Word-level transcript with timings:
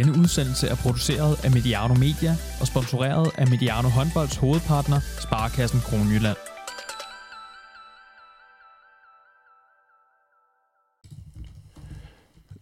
Denne 0.00 0.18
udsendelse 0.18 0.68
er 0.68 0.74
produceret 0.74 1.44
af 1.44 1.50
Mediano 1.50 1.94
Media 1.94 2.36
og 2.60 2.66
sponsoreret 2.66 3.30
af 3.38 3.46
Mediano 3.48 3.88
Håndbolds 3.88 4.36
hovedpartner, 4.36 5.00
Sparkassen 5.20 5.80
Kronjylland. 5.80 6.36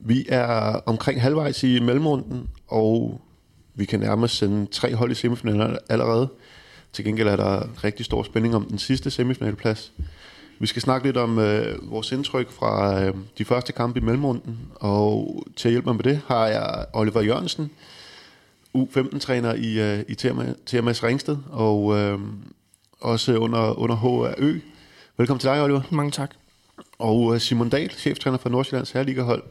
Vi 0.01 0.27
er 0.29 0.81
omkring 0.87 1.23
halvvejs 1.23 1.63
i 1.63 1.81
mellemrunden, 1.81 2.51
og 2.69 3.21
vi 3.75 3.85
kan 3.85 4.01
nærmest 4.01 4.37
sende 4.37 4.67
tre 4.67 4.95
hold 4.95 5.11
i 5.11 5.15
semifinalen 5.15 5.79
allerede. 5.89 6.29
Til 6.93 7.05
gengæld 7.05 7.29
er 7.29 7.37
der 7.37 7.85
rigtig 7.85 8.07
stor 8.07 8.23
spænding 8.23 8.55
om 8.55 8.65
den 8.65 8.79
sidste 8.79 9.11
semifinalplads. 9.11 9.93
Vi 10.61 10.67
skal 10.67 10.83
snakke 10.83 11.07
lidt 11.07 11.17
om 11.17 11.39
øh, 11.39 11.91
vores 11.91 12.13
indtryk 12.13 12.51
fra 12.51 13.03
øh, 13.05 13.15
de 13.39 13.45
første 13.45 13.73
kampe 13.73 14.01
i 14.01 14.03
mellemrunden, 14.03 14.59
og 14.75 15.43
til 15.57 15.69
at 15.69 15.73
hjælpe 15.73 15.87
mig 15.89 15.97
med 15.97 16.05
det 16.05 16.21
har 16.27 16.47
jeg 16.47 16.85
Oliver 16.93 17.21
Jørgensen, 17.21 17.71
U15-træner 18.77 19.55
i, 19.55 19.81
øh, 19.81 20.05
i 20.09 20.15
TMS 20.67 21.05
Ringsted, 21.05 21.37
og 21.51 21.99
øh, 21.99 22.19
også 23.01 23.37
under, 23.37 23.79
under 23.79 23.97
HRØ. 23.97 24.61
Velkommen 25.17 25.41
til 25.41 25.51
dig, 25.51 25.63
Oliver. 25.63 25.83
Mange 25.91 26.11
tak. 26.11 26.31
Og 26.99 27.35
øh, 27.35 27.41
Simon 27.41 27.69
Dahl, 27.69 27.91
cheftræner 27.91 28.39
for 28.39 28.49
Nordsjællands 28.49 28.91
Herligahold, 28.91 29.43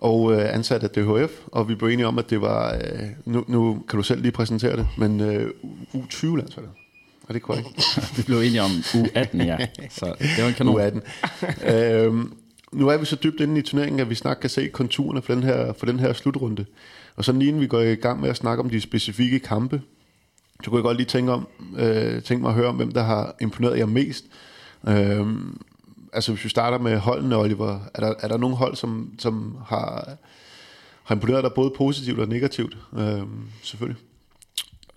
og 0.00 0.32
øh, 0.32 0.54
ansat 0.54 0.82
af 0.82 0.90
DHF, 0.90 1.32
og 1.46 1.68
vi 1.68 1.74
blev 1.74 1.88
enige 1.88 2.06
om, 2.06 2.18
at 2.18 2.30
det 2.30 2.40
var, 2.40 2.74
øh, 2.74 3.08
nu, 3.24 3.44
nu 3.48 3.82
kan 3.88 3.96
du 3.96 4.02
selv 4.02 4.22
lige 4.22 4.32
præsentere 4.32 4.76
det, 4.76 4.86
men 4.98 5.20
øh, 5.20 5.50
U20-landsholdet. 5.94 6.70
Er 7.28 7.32
det 7.32 7.42
korrekt? 7.42 7.68
vi 8.16 8.22
blev 8.22 8.36
enige 8.38 8.62
om 8.62 8.70
U18, 8.70 9.44
ja. 9.44 9.66
Så 9.90 10.14
det 10.18 10.42
var 10.42 10.48
en 10.48 10.54
kanon. 10.54 10.80
U18. 10.80 11.72
øhm, 11.72 12.32
nu 12.72 12.88
er 12.88 12.96
vi 12.96 13.04
så 13.04 13.16
dybt 13.16 13.40
inde 13.40 13.58
i 13.58 13.62
turneringen, 13.62 14.00
at 14.00 14.10
vi 14.10 14.14
snart 14.14 14.40
kan 14.40 14.50
se 14.50 14.68
konturerne 14.68 15.22
for 15.22 15.34
den 15.34 15.42
her, 15.42 15.72
for 15.72 15.86
den 15.86 15.98
her 15.98 16.12
slutrunde. 16.12 16.64
Og 17.16 17.24
så 17.24 17.32
lige 17.32 17.48
inden 17.48 17.62
vi 17.62 17.66
går 17.66 17.80
i 17.80 17.94
gang 17.94 18.20
med 18.20 18.30
at 18.30 18.36
snakke 18.36 18.62
om 18.62 18.70
de 18.70 18.80
specifikke 18.80 19.38
kampe, 19.38 19.82
så 20.64 20.70
kunne 20.70 20.78
jeg 20.78 20.82
godt 20.82 20.96
lige 20.96 21.06
tænke, 21.06 21.32
om, 21.32 21.48
øh, 21.76 22.22
tænke 22.22 22.42
mig 22.42 22.48
at 22.48 22.54
høre 22.54 22.68
om, 22.68 22.76
hvem 22.76 22.92
der 22.92 23.02
har 23.02 23.34
imponeret 23.40 23.78
jer 23.78 23.86
mest. 23.86 24.24
Øhm, 24.88 25.60
altså 26.12 26.32
hvis 26.32 26.44
vi 26.44 26.48
starter 26.48 26.78
med 26.78 26.98
holdene, 26.98 27.36
Oliver, 27.36 27.80
er 27.94 28.00
der, 28.00 28.14
er 28.20 28.28
der 28.28 28.36
nogle 28.36 28.56
hold, 28.56 28.76
som, 28.76 29.10
som 29.18 29.56
har, 29.66 30.16
har 31.04 31.14
imponeret 31.14 31.44
dig 31.44 31.52
både 31.52 31.72
positivt 31.76 32.18
og 32.20 32.28
negativt? 32.28 32.76
Øhm, 32.98 33.42
selvfølgelig. 33.62 34.00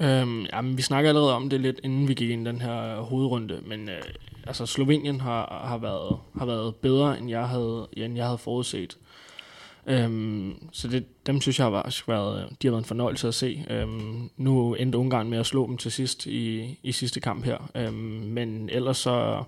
Øhm, 0.02 0.46
jamen, 0.54 0.78
vi 0.78 0.82
snakker 0.82 1.10
allerede 1.10 1.36
om 1.36 1.50
det 1.50 1.62
lidt, 1.62 1.80
inden 1.84 2.08
vi 2.08 2.14
gik 2.14 2.30
ind 2.30 2.48
i 2.48 2.50
den 2.50 2.62
her 2.62 3.02
hovedrunde, 3.02 3.60
men 3.66 3.90
øh, 3.90 4.02
altså 4.48 4.66
Slovenien 4.66 5.22
har, 5.22 5.66
har, 5.68 5.78
været, 5.78 6.18
har 6.38 6.46
været 6.46 6.76
bedre, 6.76 7.20
end 7.20 7.30
jeg 7.30 7.48
havde, 7.48 7.88
end 7.94 8.16
jeg 8.16 8.26
havde 8.26 8.38
forudset. 8.38 8.98
Øhm, 9.88 10.70
så 10.72 10.88
det, 10.88 11.06
dem 11.28 11.42
synes 11.42 11.60
jeg 11.60 11.66
har 11.66 11.72
været, 12.08 12.50
de 12.62 12.68
har 12.68 12.72
været 12.72 12.82
en 12.82 12.86
fornøjelse 12.88 13.28
at 13.28 13.34
se. 13.34 13.66
Øhm, 13.70 14.30
nu 14.38 14.74
endte 14.74 14.98
Ungarn 14.98 15.30
med 15.30 15.38
at 15.38 15.46
slå 15.46 15.68
dem 15.68 15.78
til 15.78 15.92
sidst 15.92 16.26
i, 16.26 16.78
i 16.84 16.92
sidste 16.92 17.20
kamp 17.20 17.46
her. 17.46 17.70
Øhm, 17.76 17.94
men 18.24 18.70
ellers 18.70 18.98
så, 18.98 19.44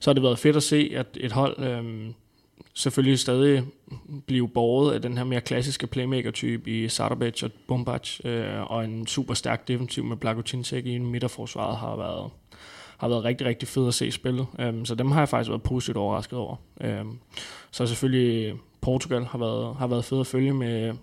så 0.00 0.10
har 0.10 0.14
det 0.14 0.22
været 0.22 0.38
fedt 0.38 0.56
at 0.56 0.62
se, 0.62 0.92
at 0.94 1.06
et 1.20 1.32
hold 1.32 1.64
øhm, 1.64 2.14
selvfølgelig 2.74 3.18
stadig 3.18 3.64
blive 4.26 4.48
borget 4.48 4.94
af 4.94 5.02
den 5.02 5.16
her 5.16 5.24
mere 5.24 5.40
klassiske 5.40 5.86
playmaker-type 5.86 6.70
i 6.70 6.88
Sardovic 6.88 7.42
og 7.42 7.50
Bombac, 7.68 8.24
øh, 8.24 8.70
og 8.70 8.84
en 8.84 9.06
super 9.06 9.34
stærk 9.34 9.68
defensiv 9.68 10.04
med 10.04 10.16
Blagotintek 10.16 10.86
i 10.86 10.98
midterforsvaret 10.98 11.76
har 11.76 11.96
været, 11.96 12.30
har 12.98 13.08
været 13.08 13.24
rigtig, 13.24 13.46
rigtig 13.46 13.68
fed 13.68 13.88
at 13.88 13.94
se 13.94 14.10
spillet. 14.10 14.46
Øhm, 14.58 14.84
så 14.84 14.94
dem 14.94 15.10
har 15.10 15.20
jeg 15.20 15.28
faktisk 15.28 15.50
været 15.50 15.62
positivt 15.62 15.96
overrasket 15.96 16.38
over. 16.38 16.56
Øhm, 16.80 17.18
så 17.70 17.86
selvfølgelig 17.86 18.54
Portugal 18.80 19.24
har 19.24 19.38
været, 19.38 19.76
har 19.76 19.86
været 19.86 20.04
fed 20.04 20.20
at 20.20 20.26
følge 20.26 20.52
med, 20.52 20.94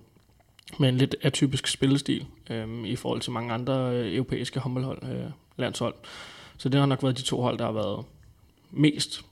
med 0.80 0.90
en 0.90 0.98
lidt 0.98 1.16
atypisk 1.22 1.68
spillestil 1.68 2.26
øhm, 2.50 2.86
i 2.86 2.96
forhold 2.96 3.22
til 3.22 3.32
mange 3.32 3.54
andre 3.54 3.96
øh, 3.96 4.16
europæiske 4.16 4.60
håndboldhold, 4.60 5.04
øh, 5.04 5.30
landshold. 5.58 5.94
Så 6.58 6.70
det 6.70 6.80
har 6.80 6.88
nok 6.88 7.04
været 7.04 7.18
de 7.18 7.22
to 7.22 7.42
hold, 7.42 7.58
der 7.58 7.66
har 7.66 7.72
været 7.72 8.06
mest, 8.72 9.26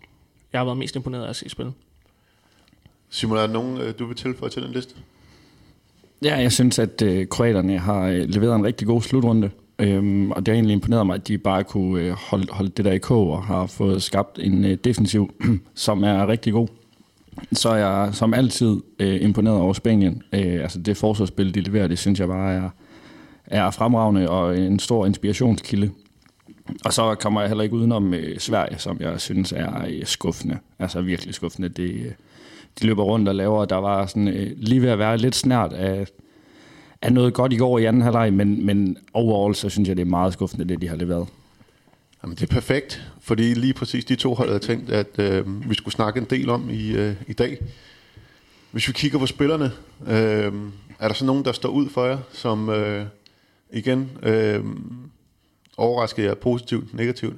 jeg 0.54 0.60
har 0.60 0.66
været 0.66 0.78
mest 0.78 0.96
imponeret 0.96 1.26
af 1.26 1.30
at 1.30 1.36
se 1.36 1.50
spillet. 1.50 1.74
Simon, 3.10 3.38
er 3.38 3.42
der 3.42 3.54
nogen, 3.54 3.78
øh, 3.78 3.94
du 4.00 4.06
vil 4.06 4.16
tilføje 4.16 4.50
til 4.50 4.62
den 4.62 4.72
liste? 4.72 4.96
Ja, 6.24 6.36
jeg 6.36 6.52
synes, 6.52 6.80
at 6.80 7.02
øh, 7.02 7.28
kroaterne 7.28 7.80
har 7.80 8.08
øh, 8.08 8.30
leveret 8.30 8.56
en 8.56 8.66
rigtig 8.66 8.88
god 8.88 9.02
slutrunde. 9.02 9.50
Øhm, 9.80 10.32
og 10.32 10.46
det 10.46 10.48
har 10.48 10.54
egentlig 10.54 10.74
imponeret 10.74 11.06
mig, 11.06 11.16
at 11.16 11.28
de 11.28 11.38
bare 11.38 11.64
kunne 11.64 12.02
øh, 12.02 12.12
holde, 12.12 12.48
holde 12.52 12.70
det 12.70 12.86
der 12.86 12.92
i 12.92 12.98
kog 12.98 13.32
og 13.32 13.44
har 13.44 13.66
fået 13.66 14.04
skabt 14.04 14.40
en 14.40 14.66
øh, 14.66 14.78
defensiv, 14.84 15.34
som 15.76 16.04
er 16.04 16.28
rigtig 16.28 16.54
god. 16.54 16.68
Så 17.52 17.70
er 17.70 17.76
jeg 17.76 18.10
som 18.16 18.34
altid 18.34 18.82
øh, 19.00 19.22
imponeret 19.22 19.58
over 19.58 19.74
Spanien. 19.74 20.24
Øh, 20.34 20.62
altså 20.62 20.80
det 20.80 20.98
forsvarsspil, 20.98 21.56
de 21.56 21.62
leverer, 21.62 21.88
det 21.88 22.00
synes 22.00 22.20
jeg 22.20 22.28
bare 22.28 22.54
er, 22.54 22.70
er 23.46 23.72
fremragende 23.72 24.30
og 24.30 24.58
en 24.58 24.80
stor 24.80 25.06
inspirationskilde. 25.06 25.92
Og 26.86 26.94
så 26.94 27.16
kommer 27.16 27.42
jeg 27.42 27.50
heller 27.50 27.64
ikke 27.64 27.76
udenom 27.76 28.14
øh, 28.14 28.40
Sverige, 28.40 28.80
som 28.80 28.98
jeg 29.00 29.22
synes 29.22 29.52
er 29.52 29.86
øh, 29.88 30.06
skuffende. 30.06 30.58
Altså 30.80 31.02
virkelig 31.02 31.34
skuffende. 31.34 31.70
Det, 31.70 31.90
øh, 31.90 32.12
de 32.82 32.88
løber 32.88 33.04
rundt 33.04 33.30
og 33.30 33.36
laver. 33.36 33.66
Der 33.66 33.76
var 33.76 34.06
sådan, 34.06 34.28
øh, 34.28 34.52
lige 34.58 34.82
ved 34.82 34.90
at 34.90 35.00
være 35.00 35.18
lidt 35.18 35.36
snært 35.36 35.74
af, 35.74 36.08
af 37.02 37.14
noget 37.14 37.34
godt 37.34 37.54
i 37.54 37.58
går 37.58 37.80
i 37.80 37.86
anden 37.86 38.02
halvleg, 38.02 38.34
men, 38.34 38.66
men 38.66 38.98
overall 39.14 39.56
så 39.56 39.70
synes 39.70 39.90
jeg, 39.90 39.98
det 39.98 40.02
er 40.02 40.10
meget 40.10 40.34
skuffende, 40.34 40.68
det 40.68 40.82
de 40.82 40.88
har 40.88 40.96
leveret. 40.96 41.28
Jamen, 42.24 42.36
det 42.36 42.44
er 42.44 42.54
perfekt, 42.54 43.12
fordi 43.22 43.54
lige 43.54 43.74
præcis 43.74 44.06
de 44.06 44.16
to 44.16 44.34
hold 44.34 44.50
havde 44.50 44.60
tænkt, 44.60 44.90
at 44.90 45.20
øh, 45.20 45.70
vi 45.70 45.76
skulle 45.76 45.94
snakke 45.94 46.20
en 46.20 46.26
del 46.30 46.50
om 46.50 46.70
i, 46.70 46.92
øh, 46.92 47.16
i 47.28 47.34
dag. 47.34 47.58
Hvis 48.72 48.88
vi 48.88 48.94
kigger 48.94 49.20
på 49.20 49.26
spillerne, 49.26 49.72
øh, 50.08 50.54
er 51.00 51.08
der 51.08 51.14
så 51.14 51.26
nogen, 51.26 51.46
der 51.46 51.52
står 51.52 51.70
ud 51.70 51.90
for 51.90 52.06
jer, 52.06 52.18
som 52.32 52.70
øh, 52.70 53.06
igen 53.74 54.12
øh, 54.24 54.64
overrasker 55.78 56.24
jer 56.24 56.34
positivt, 56.34 56.94
negativt? 56.94 57.36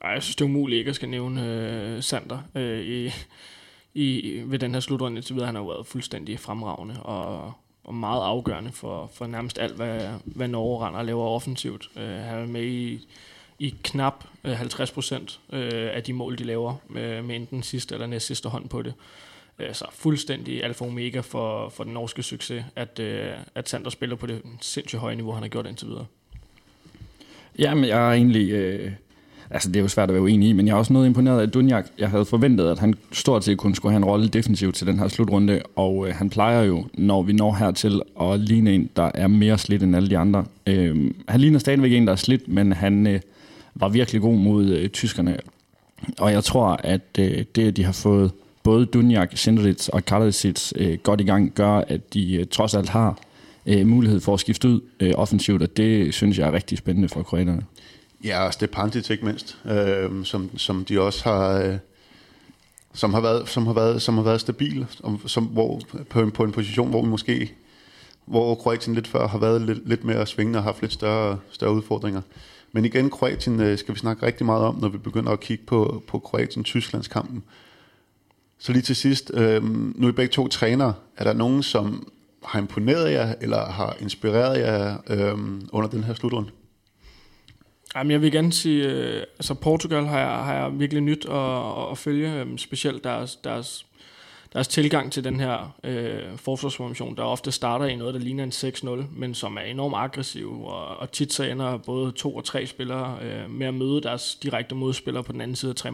Ej, 0.00 0.10
jeg 0.10 0.22
synes, 0.22 0.36
det 0.36 0.44
er 0.44 0.48
umuligt 0.48 0.78
ikke 0.78 0.88
at 0.88 0.94
skal 0.94 1.08
nævne 1.08 1.46
øh, 1.46 2.02
Sander 2.02 2.38
øh, 2.54 2.80
i, 2.80 3.12
i, 3.94 4.42
ved 4.44 4.58
den 4.58 4.74
her 4.74 4.80
slutrunde 4.80 5.22
så 5.22 5.34
videre. 5.34 5.46
Han 5.46 5.54
har 5.54 5.62
været 5.62 5.86
fuldstændig 5.86 6.40
fremragende 6.40 7.02
og, 7.02 7.52
og 7.84 7.94
meget 7.94 8.22
afgørende 8.22 8.72
for, 8.72 9.10
for 9.14 9.26
nærmest 9.26 9.58
alt, 9.58 9.76
hvad, 9.76 10.08
hvad 10.24 10.48
Norge 10.48 10.86
render 10.86 10.98
og 10.98 11.04
laver 11.04 11.24
offensivt. 11.24 11.90
Uh, 11.96 12.02
han 12.02 12.38
er 12.38 12.46
med 12.46 12.64
i, 12.64 13.08
i 13.58 13.74
knap 13.82 14.24
øh, 14.44 14.52
50 14.52 14.90
procent 14.90 15.40
uh, 15.48 15.58
af 15.68 16.02
de 16.06 16.12
mål, 16.12 16.38
de 16.38 16.44
laver, 16.44 16.74
med, 16.88 17.22
med 17.22 17.36
enten 17.36 17.62
sidste 17.62 17.94
eller 17.94 18.06
næst 18.06 18.26
sidste 18.26 18.48
hånd 18.48 18.68
på 18.68 18.82
det. 18.82 18.94
Uh, 19.58 19.72
så 19.72 19.86
fuldstændig 19.92 20.64
alfa 20.64 20.84
og 20.84 20.90
omega 20.90 21.20
for, 21.20 21.68
for 21.68 21.84
den 21.84 21.92
norske 21.92 22.22
succes, 22.22 22.64
at, 22.76 23.00
uh, 23.00 23.42
at 23.54 23.68
Sander 23.68 23.90
spiller 23.90 24.16
på 24.16 24.26
det 24.26 24.42
sindssygt 24.60 25.00
høje 25.00 25.16
niveau, 25.16 25.32
han 25.32 25.42
har 25.42 25.48
gjort 25.48 25.66
indtil 25.66 25.88
videre. 25.88 26.06
Jamen, 27.58 27.84
jeg 27.84 28.08
er 28.08 28.12
egentlig... 28.12 28.50
Øh 28.50 28.92
altså 29.50 29.68
det 29.68 29.76
er 29.76 29.80
jo 29.80 29.88
svært 29.88 30.08
at 30.08 30.14
være 30.14 30.22
uenig 30.22 30.48
i, 30.48 30.52
men 30.52 30.66
jeg 30.66 30.72
er 30.72 30.76
også 30.76 30.92
noget 30.92 31.06
imponeret 31.06 31.40
af 31.40 31.50
Dunjak. 31.50 31.86
Jeg 31.98 32.10
havde 32.10 32.24
forventet, 32.24 32.70
at 32.70 32.78
han 32.78 32.94
stort 33.12 33.44
set 33.44 33.58
kun 33.58 33.74
skulle 33.74 33.92
have 33.92 33.96
en 33.96 34.04
rolle 34.04 34.28
defensivt 34.28 34.74
til 34.74 34.86
den 34.86 34.98
her 34.98 35.08
slutrunde, 35.08 35.62
og 35.76 36.08
øh, 36.08 36.14
han 36.14 36.30
plejer 36.30 36.62
jo, 36.62 36.84
når 36.94 37.22
vi 37.22 37.32
når 37.32 37.54
hertil, 37.54 38.02
at 38.20 38.40
ligne 38.40 38.74
en, 38.74 38.90
der 38.96 39.10
er 39.14 39.26
mere 39.26 39.58
slidt 39.58 39.82
end 39.82 39.96
alle 39.96 40.10
de 40.10 40.18
andre. 40.18 40.44
Øh, 40.66 41.10
han 41.28 41.40
ligner 41.40 41.58
stadigvæk 41.58 41.92
en, 41.92 42.06
der 42.06 42.12
er 42.12 42.16
slidt, 42.16 42.48
men 42.48 42.72
han 42.72 43.06
øh, 43.06 43.20
var 43.74 43.88
virkelig 43.88 44.20
god 44.20 44.38
mod 44.38 44.66
øh, 44.66 44.88
tyskerne. 44.88 45.36
Og 46.18 46.32
jeg 46.32 46.44
tror, 46.44 46.80
at 46.84 47.18
øh, 47.18 47.44
det, 47.54 47.68
at 47.68 47.76
de 47.76 47.84
har 47.84 47.92
fået 47.92 48.30
både 48.62 48.86
Dunjak, 48.86 49.30
Sindrits 49.34 49.88
og 49.88 50.04
Karlasic 50.04 50.72
øh, 50.76 50.98
godt 51.02 51.20
i 51.20 51.24
gang, 51.24 51.52
gør, 51.54 51.72
at 51.88 52.14
de 52.14 52.34
øh, 52.34 52.46
trods 52.46 52.74
alt 52.74 52.88
har 52.88 53.18
øh, 53.66 53.86
mulighed 53.86 54.20
for 54.20 54.34
at 54.34 54.40
skifte 54.40 54.68
ud 54.68 54.80
øh, 55.00 55.12
offensivt, 55.16 55.62
og 55.62 55.76
det 55.76 56.14
synes 56.14 56.38
jeg 56.38 56.48
er 56.48 56.52
rigtig 56.52 56.78
spændende 56.78 57.08
for 57.08 57.22
kroaterne. 57.22 57.62
Ja, 58.24 58.46
og 58.46 58.52
Stepantic 58.52 59.10
ikke 59.10 59.24
mindst, 59.24 59.58
øh, 59.64 60.24
som, 60.24 60.58
som 60.58 60.84
de 60.84 61.00
også 61.00 61.24
har... 61.24 61.62
Øh, 61.62 61.78
som 62.94 63.14
har 63.14 63.20
været, 63.20 63.48
som 63.48 63.66
har 63.66 63.72
været, 63.72 64.02
som 64.02 64.16
har 64.16 64.24
været 64.24 64.40
stabil, 64.40 64.86
som, 64.90 65.28
som, 65.28 65.44
hvor, 65.44 65.80
på, 66.10 66.20
en, 66.20 66.30
på 66.30 66.44
en 66.44 66.52
position, 66.52 66.90
hvor 66.90 67.02
vi 67.02 67.08
måske, 67.08 67.52
hvor 68.24 68.54
Kroatien 68.54 68.94
lidt 68.94 69.06
før 69.06 69.28
har 69.28 69.38
været 69.38 69.62
lidt, 69.62 69.88
lidt 69.88 70.04
mere 70.04 70.26
svingende 70.26 70.58
og 70.58 70.62
haft 70.62 70.80
lidt 70.80 70.92
større, 70.92 71.38
større 71.50 71.72
udfordringer. 71.72 72.22
Men 72.72 72.84
igen, 72.84 73.10
Kroatien 73.10 73.60
øh, 73.60 73.78
skal 73.78 73.94
vi 73.94 73.98
snakke 73.98 74.26
rigtig 74.26 74.46
meget 74.46 74.62
om, 74.62 74.78
når 74.80 74.88
vi 74.88 74.98
begynder 74.98 75.32
at 75.32 75.40
kigge 75.40 75.64
på, 75.66 76.02
på 76.06 76.18
Kroatien-Tysklands 76.18 77.08
kampen. 77.08 77.42
Så 78.58 78.72
lige 78.72 78.82
til 78.82 78.96
sidst, 78.96 79.30
øh, 79.34 79.64
nu 79.98 80.06
er 80.06 80.10
I 80.10 80.12
begge 80.12 80.32
to 80.32 80.48
trænere. 80.48 80.94
Er 81.16 81.24
der 81.24 81.32
nogen, 81.32 81.62
som 81.62 82.08
har 82.44 82.58
imponeret 82.58 83.12
jer, 83.12 83.34
eller 83.40 83.66
har 83.66 83.96
inspireret 84.00 84.60
jer 84.60 84.96
øh, 85.06 85.38
under 85.72 85.88
den 85.88 86.04
her 86.04 86.14
slutrunde? 86.14 86.50
Jamen, 87.94 88.10
jeg 88.10 88.22
vil 88.22 88.32
gerne 88.32 88.52
sige, 88.52 88.84
øh, 88.84 89.22
altså 89.38 89.54
Portugal 89.54 90.06
har 90.06 90.18
jeg, 90.18 90.28
har 90.28 90.54
jeg 90.54 90.80
virkelig 90.80 91.02
nyt 91.02 91.26
at, 91.26 91.90
at 91.90 91.98
følge, 91.98 92.32
øh, 92.32 92.58
specielt 92.58 93.04
deres, 93.04 93.36
deres, 93.36 93.86
deres 94.52 94.68
tilgang 94.68 95.12
til 95.12 95.24
den 95.24 95.40
her 95.40 95.76
øh, 95.84 96.36
forsvarsformation, 96.36 97.16
der 97.16 97.22
ofte 97.22 97.52
starter 97.52 97.86
i 97.86 97.96
noget, 97.96 98.14
der 98.14 98.20
ligner 98.20 98.44
en 98.44 98.50
6-0, 98.50 98.88
men 99.16 99.34
som 99.34 99.56
er 99.56 99.60
enormt 99.60 99.94
aggressiv, 99.96 100.64
og, 100.64 100.96
og 100.96 101.12
tit 101.12 101.32
så 101.32 101.44
ender 101.44 101.76
både 101.76 102.12
to 102.12 102.36
og 102.36 102.44
tre 102.44 102.66
spillere 102.66 103.18
øh, 103.22 103.50
med 103.50 103.66
at 103.66 103.74
møde 103.74 104.00
deres 104.00 104.34
direkte 104.34 104.74
modspillere 104.74 105.24
på 105.24 105.32
den 105.32 105.40
anden 105.40 105.56
side 105.56 105.70
af 105.70 105.76
3 105.76 105.90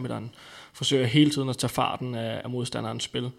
forsøger 0.73 1.05
hele 1.05 1.31
tiden 1.31 1.49
at 1.49 1.57
tage 1.57 1.69
farten 1.69 2.15
af, 2.15 2.41
af 2.43 2.49
modstanderens 2.49 3.03
spil. 3.03 3.31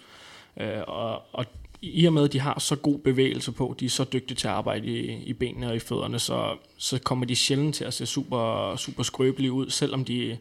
Øh, 0.60 0.82
og, 0.86 1.22
og 1.32 1.46
i 1.82 2.06
og 2.06 2.12
med, 2.12 2.24
at 2.24 2.32
de 2.32 2.40
har 2.40 2.58
så 2.58 2.76
god 2.76 2.98
bevægelse 2.98 3.52
på, 3.52 3.76
de 3.80 3.84
er 3.84 3.90
så 3.90 4.04
dygtige 4.04 4.36
til 4.36 4.48
at 4.48 4.54
arbejde 4.54 4.86
i, 4.86 5.22
i 5.22 5.32
benene 5.32 5.68
og 5.68 5.76
i 5.76 5.78
fødderne, 5.78 6.18
så, 6.18 6.56
så 6.76 6.98
kommer 6.98 7.26
de 7.26 7.36
sjældent 7.36 7.74
til 7.74 7.84
at 7.84 7.94
se 7.94 8.06
super, 8.06 8.76
super 8.76 9.02
skrøbelige 9.02 9.52
ud, 9.52 9.70
selvom 9.70 10.04
de 10.04 10.38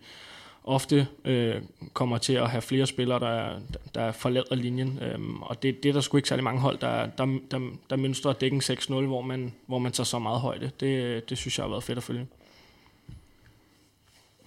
ofte 0.63 1.07
øh, 1.25 1.55
kommer 1.93 2.17
til 2.17 2.33
at 2.33 2.49
have 2.49 2.61
flere 2.61 2.85
spillere, 2.87 3.19
der, 3.19 3.59
der 3.95 4.11
forlader 4.11 4.55
linjen. 4.55 4.99
Øhm, 5.01 5.41
og 5.41 5.63
det, 5.63 5.83
det 5.83 5.89
er 5.89 5.93
der 5.93 6.01
sgu 6.01 6.17
ikke 6.17 6.29
særlig 6.29 6.43
mange 6.43 6.61
hold, 6.61 6.77
der, 6.77 7.05
der, 7.05 7.39
der, 7.51 7.59
der 7.89 7.95
mønstrer 7.95 8.33
dækken 8.33 8.61
6-0, 8.61 8.93
hvor 8.93 9.21
man, 9.21 9.53
hvor 9.65 9.79
man 9.79 9.91
tager 9.91 10.05
så 10.05 10.19
meget 10.19 10.39
højde. 10.39 10.71
Det, 10.79 11.29
det 11.29 11.37
synes 11.37 11.57
jeg 11.57 11.63
har 11.63 11.69
været 11.69 11.83
fedt 11.83 11.97
at 11.97 12.03
følge. 12.03 12.27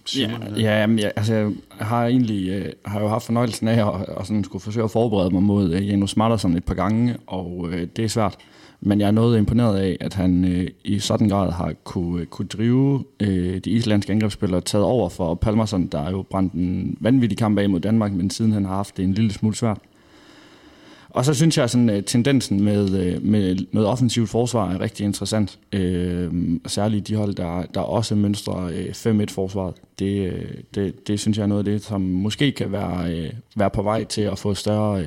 Simon, 0.05 0.43
ja, 0.55 0.61
ja, 0.61 0.79
jamen, 0.79 0.99
jeg, 0.99 1.11
altså, 1.15 1.33
jeg 1.79 1.87
har 1.87 2.05
egentlig 2.05 2.49
øh, 2.49 2.71
har 2.85 3.01
jo 3.01 3.07
haft 3.07 3.25
fornøjelsen 3.25 3.67
af 3.67 3.87
at, 3.87 4.05
at 4.17 4.27
sådan 4.27 4.43
skulle 4.43 4.63
forsøge 4.63 4.83
at 4.83 4.91
forberede 4.91 5.29
mig 5.29 5.43
mod 5.43 5.73
øh, 5.73 5.87
Janus 5.87 6.11
Smarterson 6.11 6.57
et 6.57 6.63
par 6.63 6.73
gange, 6.73 7.17
og 7.27 7.69
øh, 7.71 7.87
det 7.95 8.03
er 8.03 8.09
svært. 8.09 8.37
Men 8.81 8.99
jeg 8.99 9.07
er 9.07 9.11
noget 9.11 9.37
imponeret 9.37 9.77
af, 9.77 9.97
at 9.99 10.13
han 10.13 10.45
øh, 10.45 10.67
i 10.83 10.99
sådan 10.99 11.29
grad 11.29 11.51
har 11.51 11.73
kunne, 11.83 12.21
øh, 12.21 12.27
kunne 12.27 12.47
drive 12.47 13.03
øh, 13.19 13.57
de 13.57 13.69
islandske 13.69 14.11
angrebsspillere 14.11 14.61
taget 14.61 14.85
over 14.85 15.09
for 15.09 15.35
Palmerson, 15.35 15.87
der 15.87 15.99
er 15.99 16.11
jo 16.11 16.25
brændt 16.29 16.53
en 16.53 16.97
vanvittig 16.99 17.37
kamp 17.37 17.59
af 17.59 17.69
mod 17.69 17.79
Danmark, 17.79 18.13
men 18.13 18.29
siden 18.29 18.51
han 18.51 18.65
har 18.65 18.75
haft 18.75 18.97
det 18.97 19.05
en 19.05 19.13
lille 19.13 19.31
smule 19.31 19.55
svært. 19.55 19.79
Og 21.09 21.25
så 21.25 21.33
synes 21.33 21.57
jeg, 21.57 21.63
at 21.63 21.75
øh, 21.75 22.03
tendensen 22.03 22.63
med, 22.63 22.99
øh, 22.99 23.23
med 23.25 23.57
noget 23.71 23.89
offensivt 23.89 24.29
forsvar 24.29 24.71
er 24.71 24.81
rigtig 24.81 25.05
interessant. 25.05 25.59
Øh, 25.73 26.31
særligt 26.65 27.07
de 27.07 27.15
hold, 27.15 27.33
der, 27.33 27.63
der 27.73 27.81
også 27.81 28.15
mønstrer 28.15 28.63
øh, 29.05 29.21
5-1 29.21 29.25
forsvaret. 29.33 29.75
Det, 29.99 30.33
det, 30.75 31.07
det 31.07 31.19
synes 31.19 31.37
jeg 31.37 31.43
er 31.43 31.47
noget 31.47 31.67
af 31.67 31.73
det, 31.73 31.83
som 31.83 32.01
måske 32.01 32.51
kan 32.51 32.71
være, 32.71 33.29
være 33.55 33.69
på 33.69 33.81
vej 33.81 34.03
til 34.03 34.21
at 34.21 34.39
få 34.39 34.53
større, 34.53 35.05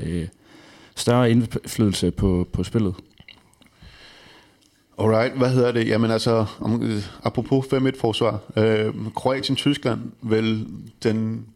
større 0.96 1.30
indflydelse 1.30 2.10
på, 2.10 2.48
på 2.52 2.64
spillet. 2.64 2.94
Alright, 4.98 5.34
hvad 5.38 5.50
hedder 5.50 5.72
det? 5.72 5.88
Jamen 5.88 6.10
altså, 6.10 6.46
om, 6.60 7.00
apropos 7.22 7.66
5-1 7.66 8.00
forsvar. 8.00 8.40
Øh, 8.56 8.94
Kroatien-Tyskland, 9.16 10.00
vel 10.22 10.66
den 11.02 11.46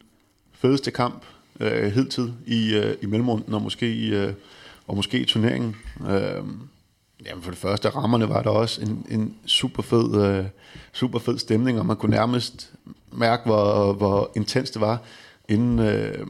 fedeste 0.53 0.91
kamp 0.91 1.25
øh, 1.61 1.93
hidtid 1.93 2.29
i, 2.47 2.75
øh, 2.75 2.97
i 3.03 3.07
mellemrunden 3.07 3.55
og 3.55 3.63
måske, 3.63 4.09
øh, 4.09 4.33
og 4.87 4.97
måske 4.97 5.19
i 5.19 5.25
turneringen. 5.25 5.77
Øh, 6.09 6.45
jamen 7.27 7.43
for 7.43 7.51
det 7.51 7.59
første, 7.59 7.89
rammerne 7.89 8.29
var 8.29 8.43
der 8.43 8.51
også 8.51 8.83
en, 8.83 9.07
en 9.11 9.35
super 9.47 9.83
fed, 9.83 10.25
øh, 10.25 10.45
super 10.93 11.19
fed 11.19 11.39
stemning, 11.39 11.79
og 11.79 11.87
man 11.87 11.97
kunne 11.97 12.17
nærmest 12.17 12.73
mærke, 13.13 13.43
hvor, 13.45 13.93
hvor 13.93 14.33
intens 14.37 14.71
det 14.71 14.81
var, 14.81 15.03
inden, 15.49 15.79
øh, 15.79 16.27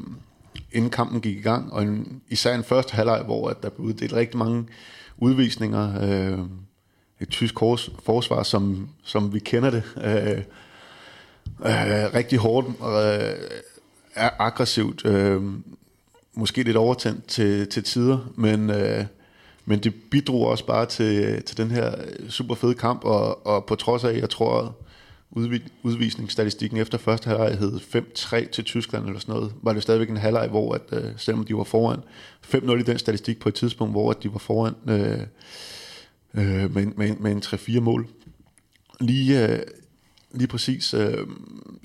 inden 0.72 0.90
kampen 0.90 1.20
gik 1.20 1.36
i 1.36 1.42
gang. 1.42 1.72
Og 1.72 1.82
en, 1.82 2.22
især 2.28 2.54
en 2.54 2.64
første 2.64 2.94
halvleg, 2.94 3.22
hvor 3.24 3.48
at 3.48 3.62
der 3.62 3.68
blev 3.68 3.86
uddelt 3.86 4.12
rigtig 4.12 4.38
mange 4.38 4.64
udvisninger. 5.18 6.02
Øh, 6.02 6.38
et 7.20 7.28
tysk 7.28 7.58
forsvar, 8.04 8.42
som, 8.42 8.88
som 9.02 9.34
vi 9.34 9.38
kender 9.38 9.70
det. 9.70 9.82
Øh, 9.96 10.38
øh, 11.60 12.14
rigtig 12.14 12.38
hårdt. 12.38 12.68
Øh, 12.68 13.50
er 14.16 14.30
aggressivt, 14.38 15.06
øh, 15.06 15.42
måske 16.34 16.62
lidt 16.62 16.76
overtændt 16.76 17.26
til, 17.26 17.68
til 17.68 17.82
tider, 17.82 18.32
men, 18.36 18.70
øh, 18.70 19.04
men 19.64 19.78
det 19.78 19.94
bidrog 20.10 20.46
også 20.46 20.66
bare 20.66 20.86
til, 20.86 21.42
til 21.42 21.56
den 21.56 21.70
her 21.70 21.94
super 22.28 22.54
fede 22.54 22.74
kamp, 22.74 23.04
og, 23.04 23.46
og 23.46 23.64
på 23.64 23.74
trods 23.74 24.04
af, 24.04 24.20
jeg 24.20 24.30
tror, 24.30 24.76
udvi, 25.30 25.62
udvisningsstatistikken 25.82 26.78
efter 26.78 26.98
første 26.98 27.28
halvleg 27.28 27.58
hed 27.58 27.80
5-3 27.80 28.50
til 28.50 28.64
Tyskland 28.64 29.06
eller 29.06 29.20
sådan 29.20 29.34
noget, 29.34 29.52
var 29.62 29.72
det 29.72 29.82
stadigvæk 29.82 30.10
en 30.10 30.16
halvleg, 30.16 30.48
hvor 30.48 30.74
at, 30.74 30.82
øh, 30.92 31.12
selvom 31.16 31.44
de 31.44 31.56
var 31.56 31.64
foran 31.64 32.00
5-0 32.54 32.72
i 32.72 32.82
den 32.82 32.98
statistik 32.98 33.38
på 33.40 33.48
et 33.48 33.54
tidspunkt, 33.54 33.92
hvor 33.92 34.10
at 34.10 34.22
de 34.22 34.32
var 34.32 34.38
foran 34.38 34.74
øh, 34.88 35.20
øh, 36.34 36.74
med, 36.74 36.86
med, 36.86 37.16
med 37.16 37.32
en 37.32 37.42
3-4 37.44 37.80
mål. 37.80 38.08
Lige, 39.00 39.48
øh, 39.48 39.58
lige 40.34 40.48
præcis, 40.48 40.94
øh, 40.94 41.26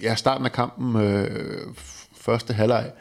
ja, 0.01 0.15
starten 0.15 0.45
af 0.45 0.51
kampen 0.51 0.95
øh, 0.95 1.67
første 2.21 2.53
halvleg. 2.53 2.91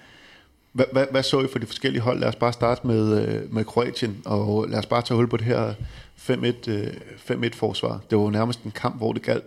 Hvad, 0.73 0.85
hvad, 0.93 1.07
hvad 1.11 1.23
så 1.23 1.41
I 1.41 1.47
for 1.53 1.59
de 1.59 1.67
forskellige 1.67 2.03
hold? 2.03 2.21
Lad 2.21 2.29
os 2.29 2.37
bare 2.37 2.53
starte 2.53 2.87
med, 2.87 3.27
øh, 3.27 3.55
med 3.55 3.65
Kroatien, 3.65 4.23
og 4.25 4.69
lad 4.69 4.79
os 4.79 4.87
bare 4.87 5.03
tage 5.03 5.17
hul 5.17 5.29
på 5.29 5.37
det 5.37 5.47
her 5.47 5.75
5-1-forsvar. 6.19 7.95
Øh, 7.95 8.01
det 8.11 8.19
var 8.19 8.31
nærmest 8.31 8.63
en 8.63 8.71
kamp, 8.71 8.97
hvor 8.97 9.13
det 9.13 9.23
galt 9.23 9.45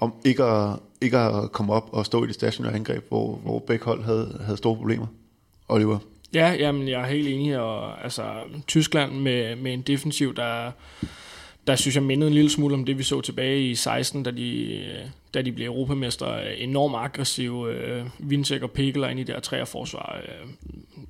om 0.00 0.14
ikke 0.24 0.44
at, 0.44 0.76
ikke 1.00 1.18
at 1.18 1.52
komme 1.52 1.72
op 1.72 1.88
og 1.92 2.06
stå 2.06 2.24
i 2.24 2.26
det 2.26 2.34
stationære 2.34 2.74
angreb, 2.74 3.08
hvor, 3.08 3.36
hvor 3.36 3.58
begge 3.58 3.84
hold 3.84 4.04
havde, 4.04 4.40
havde 4.44 4.56
store 4.56 4.76
problemer. 4.76 5.06
Oliver? 5.68 5.98
Ja, 6.34 6.52
jamen, 6.58 6.88
jeg 6.88 7.00
er 7.00 7.06
helt 7.06 7.28
enig. 7.28 7.58
Og, 7.58 8.04
altså, 8.04 8.22
Tyskland 8.66 9.12
med, 9.12 9.56
med 9.56 9.72
en 9.72 9.82
defensiv, 9.82 10.34
der 10.34 10.70
der 11.66 11.76
synes 11.76 11.94
jeg 11.94 12.02
mindede 12.02 12.28
en 12.28 12.34
lille 12.34 12.50
smule 12.50 12.74
om 12.74 12.84
det, 12.84 12.98
vi 12.98 13.02
så 13.02 13.20
tilbage 13.20 13.70
i 13.70 13.74
16, 13.74 14.22
da 14.22 14.30
de, 14.30 14.84
da 15.34 15.42
de 15.42 15.52
blev 15.52 15.66
europamester. 15.66 16.38
Enormt 16.38 16.94
aggressiv. 16.96 17.66
Øh, 17.70 18.06
Vincek 18.18 18.62
og 18.62 18.78
ind 18.78 19.20
i 19.20 19.22
der 19.22 19.40
træer 19.40 19.64
forsvar. 19.64 20.20
Øh, 20.24 20.48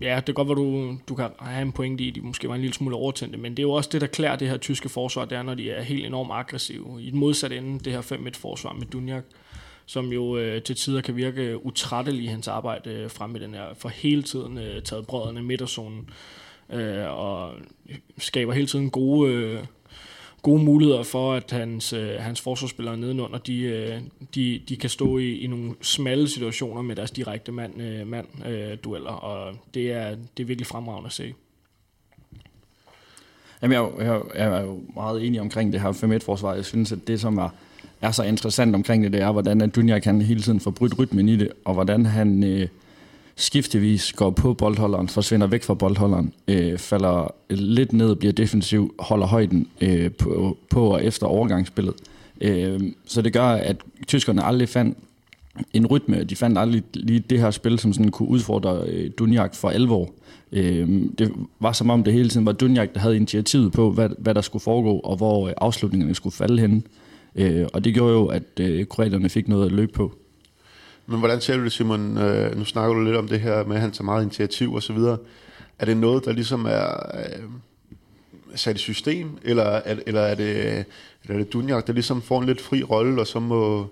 ja, 0.00 0.20
det 0.20 0.28
er 0.28 0.32
godt, 0.32 0.50
at 0.50 0.56
du, 0.56 0.96
du 1.08 1.14
kan 1.14 1.30
have 1.38 1.62
en 1.62 1.72
point 1.72 2.00
i, 2.00 2.08
at 2.08 2.14
de 2.14 2.20
måske 2.20 2.48
var 2.48 2.54
en 2.54 2.60
lille 2.60 2.74
smule 2.74 2.96
overtændte, 2.96 3.38
men 3.38 3.50
det 3.50 3.58
er 3.58 3.62
jo 3.62 3.70
også 3.70 3.90
det, 3.92 4.00
der 4.00 4.06
klæder 4.06 4.36
det 4.36 4.48
her 4.48 4.56
tyske 4.56 4.88
forsvar, 4.88 5.24
der 5.24 5.42
når 5.42 5.54
de 5.54 5.70
er 5.70 5.82
helt 5.82 6.06
enormt 6.06 6.30
aggressive. 6.32 7.02
I 7.02 7.10
den 7.10 7.18
modsatte 7.18 7.56
ende, 7.56 7.78
det 7.84 7.92
her 7.92 8.00
5-1-forsvar 8.00 8.72
med 8.72 8.86
Dunjak, 8.86 9.24
som 9.86 10.12
jo 10.12 10.36
øh, 10.36 10.62
til 10.62 10.76
tider 10.76 11.00
kan 11.00 11.16
virke 11.16 11.66
utrættelig 11.66 12.24
i 12.24 12.26
hans 12.26 12.48
arbejde 12.48 12.90
øh, 12.90 13.10
frem 13.10 13.36
i 13.36 13.38
den 13.38 13.54
her, 13.54 13.66
for 13.74 13.88
hele 13.88 14.22
tiden 14.22 14.58
øh, 14.58 14.82
taget 14.82 15.06
brødrene 15.06 15.42
midterzonen, 15.42 16.10
øh, 16.72 17.18
og 17.18 17.54
skaber 18.18 18.52
hele 18.52 18.66
tiden 18.66 18.90
gode... 18.90 19.32
Øh, 19.32 19.58
gode 20.42 20.64
muligheder 20.64 21.02
for, 21.02 21.34
at 21.34 21.50
hans, 21.50 21.92
øh, 21.92 22.10
hans 22.20 22.40
forsvarsspillere 22.40 22.96
nedenunder, 22.96 23.38
de, 23.38 23.62
øh, 23.62 24.00
de, 24.34 24.60
de 24.68 24.76
kan 24.76 24.90
stå 24.90 25.18
i, 25.18 25.38
i 25.38 25.46
nogle 25.46 25.74
smalle 25.80 26.28
situationer 26.28 26.82
med 26.82 26.96
deres 26.96 27.10
direkte 27.10 27.52
mand, 27.52 27.82
øh, 27.82 28.06
mand 28.06 28.26
øh, 28.46 28.78
dueller, 28.84 29.10
og 29.10 29.54
det 29.74 29.92
er, 29.92 30.16
det 30.36 30.42
er 30.42 30.46
virkelig 30.46 30.66
fremragende 30.66 31.06
at 31.06 31.12
se. 31.12 31.34
Jamen, 33.62 33.74
jeg, 33.74 33.90
jeg, 33.98 34.20
jeg 34.34 34.58
er 34.58 34.62
jo 34.62 34.80
meget 34.94 35.26
enig 35.26 35.40
omkring 35.40 35.72
det 35.72 35.80
her 35.80 35.92
5-1-forsvar. 35.92 36.54
Jeg 36.54 36.64
synes, 36.64 36.92
at 36.92 36.98
det, 37.06 37.20
som 37.20 37.38
er, 37.38 37.48
er 38.00 38.10
så 38.10 38.22
interessant 38.22 38.74
omkring 38.74 39.04
det, 39.04 39.12
det 39.12 39.20
er, 39.20 39.32
hvordan 39.32 39.70
Dunja 39.70 39.98
kan 39.98 40.22
hele 40.22 40.40
tiden 40.40 40.60
få 40.60 40.74
rytmen 40.98 41.28
i 41.28 41.36
det, 41.36 41.48
og 41.64 41.74
hvordan 41.74 42.06
han... 42.06 42.44
Øh, 42.44 42.68
skiftevis 43.36 44.12
går 44.12 44.30
på 44.30 44.54
boldholderen, 44.54 45.08
forsvinder 45.08 45.46
væk 45.46 45.62
fra 45.62 45.74
boldholderen, 45.74 46.32
øh, 46.48 46.78
falder 46.78 47.34
lidt 47.50 47.92
ned, 47.92 48.16
bliver 48.16 48.32
defensiv, 48.32 48.94
holder 48.98 49.26
højden 49.26 49.68
øh, 49.80 50.10
på, 50.10 50.58
på 50.70 50.86
og 50.86 51.04
efter 51.04 51.26
overgangsspillet. 51.26 51.94
Øh, 52.40 52.80
så 53.06 53.22
det 53.22 53.32
gør, 53.32 53.46
at 53.46 53.76
tyskerne 54.06 54.44
aldrig 54.44 54.68
fandt 54.68 54.98
en 55.72 55.86
rytme. 55.86 56.24
De 56.24 56.36
fandt 56.36 56.58
aldrig 56.58 56.82
lige 56.94 57.20
det 57.30 57.40
her 57.40 57.50
spil, 57.50 57.78
som 57.78 57.92
sådan 57.92 58.10
kunne 58.10 58.28
udfordre 58.28 58.82
øh, 58.86 59.10
Dunjak 59.18 59.54
for 59.54 59.68
alvor. 59.68 60.10
Øh, 60.52 60.88
det 61.18 61.32
var 61.60 61.72
som 61.72 61.90
om 61.90 62.04
det 62.04 62.12
hele 62.12 62.28
tiden 62.28 62.46
var 62.46 62.52
Dunjak, 62.52 62.94
der 62.94 63.00
havde 63.00 63.16
initiativet 63.16 63.72
på, 63.72 63.90
hvad, 63.90 64.08
hvad 64.18 64.34
der 64.34 64.40
skulle 64.40 64.62
foregå, 64.62 64.98
og 64.98 65.16
hvor 65.16 65.48
øh, 65.48 65.54
afslutningerne 65.56 66.14
skulle 66.14 66.34
falde 66.34 66.60
hen. 66.60 66.84
Øh, 67.34 67.66
og 67.72 67.84
det 67.84 67.94
gjorde 67.94 68.12
jo, 68.12 68.26
at 68.26 68.60
øh, 68.60 68.86
kroaterne 68.86 69.28
fik 69.28 69.48
noget 69.48 69.66
at 69.66 69.72
løbe 69.72 69.92
på. 69.92 70.12
Men 71.12 71.18
hvordan 71.18 71.40
ser 71.40 71.56
du 71.56 71.64
det, 71.64 71.72
Simon? 71.72 72.18
Øh, 72.18 72.58
nu 72.58 72.64
snakker 72.64 72.94
du 72.94 73.00
lidt 73.00 73.16
om 73.16 73.28
det 73.28 73.40
her 73.40 73.64
med, 73.64 73.76
at 73.76 73.82
han 73.82 73.90
tager 73.90 74.04
meget 74.04 74.22
initiativ 74.22 74.74
og 74.74 74.82
så 74.82 74.92
videre. 74.92 75.18
Er 75.78 75.84
det 75.84 75.96
noget, 75.96 76.24
der 76.24 76.32
ligesom 76.32 76.66
er 76.66 77.16
øh, 77.16 77.42
sat 78.54 78.76
i 78.76 78.78
system, 78.78 79.38
eller, 79.42 79.62
er, 79.62 79.96
eller 80.06 80.20
er 80.20 80.34
det, 80.34 80.56
eller 81.22 81.34
er 81.34 81.38
det 81.38 81.52
Dunjak, 81.52 81.86
der 81.86 81.92
ligesom 81.92 82.22
får 82.22 82.40
en 82.40 82.46
lidt 82.46 82.60
fri 82.60 82.82
rolle, 82.82 83.20
og 83.20 83.26
så 83.26 83.40
må... 83.40 83.86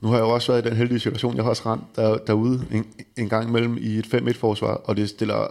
Nu 0.00 0.08
har 0.08 0.16
jeg 0.16 0.22
jo 0.22 0.30
også 0.30 0.52
været 0.52 0.66
i 0.66 0.68
den 0.68 0.76
heldige 0.76 1.00
situation, 1.00 1.36
jeg 1.36 1.44
har 1.44 1.50
også 1.50 1.62
rent 1.66 1.82
der, 1.96 2.16
derude 2.16 2.66
en, 2.72 2.86
en 3.16 3.28
gang 3.28 3.48
imellem 3.48 3.78
i 3.80 3.98
et 3.98 4.06
5-1-forsvar, 4.06 4.80
og 4.84 4.96
det 4.96 5.08
stiller 5.08 5.46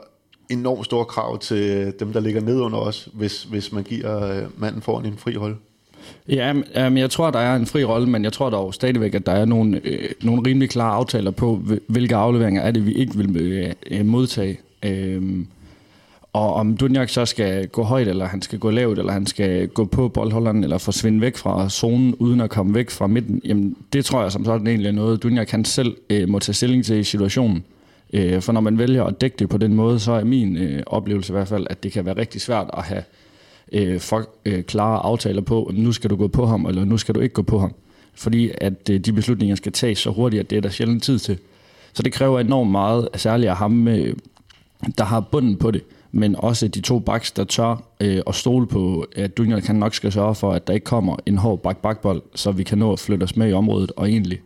enormt 0.49 0.85
store 0.85 1.05
krav 1.05 1.39
til 1.39 1.93
dem, 1.99 2.13
der 2.13 2.19
ligger 2.19 2.41
ned 2.41 2.59
under 2.59 2.79
os, 2.79 3.09
hvis, 3.13 3.43
hvis 3.43 3.71
man 3.71 3.83
giver 3.83 4.23
øh, 4.23 4.43
manden 4.57 4.81
foran 4.81 5.05
en 5.05 5.17
fri 5.17 5.37
rolle. 5.37 5.57
Ja, 6.29 6.53
men 6.89 6.97
jeg 6.97 7.09
tror, 7.09 7.31
der 7.31 7.39
er 7.39 7.55
en 7.55 7.65
fri 7.65 7.83
rolle, 7.83 8.09
men 8.09 8.23
jeg 8.23 8.33
tror 8.33 8.49
dog 8.49 8.73
stadigvæk, 8.73 9.15
at 9.15 9.25
der 9.25 9.31
er 9.31 9.45
nogle, 9.45 9.81
øh, 9.83 10.09
nogle 10.21 10.41
rimelig 10.47 10.69
klare 10.69 10.93
aftaler 10.93 11.31
på, 11.31 11.61
hvilke 11.87 12.15
afleveringer 12.15 12.61
er 12.61 12.71
det, 12.71 12.85
vi 12.85 12.93
ikke 12.93 13.17
vil 13.17 13.37
øh, 13.37 13.73
øh 13.91 14.05
modtage. 14.05 14.59
Øh, 14.85 15.45
og 16.33 16.53
om 16.53 16.77
Dunjak 16.77 17.09
så 17.09 17.25
skal 17.25 17.67
gå 17.67 17.83
højt, 17.83 18.07
eller 18.07 18.25
han 18.25 18.41
skal 18.41 18.59
gå 18.59 18.69
lavt, 18.69 18.99
eller 18.99 19.13
han 19.13 19.25
skal 19.25 19.67
gå 19.67 19.85
på 19.85 20.07
boldholderen, 20.07 20.63
eller 20.63 20.77
forsvinde 20.77 21.21
væk 21.21 21.37
fra 21.37 21.69
zonen, 21.69 22.15
uden 22.15 22.41
at 22.41 22.49
komme 22.49 22.73
væk 22.73 22.89
fra 22.89 23.07
midten, 23.07 23.41
jamen 23.45 23.75
det 23.93 24.05
tror 24.05 24.21
jeg 24.21 24.31
som 24.31 24.45
sådan 24.45 24.67
egentlig 24.67 24.87
er 24.87 24.91
noget, 24.91 25.23
Dunjak 25.23 25.47
kan 25.47 25.65
selv 25.65 25.97
øh, 26.09 26.29
må 26.29 26.39
tage 26.39 26.53
stilling 26.53 26.85
til 26.85 26.97
i 26.97 27.03
situationen. 27.03 27.63
Øh, 28.13 28.41
for 28.41 28.51
når 28.51 28.61
man 28.61 28.77
vælger 28.77 29.03
at 29.03 29.21
dække 29.21 29.35
det 29.39 29.49
på 29.49 29.57
den 29.57 29.73
måde, 29.73 29.99
så 29.99 30.11
er 30.11 30.23
min 30.23 30.57
øh, 30.57 30.83
oplevelse 30.85 31.33
i 31.33 31.35
hvert 31.35 31.47
fald, 31.47 31.67
at 31.69 31.83
det 31.83 31.91
kan 31.91 32.05
være 32.05 32.17
rigtig 32.17 32.41
svært 32.41 32.69
at 32.77 32.83
have 32.83 33.03
øh, 33.71 33.99
for, 33.99 34.29
øh, 34.45 34.63
klare 34.63 34.99
aftaler 34.99 35.41
på, 35.41 35.71
nu 35.73 35.91
skal 35.91 36.09
du 36.09 36.15
gå 36.15 36.27
på 36.27 36.45
ham, 36.45 36.65
eller 36.65 36.85
nu 36.85 36.97
skal 36.97 37.15
du 37.15 37.19
ikke 37.19 37.33
gå 37.33 37.41
på 37.41 37.59
ham. 37.59 37.73
Fordi 38.13 38.51
at 38.57 38.89
øh, 38.89 38.99
de 38.99 39.13
beslutninger 39.13 39.55
skal 39.55 39.71
tages 39.71 39.99
så 39.99 40.09
hurtigt, 40.09 40.39
at 40.39 40.49
det 40.49 40.57
er 40.57 40.61
der 40.61 40.69
sjældent 40.69 41.03
tid 41.03 41.19
til. 41.19 41.37
Så 41.93 42.03
det 42.03 42.13
kræver 42.13 42.39
enormt 42.39 42.71
meget, 42.71 43.09
særligt 43.15 43.49
af 43.49 43.57
ham, 43.57 43.87
øh, 43.87 44.15
der 44.97 45.03
har 45.03 45.19
bunden 45.19 45.55
på 45.55 45.71
det. 45.71 45.83
men 46.11 46.35
også 46.35 46.67
de 46.67 46.81
to 46.81 46.99
backs, 46.99 47.31
der 47.31 47.43
tør 47.43 47.83
øh, 47.99 48.21
at 48.27 48.35
stole 48.35 48.67
på, 48.67 49.05
at 49.15 49.37
Dunjal 49.37 49.61
kan 49.61 49.75
nok 49.75 49.93
skal 49.93 50.11
sørge 50.11 50.35
for, 50.35 50.51
at 50.51 50.67
der 50.67 50.73
ikke 50.73 50.83
kommer 50.83 51.15
en 51.25 51.37
hård 51.37 51.61
bak-bakbold, 51.61 52.21
så 52.35 52.51
vi 52.51 52.63
kan 52.63 52.77
nå 52.77 52.93
at 52.93 52.99
flytte 52.99 53.23
os 53.23 53.35
med 53.35 53.49
i 53.49 53.53
området 53.53 53.91
og 53.95 54.09
egentlig 54.09 54.39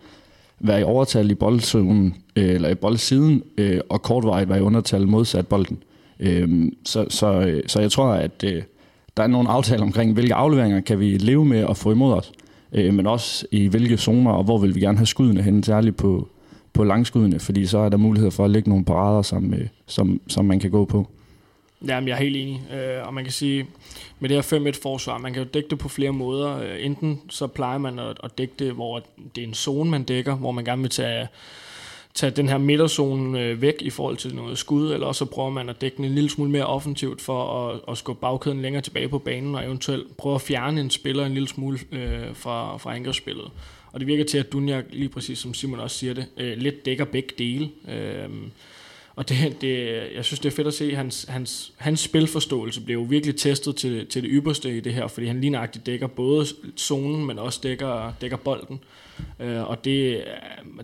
være 0.59 0.79
i 0.79 0.83
overtal 0.83 1.31
i 1.31 1.35
boldzonen, 1.35 2.15
øh, 2.35 2.49
eller 2.49 2.69
i 2.69 2.75
boldsiden, 2.75 3.43
øh, 3.57 3.79
og 3.89 4.01
kortvarigt 4.01 4.49
være 4.49 4.57
i 4.57 4.61
undertal 4.61 5.07
modsat 5.07 5.47
bolden. 5.47 5.83
Øh, 6.19 6.71
så, 6.85 7.05
så, 7.09 7.27
øh, 7.27 7.63
så 7.67 7.81
jeg 7.81 7.91
tror, 7.91 8.07
at 8.07 8.43
øh, 8.43 8.61
der 9.17 9.23
er 9.23 9.27
nogle 9.27 9.49
aftaler 9.49 9.83
omkring, 9.83 10.13
hvilke 10.13 10.33
afleveringer 10.33 10.81
kan 10.81 10.99
vi 10.99 11.17
leve 11.17 11.45
med 11.45 11.63
og 11.63 11.77
få 11.77 11.91
imod 11.91 12.13
os, 12.13 12.31
øh, 12.71 12.93
men 12.93 13.07
også 13.07 13.45
i 13.51 13.67
hvilke 13.67 13.97
zoner, 13.97 14.31
og 14.31 14.43
hvor 14.43 14.57
vil 14.57 14.75
vi 14.75 14.79
gerne 14.79 14.97
have 14.97 15.05
skuddene 15.05 15.41
hen, 15.41 15.63
særligt 15.63 15.97
på, 15.97 16.27
på 16.73 16.83
langskuddene, 16.83 17.39
fordi 17.39 17.65
så 17.65 17.77
er 17.77 17.89
der 17.89 17.97
mulighed 17.97 18.31
for 18.31 18.45
at 18.45 18.51
lægge 18.51 18.69
nogle 18.69 18.85
parader, 18.85 19.21
som, 19.21 19.53
øh, 19.53 19.67
som, 19.85 20.21
som 20.27 20.45
man 20.45 20.59
kan 20.59 20.71
gå 20.71 20.85
på. 20.85 21.07
Jamen, 21.87 22.07
jeg 22.07 22.13
er 22.13 22.19
helt 22.19 22.35
enig. 22.35 22.61
Øh, 22.73 23.07
og 23.07 23.13
man 23.13 23.23
kan 23.23 23.33
sige, 23.33 23.65
med 24.19 24.29
det 24.29 24.37
her 24.37 24.59
5-1-forsvar, 24.59 25.17
man 25.17 25.33
kan 25.33 25.43
jo 25.43 25.49
dække 25.53 25.69
det 25.69 25.79
på 25.79 25.89
flere 25.89 26.11
måder. 26.11 26.57
Øh, 26.57 26.85
enten 26.85 27.21
så 27.29 27.47
plejer 27.47 27.77
man 27.77 27.99
at, 27.99 28.17
at 28.23 28.37
dække 28.37 28.53
det, 28.59 28.73
hvor 28.73 29.01
det 29.35 29.43
er 29.43 29.47
en 29.47 29.53
zone, 29.53 29.89
man 29.89 30.03
dækker, 30.03 30.35
hvor 30.35 30.51
man 30.51 30.65
gerne 30.65 30.81
vil 30.81 30.91
tage, 30.91 31.27
tage 32.13 32.31
den 32.31 32.49
her 32.49 32.57
midterzone 32.57 33.41
øh, 33.41 33.61
væk 33.61 33.75
i 33.81 33.89
forhold 33.89 34.17
til 34.17 34.35
noget 34.35 34.57
skud, 34.57 34.93
eller 34.93 35.07
også 35.07 35.19
så 35.19 35.25
prøver 35.25 35.49
man 35.49 35.69
at 35.69 35.81
dække 35.81 35.97
den 35.97 36.05
en 36.05 36.15
lille 36.15 36.29
smule 36.29 36.51
mere 36.51 36.65
offensivt 36.65 37.21
for 37.21 37.69
at, 37.69 37.79
at 37.87 37.97
skubbe 37.97 38.21
bagkæden 38.21 38.61
længere 38.61 38.81
tilbage 38.81 39.09
på 39.09 39.19
banen, 39.19 39.55
og 39.55 39.65
eventuelt 39.65 40.17
prøve 40.17 40.35
at 40.35 40.41
fjerne 40.41 40.81
en 40.81 40.89
spiller 40.89 41.25
en 41.25 41.33
lille 41.33 41.47
smule 41.47 41.79
øh, 41.91 42.35
fra, 42.35 42.77
fra 42.77 42.95
angrebsspillet. 42.95 43.51
Og 43.91 43.99
det 43.99 44.07
virker 44.07 44.23
til, 44.23 44.37
at 44.37 44.53
Dunjak, 44.53 44.85
lige 44.91 45.09
præcis 45.09 45.39
som 45.39 45.53
Simon 45.53 45.79
også 45.79 45.97
siger 45.97 46.13
det, 46.13 46.25
øh, 46.37 46.57
lidt 46.57 46.85
dækker 46.85 47.05
begge 47.05 47.29
dele. 47.37 47.69
Øh, 47.89 48.29
og 49.15 49.29
det, 49.29 49.61
det, 49.61 50.01
jeg 50.15 50.25
synes, 50.25 50.39
det 50.39 50.51
er 50.51 50.55
fedt 50.55 50.67
at 50.67 50.73
se, 50.73 50.95
hans, 50.95 51.25
hans, 51.29 51.73
hans 51.77 51.99
spilforståelse 51.99 52.81
blev 52.81 52.97
jo 52.97 53.01
virkelig 53.01 53.35
testet 53.35 53.75
til, 53.75 54.07
til 54.07 54.23
det 54.23 54.29
ypperste 54.33 54.77
i 54.77 54.79
det 54.79 54.93
her, 54.93 55.07
fordi 55.07 55.27
han 55.27 55.41
lignagtigt 55.41 55.85
dækker 55.85 56.07
både 56.07 56.45
zonen, 56.77 57.25
men 57.25 57.39
også 57.39 57.59
dækker, 57.63 58.13
dækker 58.21 58.37
bolden. 58.37 58.79
Øh, 59.39 59.69
og 59.69 59.85
det, 59.85 60.17
øh, 60.17 60.23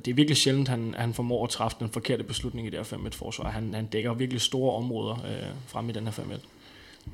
det 0.06 0.12
er 0.12 0.16
virkelig 0.16 0.38
sjældent, 0.38 0.70
at 0.70 0.72
han, 0.72 0.96
han 0.98 1.14
formår 1.14 1.44
at 1.44 1.50
træffe 1.50 1.78
den 1.80 1.90
forkerte 1.90 2.24
beslutning 2.24 2.68
i 2.68 2.70
det 2.70 2.80
her 2.80 2.98
5-1-forsvar. 2.98 3.50
Han, 3.50 3.74
han 3.74 3.86
dækker 3.86 4.14
virkelig 4.14 4.42
store 4.42 4.76
områder 4.76 5.14
øh, 5.14 5.48
frem 5.68 5.90
i 5.90 5.92
den 5.92 6.04
her 6.04 6.14
5-1. 6.14 6.40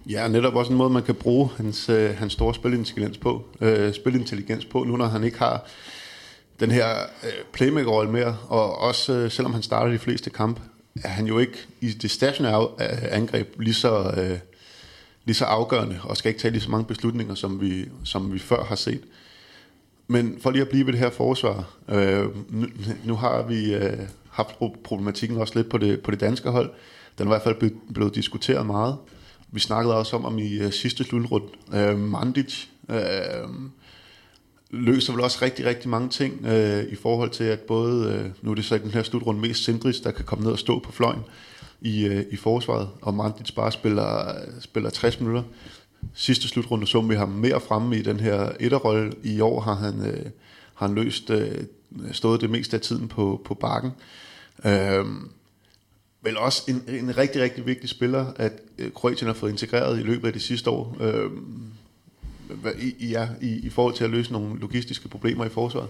Ja, 0.10 0.28
netop 0.28 0.56
også 0.56 0.72
en 0.72 0.78
måde, 0.78 0.90
man 0.90 1.04
kan 1.04 1.16
bruge 1.16 1.50
hans, 1.58 1.90
øh, 1.90 2.18
hans 2.18 2.34
store 2.34 2.54
spilintelligens 2.54 3.18
på, 3.18 3.46
øh, 3.62 3.94
spilintelligens 3.94 4.66
på, 4.66 4.84
nu 4.84 4.98
når 4.98 5.06
han 5.06 5.24
ikke 5.24 5.38
har 5.38 5.68
den 6.60 6.72
her 6.72 6.90
øh, 7.24 7.32
playmaker-rolle 7.54 8.12
mere, 8.12 8.38
og 8.48 8.78
også 8.78 9.14
øh, 9.14 9.32
selvom 9.32 9.54
han 9.54 9.64
starter 9.64 9.92
de 9.92 10.00
fleste 10.00 10.30
kampe, 10.30 10.62
er 11.04 11.10
han 11.10 11.28
jo 11.28 11.40
ikke 11.40 11.58
i 11.82 11.92
det 11.92 12.12
stationære 12.12 12.68
angreb 13.12 13.60
lige 13.60 13.74
så, 13.74 14.14
øh, 14.18 14.40
lige 15.26 15.36
så 15.36 15.46
afgørende, 15.46 16.00
og 16.04 16.18
skal 16.18 16.30
ikke 16.30 16.42
tage 16.42 16.52
lige 16.52 16.62
så 16.62 16.72
mange 16.72 16.86
beslutninger, 16.86 17.36
som 17.36 17.62
vi, 17.62 17.86
som 18.04 18.34
vi 18.34 18.40
før 18.40 18.64
har 18.64 18.76
set. 18.76 19.02
Men 20.08 20.38
for 20.42 20.52
lige 20.52 20.62
at 20.62 20.70
blive 20.70 20.86
ved 20.86 20.94
det 20.94 21.00
her 21.00 21.10
forsvar, 21.10 21.70
øh, 21.90 22.26
nu, 22.50 22.68
nu 23.04 23.16
har 23.16 23.44
vi 23.44 23.74
øh, 23.74 24.00
haft 24.30 24.56
problematikken 24.84 25.38
også 25.38 25.54
lidt 25.56 25.70
på 25.70 25.78
det, 25.78 26.02
på 26.02 26.12
det 26.12 26.20
danske 26.20 26.50
hold. 26.50 26.70
Den 27.18 27.28
er 27.28 27.32
i 27.32 27.34
hvert 27.34 27.42
fald 27.42 27.56
blevet, 27.56 27.78
blevet 27.94 28.16
diskuteret 28.16 28.66
meget. 28.66 28.98
Vi 29.52 29.60
snakkede 29.60 29.98
også 29.98 30.16
om, 30.16 30.26
om 30.26 30.40
i 30.40 30.54
øh, 30.54 30.72
sidste 30.72 31.04
slutrunde, 31.04 31.48
øh, 31.74 32.00
Mandic 32.00 32.66
øh, 32.90 32.98
løser 34.70 35.14
vel 35.14 35.22
også 35.22 35.40
rigtig, 35.42 35.66
rigtig 35.66 35.90
mange 35.90 36.10
ting 36.10 36.46
øh, 36.46 36.84
i 36.84 36.96
forhold 36.96 37.30
til, 37.30 37.44
at 37.44 37.60
både, 37.60 38.14
øh, 38.14 38.32
nu 38.42 38.52
er 38.52 38.56
det 38.56 38.66
så 38.66 38.76
i 38.76 38.80
den 38.80 38.92
her 38.92 39.04
slutrunde 39.04 39.42
mest 39.42 39.64
Sindris, 39.64 40.00
der 40.00 40.12
kan 40.12 40.26
komme 40.26 40.44
ned 40.44 40.52
og 40.52 40.60
stå 40.60 40.80
på 40.80 40.92
fløjen 40.92 41.22
i, 41.82 42.06
øh, 42.06 42.26
i 42.32 42.36
forsvaret, 42.36 42.90
og 43.02 43.14
Mandic 43.14 43.52
bare 43.56 43.72
spiller, 43.72 44.34
spiller 44.62 44.90
60 44.90 45.20
minutter. 45.20 45.44
Sidste 46.14 46.48
slutrunde 46.48 46.88
så 46.88 47.02
vi 47.02 47.16
ham 47.16 47.30
mere 47.30 47.62
fremme 47.62 47.98
i 47.98 48.02
den 48.02 48.20
her 48.20 48.52
etterrolle. 48.60 49.14
I 49.24 49.40
år 49.40 49.62
har 49.62 49.76
han, 49.76 50.06
øh, 50.06 50.26
har 50.74 50.88
han 50.88 50.96
løst 50.96 51.30
øh, 51.30 51.64
stået 52.12 52.42
det 52.42 52.50
meste 52.50 52.78
af 52.78 52.82
tiden 52.82 53.08
på, 53.08 53.42
på 53.46 53.54
bakken. 53.54 53.92
Øh, 54.66 55.06
vel 56.22 56.38
også 56.38 56.64
en, 56.68 56.96
en 56.96 57.18
rigtig, 57.18 57.42
rigtig 57.42 57.66
vigtig 57.66 57.90
spiller, 57.90 58.26
at 58.36 58.52
øh, 58.78 58.92
Kroatien 58.92 59.28
har 59.28 59.34
fået 59.34 59.52
integreret 59.52 60.00
i 60.00 60.04
løbet 60.04 60.28
af 60.28 60.34
de 60.34 60.40
sidste 60.40 60.70
år. 60.70 60.98
Øh, 61.00 61.32
i, 62.80 63.08
ja, 63.10 63.28
i, 63.42 63.60
i 63.66 63.70
forhold 63.70 63.94
til 63.94 64.04
at 64.04 64.10
løse 64.10 64.32
nogle 64.32 64.60
logistiske 64.60 65.08
problemer 65.08 65.46
i 65.46 65.50
forsvaret? 65.50 65.90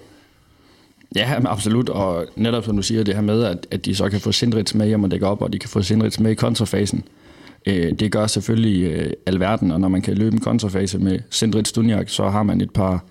Ja, 1.16 1.40
absolut, 1.46 1.90
og 1.90 2.28
netop 2.36 2.66
som 2.66 2.76
du 2.76 2.82
siger, 2.82 3.04
det 3.04 3.16
her 3.16 3.22
med, 3.22 3.44
at, 3.44 3.68
at 3.72 3.86
de 3.86 3.96
så 3.96 4.10
kan 4.10 4.20
få 4.20 4.32
Sindrits 4.32 4.76
med 4.76 4.88
hjem 4.88 5.04
og 5.04 5.12
dække 5.12 5.28
op, 5.28 5.42
og 5.42 5.54
de 5.54 5.60
kan 5.60 5.70
få 5.70 5.82
Sindrits 5.82 6.20
med 6.20 6.32
i 6.32 6.36
kontrafasen, 6.36 7.00
øh, 7.00 7.25
Øh, 7.66 7.92
det 7.92 8.12
gør 8.12 8.28
selvfølgelig 8.28 8.84
øh, 8.84 9.14
alverden, 9.26 9.72
og 9.72 9.80
når 9.80 9.88
man 9.88 10.02
kan 10.02 10.18
løbe 10.18 10.34
en 10.34 10.42
kontrafase 10.42 11.00
med 11.00 11.20
Sindrit 11.30 11.76
Dunjak, 11.76 12.10
så 12.10 12.30
har 12.30 12.44
man 12.44 12.62
et 12.62 12.72
par 12.72 13.04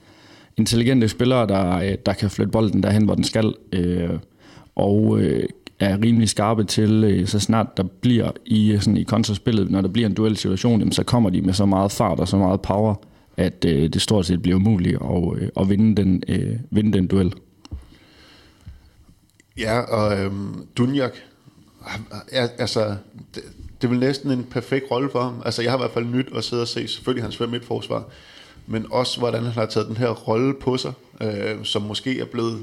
intelligente 0.57 1.09
spillere, 1.09 1.47
der, 1.47 1.77
øh, 1.77 1.95
der 2.07 2.13
kan 2.13 2.31
flytte 2.31 2.53
bolden 2.53 2.83
derhen, 2.83 3.05
hvor 3.05 3.15
den 3.15 3.25
skal, 3.25 3.55
øh, 3.73 4.11
og 4.75 5.21
øh, 5.21 5.49
er 5.81 6.03
rimelig 6.03 6.29
skarpe 6.29 6.65
til, 6.65 7.05
øh, 7.05 7.27
så 7.27 7.41
snart 7.41 7.77
der 7.77 7.83
bliver 7.83 8.31
i, 8.47 8.73
øh, 8.73 8.81
sådan, 8.81 8.97
i 8.97 9.03
kontraspillet, 9.03 9.71
når 9.71 9.81
der 9.81 9.89
bliver 9.89 10.09
en 10.09 10.15
duel 10.15 10.37
situation, 10.37 10.79
jamen, 10.79 10.93
så 10.93 11.03
kommer 11.05 11.31
de 11.31 11.43
med 11.43 11.55
så 11.55 11.67
meget 11.67 11.93
fart 11.93 12.21
og 12.21 12.29
så 12.29 12.37
meget 12.37 12.61
power, 12.61 12.95
at 13.37 13.65
øh, 13.65 13.89
det 13.89 14.03
stort 14.03 14.27
set 14.27 14.43
bliver 14.43 14.57
umuligt 14.57 14.99
at, 15.03 15.43
øh, 15.43 15.49
at 15.61 15.69
vinde, 15.69 16.03
den, 16.03 16.23
øh, 16.29 16.57
vinde 16.71 16.93
den 16.93 17.07
duel. 17.07 17.35
Ja, 19.59 19.81
og 19.81 20.21
øhm, 20.21 20.67
Dunjak, 20.77 21.13
er, 22.33 22.49
altså, 22.59 22.97
det, 23.85 23.91
er 23.91 23.95
vel 23.95 24.07
næsten 24.07 24.31
en 24.31 24.45
perfekt 24.45 24.91
rolle 24.91 25.11
for 25.11 25.23
ham. 25.23 25.43
Altså, 25.45 25.63
jeg 25.63 25.71
har 25.71 25.79
i 25.79 25.81
hvert 25.81 25.91
fald 25.91 26.05
nyt 26.05 26.29
at 26.37 26.45
sidde 26.45 26.63
og 26.63 26.69
se, 26.69 26.89
selvfølgelig 26.89 27.25
hans 27.25 27.37
5 27.37 27.63
forsvar 27.63 28.05
men 28.67 28.87
også 28.91 29.19
hvordan 29.19 29.43
han 29.43 29.53
har 29.53 29.67
taget 29.67 29.89
den 29.89 29.97
her 29.97 30.09
rolle 30.09 30.55
på 30.55 30.77
sig, 30.77 30.93
øh, 31.21 31.65
som 31.65 31.83
måske 31.83 32.21
er 32.21 32.25
blevet 32.25 32.63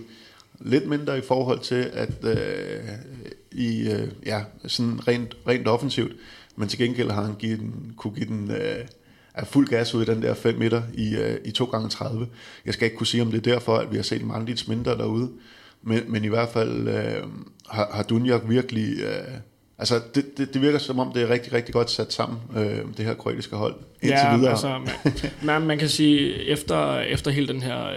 lidt 0.59 0.87
mindre 0.87 1.17
i 1.17 1.21
forhold 1.21 1.59
til, 1.59 1.89
at 1.93 2.23
øh, 2.23 2.89
i, 3.51 3.91
øh, 3.91 4.07
ja, 4.25 4.43
sådan 4.67 5.07
rent, 5.07 5.37
rent 5.47 5.67
offensivt, 5.67 6.11
men 6.55 6.67
til 6.67 6.79
gengæld 6.79 7.11
har 7.11 7.23
han 7.23 7.35
givet 7.35 7.59
den, 7.59 7.93
kunne 7.97 8.13
give 8.13 8.27
den 8.27 8.51
øh, 8.51 8.85
er 9.33 9.45
fuld 9.45 9.67
gas 9.67 9.95
ud 9.95 10.01
i 10.01 10.05
den 10.05 10.21
der 10.21 10.33
5 10.33 10.57
meter 10.57 10.81
i, 10.93 11.15
øh, 11.15 11.37
i 11.45 11.51
2 11.51 11.65
gange 11.65 11.89
30 11.89 12.27
Jeg 12.65 12.73
skal 12.73 12.85
ikke 12.85 12.97
kunne 12.97 13.07
sige, 13.07 13.21
om 13.21 13.31
det 13.31 13.47
er 13.47 13.53
derfor, 13.53 13.77
at 13.77 13.91
vi 13.91 13.95
har 13.95 14.03
set 14.03 14.25
Mandits 14.25 14.67
mindre 14.67 14.97
derude, 14.97 15.29
men, 15.83 16.03
men 16.07 16.23
i 16.23 16.27
hvert 16.27 16.49
fald 16.49 16.87
øh, 16.87 17.23
har, 17.69 17.89
har 17.93 18.03
Dunjak 18.03 18.41
virkelig... 18.47 18.99
Øh, 18.99 19.50
altså, 19.81 20.01
det, 20.15 20.38
det, 20.38 20.53
det 20.53 20.61
virker 20.61 20.79
som 20.79 21.00
om, 21.00 21.11
det 21.13 21.21
er 21.21 21.29
rigtig, 21.29 21.53
rigtig 21.53 21.73
godt 21.73 21.91
sat 21.91 22.13
sammen, 22.13 22.39
uh, 22.50 22.95
det 22.97 23.05
her 23.05 23.13
kroatiske 23.13 23.55
hold. 23.55 23.75
Ja, 24.03 24.35
videre. 24.35 24.51
altså, 24.51 24.67
man, 24.67 25.31
man, 25.41 25.61
man 25.61 25.77
kan 25.77 25.89
sige, 25.89 26.45
efter, 26.45 27.00
efter 27.00 27.31
hele 27.31 27.47
den 27.47 27.61
her 27.61 27.93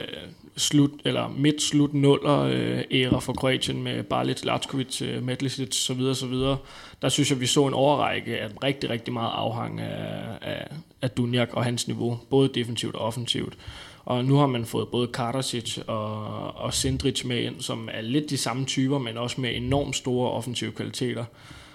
slut, 0.56 0.90
eller 1.04 1.28
midt 1.36 1.62
slut 1.62 1.94
nuller 1.94 2.40
øh, 2.40 2.80
æra 2.90 3.18
for 3.18 3.32
Kroatien 3.32 3.82
med 3.82 4.02
Barlic, 4.02 4.44
Latkovic, 4.44 5.02
øh, 5.02 5.22
Medlisic 5.22 5.74
så 5.74 5.94
videre, 5.94 6.14
så 6.14 6.26
videre. 6.26 6.56
Der 7.02 7.08
synes 7.08 7.30
jeg, 7.30 7.40
vi 7.40 7.46
så 7.46 7.66
en 7.66 7.74
overrække 7.74 8.40
af 8.40 8.48
rigtig, 8.64 8.90
rigtig 8.90 9.12
meget 9.12 9.30
afhang 9.34 9.80
af, 9.80 10.38
af, 10.42 10.66
af 11.02 11.10
Dunjak 11.10 11.48
og 11.52 11.64
hans 11.64 11.88
niveau, 11.88 12.18
både 12.30 12.48
defensivt 12.54 12.94
og 12.94 13.00
offensivt. 13.00 13.56
Og 14.04 14.24
nu 14.24 14.36
har 14.36 14.46
man 14.46 14.64
fået 14.64 14.88
både 14.88 15.06
Karasic 15.06 15.78
og, 15.86 16.26
og 16.56 16.74
Sindric 16.74 17.24
med 17.24 17.42
ind, 17.42 17.60
som 17.60 17.88
er 17.92 18.00
lidt 18.00 18.30
de 18.30 18.36
samme 18.36 18.64
typer, 18.64 18.98
men 18.98 19.16
også 19.16 19.40
med 19.40 19.56
enormt 19.56 19.96
store 19.96 20.30
offensive 20.30 20.72
kvaliteter. 20.72 21.24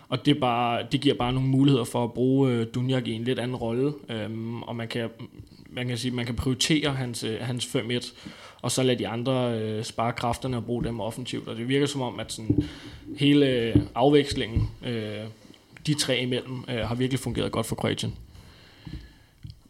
Og 0.10 0.26
det, 0.26 0.40
bare, 0.40 0.88
det 0.92 1.02
giver 1.02 1.16
bare 1.16 1.34
nogle 1.34 1.50
muligheder 1.50 1.84
for 1.84 2.04
at 2.04 2.14
bruge 2.14 2.52
øh, 2.52 2.68
Dunjak 2.76 3.08
i 3.08 3.12
en 3.12 3.24
lidt 3.24 3.40
anden 3.40 3.56
rolle. 3.56 3.94
Øhm, 4.10 4.62
og 4.62 4.76
man 4.76 4.88
kan, 4.88 5.10
man 5.70 5.88
kan 5.88 5.98
sige, 5.98 6.12
man 6.12 6.26
kan 6.26 6.36
prioritere 6.36 6.92
hans, 6.92 7.24
øh, 7.24 7.38
hans 7.42 7.66
5-1 7.66 8.14
og 8.62 8.72
så 8.72 8.84
lade 8.84 9.00
de 9.00 9.08
andre 9.08 9.60
øh, 9.60 9.84
spare 9.84 10.14
kræfterne 10.14 10.58
og 10.58 10.66
bruge 10.66 10.84
dem 10.84 11.00
offensivt. 11.00 11.48
Og 11.48 11.56
det 11.56 11.68
virker 11.68 11.86
som 11.86 12.02
om, 12.02 12.20
at 12.20 12.32
sådan, 12.32 12.64
hele 13.18 13.46
øh, 13.46 13.76
afvekslingen, 13.96 14.70
øh, 14.86 15.24
de 15.88 15.94
tre 15.94 16.20
imellem, 16.20 16.64
øh, 16.70 16.80
har 16.80 16.96
virkelig 16.96 17.20
fungeret 17.20 17.52
godt 17.52 17.66
for 17.66 17.76
Kroatien. 17.76 18.16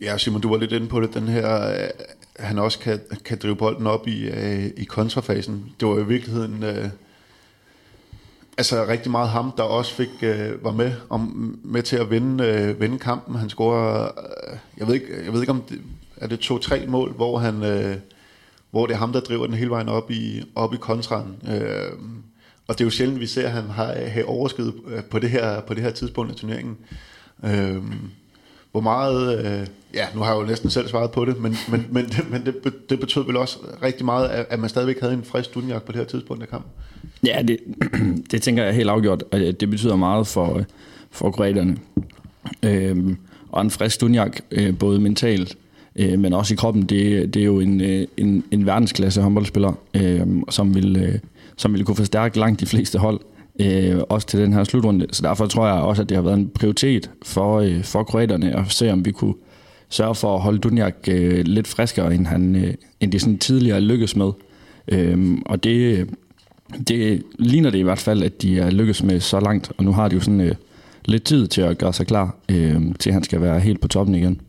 Ja, 0.01 0.17
Simon, 0.17 0.41
du 0.41 0.49
var 0.49 0.57
lidt 0.57 0.71
inde 0.71 0.87
på 0.87 1.01
det, 1.01 1.13
den 1.13 1.27
her, 1.27 1.69
øh, 1.69 1.89
han 2.35 2.59
også 2.59 2.79
kan, 2.79 2.99
kan 3.25 3.37
drive 3.43 3.55
bolden 3.55 3.87
op 3.87 4.07
i, 4.07 4.29
øh, 4.29 4.65
i 4.77 4.83
kontrafasen. 4.83 5.75
Det 5.79 5.87
var 5.87 5.99
i 5.99 6.05
virkeligheden 6.05 6.63
øh, 6.63 6.85
altså 8.59 8.87
rigtig 8.87 9.11
meget 9.11 9.29
ham, 9.29 9.53
der 9.57 9.63
også 9.63 9.93
fik 9.93 10.09
øh, 10.21 10.63
var 10.63 10.71
med 10.71 10.93
om 11.09 11.59
med 11.63 11.83
til 11.83 11.95
at 11.95 12.11
vinde, 12.11 12.43
øh, 12.43 12.81
vinde 12.81 12.99
kampen. 12.99 13.35
Han 13.35 13.49
scorer, 13.49 14.03
øh, 14.03 14.57
jeg 14.77 14.87
ved 14.87 14.93
ikke, 14.93 15.07
jeg 15.25 15.33
ved 15.33 15.41
ikke 15.41 15.51
om 15.51 15.61
det, 15.69 15.81
er 16.17 16.27
det 16.27 16.39
to-tre 16.39 16.85
mål, 16.87 17.11
hvor 17.11 17.37
han 17.37 17.63
øh, 17.63 17.95
hvor 18.71 18.85
det 18.85 18.93
er 18.93 18.97
ham, 18.97 19.13
der 19.13 19.19
driver 19.19 19.45
den 19.45 19.55
hele 19.55 19.69
vejen 19.69 19.89
op 19.89 20.11
i, 20.11 20.43
op 20.55 20.73
i 20.73 20.77
kontraen. 20.77 21.35
Øh, 21.47 21.91
og 22.67 22.77
det 22.77 22.81
er 22.81 22.85
jo 22.85 22.89
sjældent, 22.89 23.19
vi 23.19 23.27
ser, 23.27 23.45
at 23.45 23.51
han 23.51 23.63
har, 23.63 23.93
have 23.93 24.25
overskud 24.25 24.71
øh, 24.87 25.03
på 25.03 25.19
det, 25.19 25.29
her, 25.29 25.61
på 25.61 25.73
det 25.73 25.83
her 25.83 25.91
tidspunkt 25.91 26.31
af 26.31 26.37
turneringen. 26.37 26.77
Øh, 27.45 27.83
hvor 28.71 28.81
meget, 28.81 29.45
øh, 29.45 29.67
ja, 29.93 30.05
nu 30.15 30.21
har 30.21 30.33
jeg 30.33 30.41
jo 30.41 30.47
næsten 30.47 30.69
selv 30.69 30.87
svaret 30.87 31.11
på 31.11 31.25
det, 31.25 31.41
men, 31.41 31.55
men, 31.69 31.85
men, 31.91 32.05
men 32.29 32.45
det, 32.45 32.55
det 32.89 32.99
betød 32.99 33.25
vel 33.25 33.37
også 33.37 33.57
rigtig 33.83 34.05
meget, 34.05 34.27
at 34.49 34.59
man 34.59 34.69
stadigvæk 34.69 34.99
havde 34.99 35.13
en 35.13 35.23
frisk 35.23 35.55
dunjak 35.55 35.83
på 35.83 35.91
det 35.91 35.99
her 35.99 36.05
tidspunkt 36.05 36.43
af 36.43 36.49
kampen. 36.49 36.71
Ja, 37.25 37.41
det, 37.47 37.57
det 38.31 38.41
tænker 38.41 38.63
jeg 38.63 38.73
helt 38.73 38.89
afgjort, 38.89 39.23
og 39.31 39.39
det 39.39 39.69
betyder 39.69 39.95
meget 39.95 40.27
for, 40.27 40.57
øh, 40.57 40.63
for 41.11 41.31
kroaterne. 41.31 41.77
Øhm, 42.63 43.17
og 43.51 43.61
en 43.61 43.69
frisk 43.69 44.01
Dunjak, 44.01 44.39
øh, 44.51 44.77
både 44.77 44.99
mentalt, 44.99 45.57
øh, 45.95 46.19
men 46.19 46.33
også 46.33 46.53
i 46.53 46.57
kroppen, 46.57 46.83
det, 46.83 47.33
det 47.33 47.39
er 47.39 47.45
jo 47.45 47.59
en, 47.59 47.81
øh, 47.81 48.07
en, 48.17 48.43
en 48.51 48.65
verdensklasse 48.65 49.21
håndboldspiller, 49.21 49.73
øh, 49.93 50.27
som, 50.49 50.75
vil, 50.75 50.97
øh, 50.97 51.19
som 51.57 51.73
vil 51.73 51.85
kunne 51.85 51.95
forstærke 51.95 52.39
langt 52.39 52.59
de 52.59 52.65
fleste 52.65 52.99
hold, 52.99 53.19
øh, 53.19 53.38
Øh, 53.59 53.99
også 54.09 54.27
til 54.27 54.39
den 54.39 54.53
her 54.53 54.63
slutrunde. 54.63 55.07
Så 55.11 55.21
derfor 55.21 55.45
tror 55.45 55.67
jeg 55.67 55.75
også, 55.75 56.01
at 56.01 56.09
det 56.09 56.17
har 56.17 56.21
været 56.21 56.37
en 56.37 56.49
prioritet 56.49 57.11
for, 57.23 57.59
øh, 57.59 57.83
for 57.83 58.03
kroaterne 58.03 58.57
at 58.57 58.71
se, 58.71 58.91
om 58.91 59.05
vi 59.05 59.11
kunne 59.11 59.33
sørge 59.89 60.15
for 60.15 60.35
at 60.35 60.41
holde 60.41 60.59
Dunjak 60.59 60.95
øh, 61.07 61.43
lidt 61.45 61.67
friskere, 61.67 62.15
end, 62.15 62.27
han, 62.27 62.55
øh, 62.55 62.73
end 62.99 63.11
de 63.11 63.19
sådan 63.19 63.37
tidligere 63.37 63.81
lykkedes 63.81 64.15
med. 64.15 64.31
Øh, 64.87 65.37
og 65.45 65.63
det, 65.63 66.09
det 66.87 67.23
ligner 67.39 67.69
det 67.69 67.77
i 67.77 67.81
hvert 67.81 67.99
fald, 67.99 68.23
at 68.23 68.41
de 68.41 68.59
er 68.59 68.69
lykkedes 68.69 69.03
med 69.03 69.19
så 69.19 69.39
langt, 69.39 69.71
og 69.77 69.83
nu 69.83 69.91
har 69.91 70.07
de 70.07 70.15
jo 70.15 70.21
sådan 70.21 70.41
øh, 70.41 70.55
lidt 71.05 71.23
tid 71.23 71.47
til 71.47 71.61
at 71.61 71.77
gøre 71.77 71.93
sig 71.93 72.07
klar, 72.07 72.35
øh, 72.49 72.81
til 72.99 73.13
han 73.13 73.23
skal 73.23 73.41
være 73.41 73.59
helt 73.59 73.81
på 73.81 73.87
toppen 73.87 74.15
igen. 74.15 74.41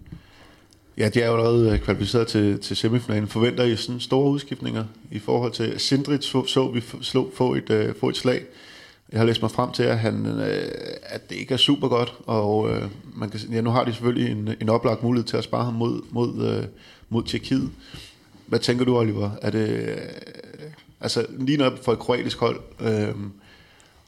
Ja, 0.99 1.09
de 1.09 1.23
er 1.23 1.27
jo 1.27 1.37
allerede 1.37 1.71
øh, 1.71 1.79
kvalificeret 1.79 2.27
til, 2.27 2.59
til 2.59 2.77
semifinalen. 2.77 3.29
Forventer 3.29 3.65
I 3.65 3.77
sådan 3.77 4.01
store 4.01 4.31
udskiftninger 4.31 4.85
i 5.11 5.19
forhold 5.19 5.53
til 5.53 5.75
Sindrit 5.77 6.25
så, 6.25 6.47
så 6.47 6.69
vi 6.69 6.83
slå, 7.03 7.31
få, 7.35 7.55
et, 7.55 7.71
uh, 7.71 7.95
få 8.01 8.09
et 8.09 8.17
slag. 8.17 8.43
Jeg 9.13 9.21
har 9.21 9.27
læst 9.27 9.43
mig 9.43 9.51
frem 9.51 9.73
til, 9.73 9.83
at, 9.83 9.99
han, 9.99 10.27
øh, 10.27 10.71
at 11.03 11.31
det 11.31 11.37
ikke 11.37 11.55
er 11.55 11.59
super 11.59 11.89
godt, 11.89 12.15
og 12.27 12.71
øh, 12.71 12.83
man 13.17 13.31
kan, 13.31 13.41
ja, 13.53 13.61
nu 13.61 13.71
har 13.71 13.85
de 13.85 13.93
selvfølgelig 13.93 14.33
en, 14.33 14.49
en 14.61 14.69
oplagt 14.69 15.03
mulighed 15.03 15.27
til 15.27 15.37
at 15.37 15.45
spare 15.45 15.65
ham 15.65 15.75
mod, 15.75 16.03
mod, 16.11 16.57
øh, 16.57 16.65
mod 17.09 17.23
Tjekkiet. 17.23 17.71
Hvad 18.47 18.59
tænker 18.59 18.85
du, 18.85 18.99
Oliver? 18.99 19.31
Er 19.43 19.51
det, 19.51 19.69
øh, 19.69 19.97
altså 21.01 21.27
lige 21.39 21.59
når 21.59 21.73
for 21.83 21.93
et 21.93 21.99
kroatisk 21.99 22.39
hold, 22.39 22.61
øh, 22.81 23.15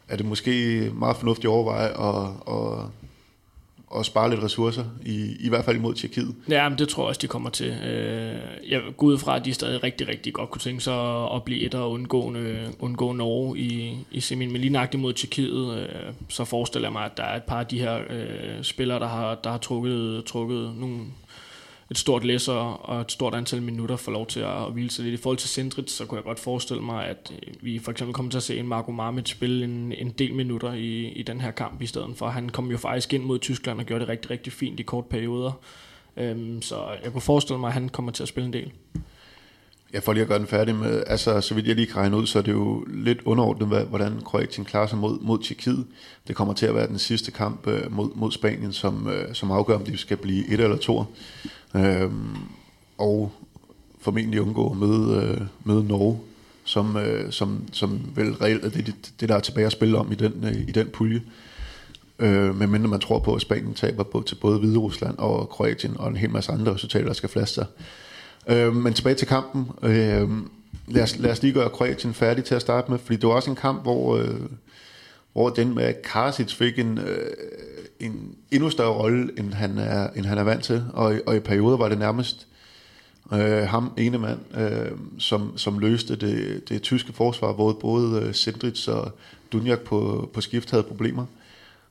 er 0.09 0.17
det 0.17 0.27
måske 0.27 0.91
meget 0.95 1.17
fornuftigt 1.17 1.45
at 1.47 1.51
overveje 1.51 1.89
at, 1.89 2.31
at 2.49 2.87
og 3.93 4.05
spare 4.05 4.31
lidt 4.31 4.43
ressourcer, 4.43 4.85
i, 5.07 5.37
i 5.41 5.49
hvert 5.49 5.65
fald 5.65 5.77
imod 5.77 5.95
Tjekkiet. 5.95 6.35
Ja, 6.49 6.69
men 6.69 6.79
det 6.79 6.89
tror 6.89 7.03
jeg 7.03 7.09
også, 7.09 7.19
de 7.23 7.27
kommer 7.27 7.51
til. 7.51 7.67
Øh, 7.67 8.71
jeg 8.71 8.81
går 8.97 9.07
ud 9.07 9.19
fra, 9.19 9.37
at 9.37 9.45
de 9.45 9.55
stadig 9.55 9.83
rigtig, 9.83 10.09
rigtig 10.09 10.33
godt 10.33 10.51
kunne 10.51 10.61
tænke 10.61 10.81
sig 10.81 11.25
at 11.35 11.43
blive 11.43 11.61
et 11.61 11.75
og 11.75 11.91
undgå, 11.91 12.35
undgå 12.81 13.13
Norge 13.13 13.59
i, 13.59 13.97
i 14.11 14.21
semin. 14.21 14.53
Men 14.53 14.61
lige 14.61 14.73
nøjagtigt 14.73 15.01
mod 15.01 15.13
Tjekkiet, 15.13 15.79
øh, 15.79 15.87
så 16.29 16.45
forestiller 16.45 16.89
jeg 16.89 16.93
mig, 16.93 17.05
at 17.05 17.17
der 17.17 17.23
er 17.23 17.37
et 17.37 17.43
par 17.43 17.61
af 17.61 17.67
de 17.67 17.79
her 17.79 17.99
øh, 18.11 18.63
spillere, 18.63 18.99
der 18.99 19.09
har, 19.09 19.35
der 19.35 19.51
har 19.51 19.59
trukket, 19.59 20.25
trukket 20.25 20.73
nogle 20.77 20.99
et 21.93 21.99
stort 21.99 22.25
læser 22.25 22.53
og 22.53 23.01
et 23.01 23.13
stort 23.13 23.35
antal 23.35 23.63
minutter 23.63 23.97
får 23.97 24.13
lov 24.13 24.27
til 24.27 24.41
at, 24.41 24.73
hvile 24.73 24.91
sig 24.91 25.05
lidt. 25.05 25.21
I 25.21 25.23
forhold 25.23 25.39
til 25.39 25.49
Sindrit, 25.49 25.91
så 25.91 26.07
kunne 26.07 26.17
jeg 26.17 26.25
godt 26.25 26.41
forestille 26.41 26.83
mig, 26.83 27.07
at 27.07 27.33
øh, 27.47 27.55
vi 27.61 27.79
for 27.79 27.91
eksempel 27.91 28.15
kommer 28.15 28.31
til 28.31 28.39
at 28.39 28.43
se 28.43 28.59
en 28.59 28.69
Marco 28.69 28.93
Marmit 28.93 29.29
spille 29.29 29.65
en, 29.65 29.93
en 29.93 30.11
del 30.11 30.35
minutter 30.35 30.73
i, 30.73 31.09
i 31.09 31.23
den 31.23 31.41
her 31.41 31.51
kamp 31.51 31.83
i 31.83 31.87
stedet 31.87 32.17
for. 32.17 32.29
Han 32.29 32.49
kom 32.49 32.71
jo 32.71 32.79
faktisk 32.79 33.13
ind 33.15 33.23
mod 33.23 33.39
Tyskland 33.39 33.81
og 33.81 33.87
gjorde 33.87 34.01
det 34.01 34.09
rigtig, 34.09 34.31
rigtig 34.31 34.53
fint 34.53 34.81
i 34.81 34.83
kort 34.83 35.07
perioder. 35.07 35.53
Øhm, 36.17 36.63
så 36.63 36.77
jeg 37.05 37.13
kunne 37.13 37.21
forestille 37.21 37.61
mig, 37.61 37.69
at 37.69 37.75
han 37.75 37.89
kommer 37.89 38.13
til 38.13 38.23
at 38.23 38.29
spille 38.29 38.47
en 38.47 38.53
del. 38.53 38.73
Jeg 39.93 40.03
får 40.03 40.13
lige 40.13 40.23
at 40.23 40.29
gøre 40.29 40.39
den 40.39 40.47
færdig 40.47 40.75
med, 40.75 41.03
altså 41.07 41.41
så 41.41 41.55
vidt 41.55 41.67
jeg 41.67 41.77
lige 41.77 41.87
kan 41.87 41.97
regne 41.97 42.17
ud, 42.17 42.27
så 42.27 42.39
er 42.39 42.43
det 42.43 42.53
jo 42.53 42.85
lidt 42.89 43.23
underordnet, 43.25 43.87
hvordan 43.87 44.21
Kroatien 44.25 44.65
klarer 44.65 44.87
sig 44.87 44.99
mod, 44.99 45.19
mod 45.21 45.39
Tjekkiet. 45.39 45.87
Det 46.29 46.37
kommer 46.37 46.55
til 46.55 46.67
at 46.67 46.75
være 46.75 46.87
den 46.87 46.99
sidste 46.99 47.31
kamp 47.31 47.67
øh, 47.67 47.93
mod, 47.93 48.11
mod 48.15 48.33
Spanien, 48.33 48.73
som, 48.73 49.09
øh, 49.09 49.35
som 49.35 49.51
afgør, 49.51 49.75
om 49.75 49.85
de 49.85 49.97
skal 49.97 50.17
blive 50.17 50.49
et 50.49 50.61
eller 50.61 50.77
to. 50.77 51.05
Øhm, 51.75 52.37
og 52.99 53.33
formentlig 54.01 54.41
undgå 54.41 54.71
at 54.71 54.77
møde, 54.77 55.23
øh, 55.23 55.41
møde 55.65 55.85
Norge, 55.85 56.21
som, 56.65 56.97
øh, 56.97 57.33
som, 57.33 57.65
som 57.73 58.01
vel 58.15 58.33
reelt 58.33 58.65
er 58.65 58.69
det, 58.69 59.13
det, 59.21 59.29
der 59.29 59.35
er 59.35 59.41
tilbage 59.41 59.67
at 59.67 59.73
spille 59.73 59.99
om 59.99 60.13
i 60.13 60.15
den, 60.15 60.45
øh, 60.45 60.69
i 60.69 60.73
den 60.73 60.89
pulje. 60.93 61.23
Øh, 62.19 62.59
medmindre 62.59 62.89
man 62.89 63.01
tror 63.01 63.19
på, 63.19 63.35
at 63.35 63.41
Spanien 63.43 63.75
taber 63.75 64.03
på, 64.03 64.23
til 64.27 64.35
både 64.35 64.59
Hvide 64.59 64.79
Rusland 64.79 65.19
og 65.19 65.49
Kroatien, 65.49 65.97
og 65.97 66.09
en 66.09 66.17
hel 66.17 66.31
masse 66.31 66.53
andre 66.53 66.75
resultater, 66.75 67.07
der 67.07 67.13
skal 67.13 67.29
flaske 67.29 67.55
sig. 67.55 67.67
Øh, 68.47 68.75
men 68.75 68.95
tilbage 68.95 69.15
til 69.15 69.29
kampen. 69.29 69.71
Øh, 69.83 70.29
lad, 70.89 71.03
os, 71.03 71.19
lad 71.19 71.31
os 71.31 71.43
lige 71.43 71.55
gøre 71.55 71.71
Kroatien 71.71 72.15
færdig 72.15 72.45
til 72.45 72.55
at 72.55 72.61
starte 72.61 72.91
med, 72.91 72.99
fordi 72.99 73.17
det 73.17 73.29
var 73.29 73.35
også 73.35 73.51
en 73.51 73.57
kamp, 73.57 73.83
hvor, 73.83 74.17
øh, 74.17 74.41
hvor 75.33 75.49
den 75.49 75.75
med 75.75 75.95
Karasic 76.05 76.55
fik 76.55 76.79
en, 76.79 76.99
øh, 76.99 77.31
en 78.01 78.35
endnu 78.51 78.71
større 78.71 78.93
rolle, 78.93 79.31
end 79.39 79.53
han 79.53 79.79
er, 79.79 80.11
end 80.11 80.27
han 80.27 80.39
er 80.39 80.43
vant 80.43 80.65
til. 80.65 80.85
Og, 80.93 81.15
og 81.27 81.37
i 81.37 81.41
perioder 81.41 81.77
var 81.77 81.89
det 81.89 81.99
nærmest 81.99 82.47
øh, 83.33 83.69
ham, 83.69 83.93
ene 83.97 84.19
mand, 84.19 84.39
øh, 84.57 84.99
som, 85.19 85.59
som 85.59 85.79
løste 85.79 86.17
det, 86.17 86.69
det 86.69 86.83
tyske 86.83 87.13
forsvar, 87.13 87.53
hvor 87.53 87.73
både 87.73 88.23
øh, 88.23 88.35
Sendrits 88.35 88.89
og 88.89 89.13
Dunjak 89.53 89.81
på, 89.81 90.31
på 90.35 90.41
skift 90.41 90.71
havde 90.71 90.83
problemer. 90.83 91.27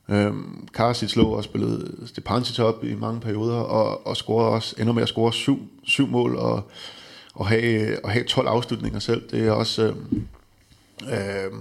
Øh, 0.08 0.32
Karasic 0.74 1.16
lå 1.16 1.28
og 1.28 1.44
spillede 1.44 2.06
Stepancic 2.06 2.58
op 2.58 2.84
i 2.84 2.94
mange 2.94 3.20
perioder, 3.20 3.56
og, 3.56 4.06
og 4.06 4.16
scorede 4.16 4.50
også, 4.50 4.74
ender 4.78 4.92
med 4.92 5.02
at 5.02 5.08
score 5.08 5.32
syv, 5.32 5.68
syv 5.82 6.06
mål, 6.06 6.36
og, 6.36 6.70
og, 7.34 7.48
have, 7.48 8.04
og 8.04 8.10
have 8.10 8.24
12 8.24 8.48
afslutninger 8.48 8.98
selv. 8.98 9.30
Det 9.30 9.46
er 9.46 9.52
også 9.52 9.82
øh, 9.82 9.96
øh, 11.12 11.52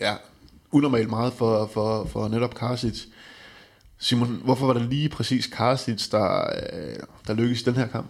ja, 0.00 0.14
unormalt 0.72 1.10
meget 1.10 1.32
for, 1.32 1.66
for, 1.72 2.04
for 2.04 2.28
netop 2.28 2.54
Karasic. 2.54 3.04
Simon, 3.98 4.40
hvorfor 4.44 4.66
var 4.66 4.72
det 4.72 4.82
lige 4.82 5.08
præcis 5.08 5.46
Karasic, 5.46 6.08
der, 6.10 6.42
øh, 6.72 6.96
der 7.26 7.34
lykkedes 7.34 7.60
i 7.60 7.64
den 7.64 7.74
her 7.74 7.86
kamp? 7.86 8.06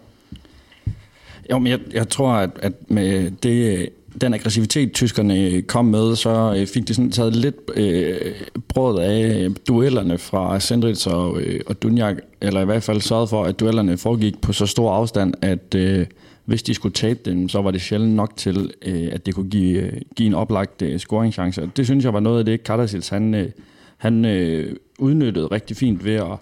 Jo, 1.51 1.59
men 1.59 1.71
jeg, 1.71 1.79
jeg 1.91 2.09
tror, 2.09 2.33
at, 2.33 2.49
at 2.61 2.73
med 2.91 3.31
det, 3.31 3.89
den 4.21 4.33
aggressivitet, 4.33 4.93
tyskerne 4.93 5.39
øh, 5.39 5.63
kom 5.63 5.85
med, 5.85 6.15
så 6.15 6.55
øh, 6.57 6.67
fik 6.67 6.87
de 6.87 6.93
sådan 6.93 7.11
taget 7.11 7.35
lidt 7.35 7.55
øh, 7.75 8.31
brød 8.67 8.99
af 8.99 9.39
øh, 9.39 9.51
duellerne 9.67 10.17
fra 10.17 10.59
Sendrits 10.59 11.07
og, 11.07 11.41
øh, 11.41 11.59
og 11.67 11.81
Dunjak, 11.83 12.15
eller 12.41 12.61
i 12.61 12.65
hvert 12.65 12.83
fald 12.83 13.01
sørget 13.01 13.29
for, 13.29 13.43
at 13.43 13.59
duellerne 13.59 13.97
foregik 13.97 14.41
på 14.41 14.53
så 14.53 14.65
stor 14.65 14.93
afstand, 14.93 15.33
at 15.41 15.75
øh, 15.75 16.05
hvis 16.45 16.63
de 16.63 16.73
skulle 16.73 16.93
tabe 16.93 17.19
dem, 17.25 17.49
så 17.49 17.61
var 17.61 17.71
det 17.71 17.81
sjældent 17.81 18.15
nok 18.15 18.37
til, 18.37 18.71
øh, 18.85 19.09
at 19.11 19.25
det 19.25 19.35
kunne 19.35 19.49
give, 19.49 19.91
give 20.15 20.27
en 20.27 20.33
oplagt 20.33 20.81
øh, 20.81 20.99
scoringchance. 20.99 21.69
Det 21.77 21.85
synes 21.85 22.05
jeg 22.05 22.13
var 22.13 22.19
noget 22.19 22.39
af 22.39 22.45
det, 22.45 22.63
Kardasils 22.63 23.09
han, 23.09 23.33
øh, 23.33 23.49
han 23.97 24.25
øh, 24.25 24.75
udnyttede 24.99 25.47
rigtig 25.47 25.77
fint 25.77 26.05
ved 26.05 26.13
at 26.13 26.37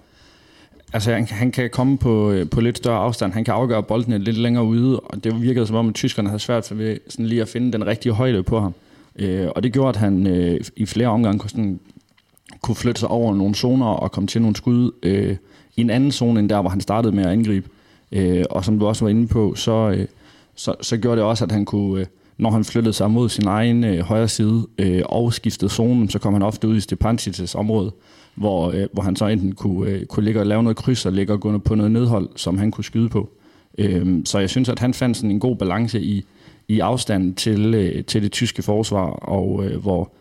Altså, 0.93 1.11
han, 1.13 1.25
han 1.25 1.51
kan 1.51 1.69
komme 1.69 1.97
på, 1.97 2.31
øh, 2.31 2.49
på 2.49 2.61
lidt 2.61 2.77
større 2.77 2.97
afstand. 2.97 3.33
Han 3.33 3.43
kan 3.43 3.53
afgøre 3.53 3.83
bolden 3.83 4.21
lidt 4.21 4.37
længere 4.37 4.63
ude, 4.63 4.99
og 4.99 5.23
det 5.23 5.41
virkede 5.41 5.67
som 5.67 5.75
om, 5.75 5.89
at 5.89 5.95
tyskerne 5.95 6.29
havde 6.29 6.39
svært 6.39 6.77
ved 6.77 6.97
sådan 7.09 7.25
lige 7.25 7.41
at 7.41 7.47
finde 7.47 7.71
den 7.71 7.87
rigtige 7.87 8.13
højde 8.13 8.43
på 8.43 8.59
ham. 8.59 8.73
Øh, 9.15 9.47
og 9.55 9.63
det 9.63 9.73
gjorde, 9.73 9.89
at 9.89 9.95
han 9.95 10.27
øh, 10.27 10.59
i 10.75 10.85
flere 10.85 11.07
omgange 11.07 11.39
kunne, 11.39 11.49
sådan, 11.49 11.79
kunne 12.61 12.75
flytte 12.75 12.99
sig 12.99 13.09
over 13.09 13.35
nogle 13.35 13.55
zoner 13.55 13.85
og 13.85 14.11
komme 14.11 14.27
til 14.27 14.41
nogle 14.41 14.55
skud 14.55 14.91
øh, 15.03 15.37
i 15.75 15.81
en 15.81 15.89
anden 15.89 16.11
zone, 16.11 16.39
end 16.39 16.49
der, 16.49 16.61
hvor 16.61 16.69
han 16.69 16.81
startede 16.81 17.15
med 17.15 17.25
at 17.25 17.31
angribe. 17.31 17.69
Øh, 18.11 18.43
og 18.49 18.65
som 18.65 18.79
du 18.79 18.87
også 18.87 19.05
var 19.05 19.09
inde 19.09 19.27
på, 19.27 19.55
så, 19.55 19.89
øh, 19.89 20.07
så, 20.55 20.75
så 20.81 20.97
gjorde 20.97 21.17
det 21.17 21.25
også, 21.25 21.45
at 21.45 21.51
han 21.51 21.65
kunne... 21.65 22.01
Øh, 22.01 22.07
når 22.37 22.51
han 22.51 22.63
flyttede 22.63 22.93
sig 22.93 23.11
mod 23.11 23.29
sin 23.29 23.47
egen 23.47 23.83
øh, 23.83 23.99
højre 23.99 24.27
side 24.27 24.67
øh, 24.77 25.01
og 25.05 25.33
skiftede 25.33 25.71
zonen, 25.71 26.09
så 26.09 26.19
kom 26.19 26.33
han 26.33 26.41
ofte 26.41 26.67
ud 26.67 26.77
i 26.77 26.79
Stepancic' 26.79 27.55
område, 27.55 27.91
hvor, 28.37 28.71
øh, 28.71 28.87
hvor 28.93 29.03
han 29.03 29.15
så 29.15 29.27
enten 29.27 29.51
kunne, 29.51 29.89
øh, 29.89 30.05
kunne 30.05 30.25
ligge 30.25 30.39
og 30.39 30.45
lave 30.45 30.63
noget 30.63 30.77
kryds 30.77 31.05
og 31.05 31.11
ligge 31.11 31.33
og 31.33 31.39
gå 31.39 31.57
på 31.57 31.75
noget 31.75 31.91
nedhold, 31.91 32.29
som 32.35 32.57
han 32.57 32.71
kunne 32.71 32.83
skyde 32.83 33.09
på. 33.09 33.29
Øh, 33.77 34.21
så 34.25 34.39
jeg 34.39 34.49
synes, 34.49 34.69
at 34.69 34.79
han 34.79 34.93
fandt 34.93 35.17
sådan 35.17 35.31
en 35.31 35.39
god 35.39 35.55
balance 35.55 36.01
i, 36.01 36.25
i 36.67 36.79
afstanden 36.79 37.35
til, 37.35 37.73
øh, 37.75 38.03
til 38.03 38.23
det 38.23 38.31
tyske 38.31 38.61
forsvar, 38.61 39.09
og 39.09 39.65
øh, 39.65 39.81
hvor, 39.81 40.11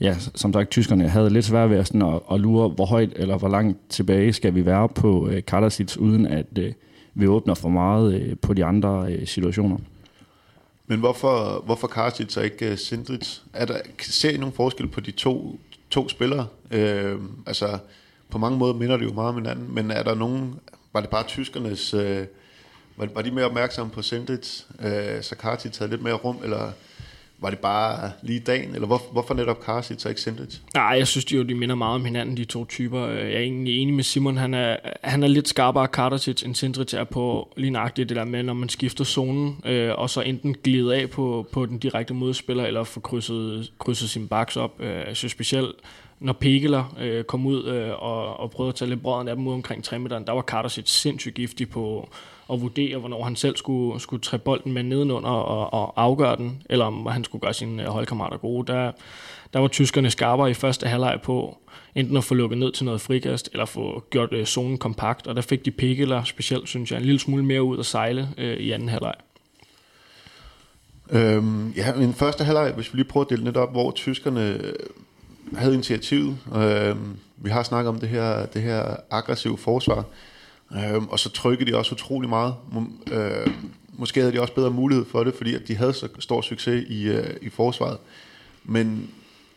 ja, 0.00 0.16
som 0.34 0.52
sagt, 0.52 0.70
tyskerne 0.70 1.08
havde 1.08 1.30
lidt 1.30 1.44
svært 1.44 1.70
ved 1.70 1.76
at, 1.76 1.86
sådan 1.86 2.02
at, 2.02 2.20
at 2.32 2.40
lure, 2.40 2.68
hvor 2.68 2.86
højt 2.86 3.12
eller 3.16 3.38
hvor 3.38 3.48
langt 3.48 3.78
tilbage 3.88 4.32
skal 4.32 4.54
vi 4.54 4.66
være 4.66 4.88
på 4.88 5.28
øh, 5.28 5.42
Karasits, 5.46 5.98
uden 5.98 6.26
at 6.26 6.58
øh, 6.58 6.72
vi 7.14 7.26
åbner 7.26 7.54
for 7.54 7.68
meget 7.68 8.14
øh, 8.14 8.36
på 8.42 8.54
de 8.54 8.64
andre 8.64 9.12
øh, 9.12 9.26
situationer. 9.26 9.76
Men 10.86 10.98
hvorfor, 10.98 11.62
hvorfor 11.64 11.86
Karasic 11.86 12.36
og 12.36 12.44
ikke 12.44 12.72
uh, 12.72 12.78
Sindrits? 12.78 13.44
Er 13.52 13.66
der, 13.66 13.76
ser 14.00 14.30
I 14.30 14.36
nogen 14.36 14.52
forskel 14.52 14.88
på 14.88 15.00
de 15.00 15.10
to, 15.10 15.58
to 15.90 16.08
spillere? 16.08 16.46
Øh, 16.72 17.20
altså, 17.46 17.78
på 18.30 18.38
mange 18.38 18.58
måder 18.58 18.74
minder 18.74 18.96
det 18.96 19.04
jo 19.04 19.12
meget 19.12 19.28
om 19.28 19.34
hinanden, 19.34 19.74
men 19.74 19.90
er 19.90 20.02
der 20.02 20.14
nogen, 20.14 20.60
var 20.92 21.00
det 21.00 21.10
bare 21.10 21.24
tyskernes, 21.28 21.94
øh, 21.94 22.26
var, 22.96 23.08
var 23.14 23.22
de 23.22 23.30
mere 23.30 23.44
opmærksomme 23.44 23.92
på 23.92 24.02
Sindrits, 24.02 24.66
øh, 24.80 25.22
så 25.22 25.36
Karsic 25.36 25.72
taget 25.72 25.90
lidt 25.90 26.02
mere 26.02 26.14
rum, 26.14 26.38
eller 26.42 26.72
var 27.42 27.50
det 27.50 27.58
bare 27.58 28.10
lige 28.22 28.40
dagen, 28.40 28.74
eller 28.74 28.86
hvor, 28.86 29.02
hvorfor 29.12 29.34
netop 29.34 29.64
Karsic 29.64 30.04
og 30.04 30.10
ikke 30.10 30.20
Sindrich? 30.20 30.60
Nej, 30.74 30.84
jeg 30.84 31.06
synes 31.06 31.24
de 31.24 31.36
jo, 31.36 31.42
de 31.42 31.54
minder 31.54 31.74
meget 31.74 31.94
om 31.94 32.04
hinanden, 32.04 32.36
de 32.36 32.44
to 32.44 32.64
typer. 32.64 33.06
Øh, 33.06 33.16
jeg 33.16 33.34
er 33.34 33.38
egentlig 33.38 33.78
enig 33.78 33.94
med 33.94 34.04
Simon, 34.04 34.36
han 34.36 34.54
er, 34.54 34.76
han 35.02 35.22
er 35.22 35.28
lidt 35.28 35.48
skarpere 35.48 35.88
Karsic 35.88 36.42
end 36.42 36.54
Sindrich 36.54 36.94
er 36.94 37.04
på 37.04 37.52
lige 37.56 37.70
nøjagtigt 37.70 38.08
det 38.08 38.16
der 38.16 38.24
med, 38.24 38.42
når 38.42 38.54
man 38.54 38.68
skifter 38.68 39.04
zonen, 39.04 39.60
øh, 39.66 39.90
og 39.94 40.10
så 40.10 40.20
enten 40.20 40.56
glider 40.64 40.92
af 40.92 41.10
på, 41.10 41.46
på 41.52 41.66
den 41.66 41.78
direkte 41.78 42.14
modspiller, 42.14 42.64
eller 42.64 42.84
får 42.84 43.00
krydset, 43.00 43.72
krydset 43.78 44.10
sin 44.10 44.28
baks 44.28 44.56
op. 44.56 44.80
Øh, 44.80 45.04
jeg 45.08 45.16
synes 45.16 45.32
specielt, 45.32 45.74
når 46.22 46.32
Pegeler 46.32 46.94
øh, 47.00 47.24
kom 47.24 47.46
ud 47.46 47.64
øh, 47.64 48.02
og, 48.02 48.40
og 48.40 48.50
prøvede 48.50 48.68
at 48.68 48.74
tage 48.74 48.88
lidt 48.88 49.02
brøden 49.02 49.28
af 49.28 49.36
dem 49.36 49.46
ud 49.46 49.52
omkring 49.52 49.84
3 49.84 49.98
der 49.98 50.32
var 50.32 50.42
Karsic 50.42 50.90
sindssygt 50.90 51.34
giftig 51.34 51.70
på 51.70 52.08
at 52.52 52.60
vurdere, 52.60 52.98
hvornår 52.98 53.24
han 53.24 53.36
selv 53.36 53.56
skulle, 53.56 54.00
skulle 54.00 54.20
træ 54.20 54.36
bolden 54.36 54.72
med 54.72 54.82
nedenunder 54.82 55.30
og, 55.30 55.72
og 55.72 56.02
afgøre 56.02 56.36
den, 56.36 56.62
eller 56.70 56.84
om 56.84 57.06
han 57.06 57.24
skulle 57.24 57.42
gøre 57.42 57.54
sine 57.54 57.84
holdkammerater 57.84 58.36
gode. 58.36 58.72
Der, 58.72 58.92
der 59.52 59.58
var 59.58 59.68
tyskerne 59.68 60.10
skarpere 60.10 60.50
i 60.50 60.54
første 60.54 60.86
halvleg 60.86 61.20
på 61.22 61.58
enten 61.94 62.16
at 62.16 62.24
få 62.24 62.34
lukket 62.34 62.58
ned 62.58 62.72
til 62.72 62.84
noget 62.84 63.00
frikast, 63.00 63.48
eller 63.52 63.64
få 63.64 64.04
gjort 64.10 64.32
øh, 64.32 64.44
zonen 64.44 64.78
kompakt, 64.78 65.26
og 65.26 65.36
der 65.36 65.42
fik 65.42 65.64
de 65.64 65.70
Pikkeler 65.70 66.24
specielt, 66.24 66.68
synes 66.68 66.92
jeg, 66.92 66.98
en 66.98 67.04
lille 67.04 67.18
smule 67.18 67.44
mere 67.44 67.62
ud 67.62 67.78
at 67.78 67.86
sejle 67.86 68.28
øh, 68.38 68.56
i 68.56 68.70
anden 68.70 68.88
halvleg. 68.88 69.14
Øhm, 71.10 71.70
ja, 71.70 71.94
men 71.94 72.14
første 72.14 72.44
halvleg, 72.44 72.72
hvis 72.72 72.92
vi 72.92 72.98
lige 72.98 73.08
prøver 73.08 73.24
at 73.24 73.30
dele 73.30 73.44
lidt 73.44 73.56
op, 73.56 73.72
hvor 73.72 73.90
tyskerne 73.90 74.60
havde 75.56 75.74
initiativet. 75.74 76.38
Øh, 76.56 76.96
vi 77.36 77.50
har 77.50 77.62
snakket 77.62 77.88
om 77.88 78.00
det 78.00 78.08
her, 78.08 78.46
det 78.46 78.62
her 78.62 78.96
aggressive 79.10 79.58
forsvar, 79.58 80.04
øh, 80.72 81.02
og 81.02 81.18
så 81.18 81.30
trykkede 81.30 81.70
de 81.70 81.76
også 81.76 81.94
utrolig 81.94 82.28
meget. 82.28 82.54
Øh, 83.12 83.46
måske 83.92 84.20
havde 84.20 84.32
de 84.32 84.40
også 84.40 84.54
bedre 84.54 84.70
mulighed 84.70 85.04
for 85.04 85.24
det, 85.24 85.34
fordi 85.34 85.54
at 85.54 85.68
de 85.68 85.76
havde 85.76 85.92
så 85.92 86.08
stor 86.18 86.40
succes 86.40 86.84
i, 86.88 87.08
øh, 87.08 87.36
i 87.42 87.48
forsvaret. 87.48 87.98
Men 88.64 89.10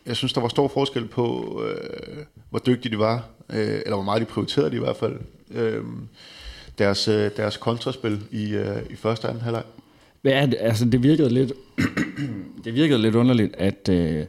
jeg 0.06 0.16
synes, 0.16 0.32
der 0.32 0.40
var 0.40 0.48
stor 0.48 0.68
forskel 0.68 1.06
på, 1.06 1.62
øh, 1.68 2.16
hvor 2.50 2.58
dygtige 2.58 2.92
de 2.92 2.98
var, 2.98 3.24
øh, 3.50 3.58
eller 3.58 3.94
hvor 3.94 4.02
meget 4.02 4.20
de 4.20 4.26
prioriterede 4.26 4.70
de 4.70 4.76
i 4.76 4.78
hvert 4.78 4.96
fald, 4.96 5.16
øh, 5.50 5.84
deres, 6.78 7.08
øh, 7.08 7.30
deres 7.36 7.56
kontraspil 7.56 8.20
i, 8.30 8.50
øh, 8.54 8.76
i 8.90 8.96
første 8.96 9.24
og 9.24 9.30
anden 9.30 9.44
halvleg. 9.44 9.62
Ja, 10.24 10.46
det? 10.46 10.56
Altså, 10.60 10.84
det 10.84 11.02
virkede 11.02 11.28
lidt, 11.28 11.52
det 12.64 12.74
virkede 12.74 13.02
lidt 13.02 13.14
underligt, 13.14 13.54
at 13.58 13.88
øh, 13.88 14.24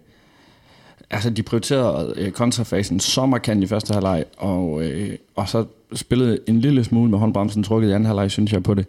altså, 1.10 1.30
de 1.30 1.44
prioriterede 1.44 2.14
øh, 2.18 2.32
kontrafasen 2.32 3.00
så 3.00 3.26
markant 3.26 3.64
i 3.64 3.68
første 3.68 3.94
halvleg, 3.94 4.26
og, 4.38 4.84
øh, 4.84 5.10
og 5.36 5.50
så 5.50 5.66
spillede 5.94 6.40
en 6.48 6.60
lille 6.60 6.84
smule 6.84 7.12
med 7.12 7.20
håndbremsen 7.20 7.64
trukket 7.64 7.90
i 7.90 7.92
anden 7.92 8.06
halvleg, 8.06 8.32
synes 8.32 8.54
jeg 8.54 8.64
på 8.64 8.74
det. 8.74 8.86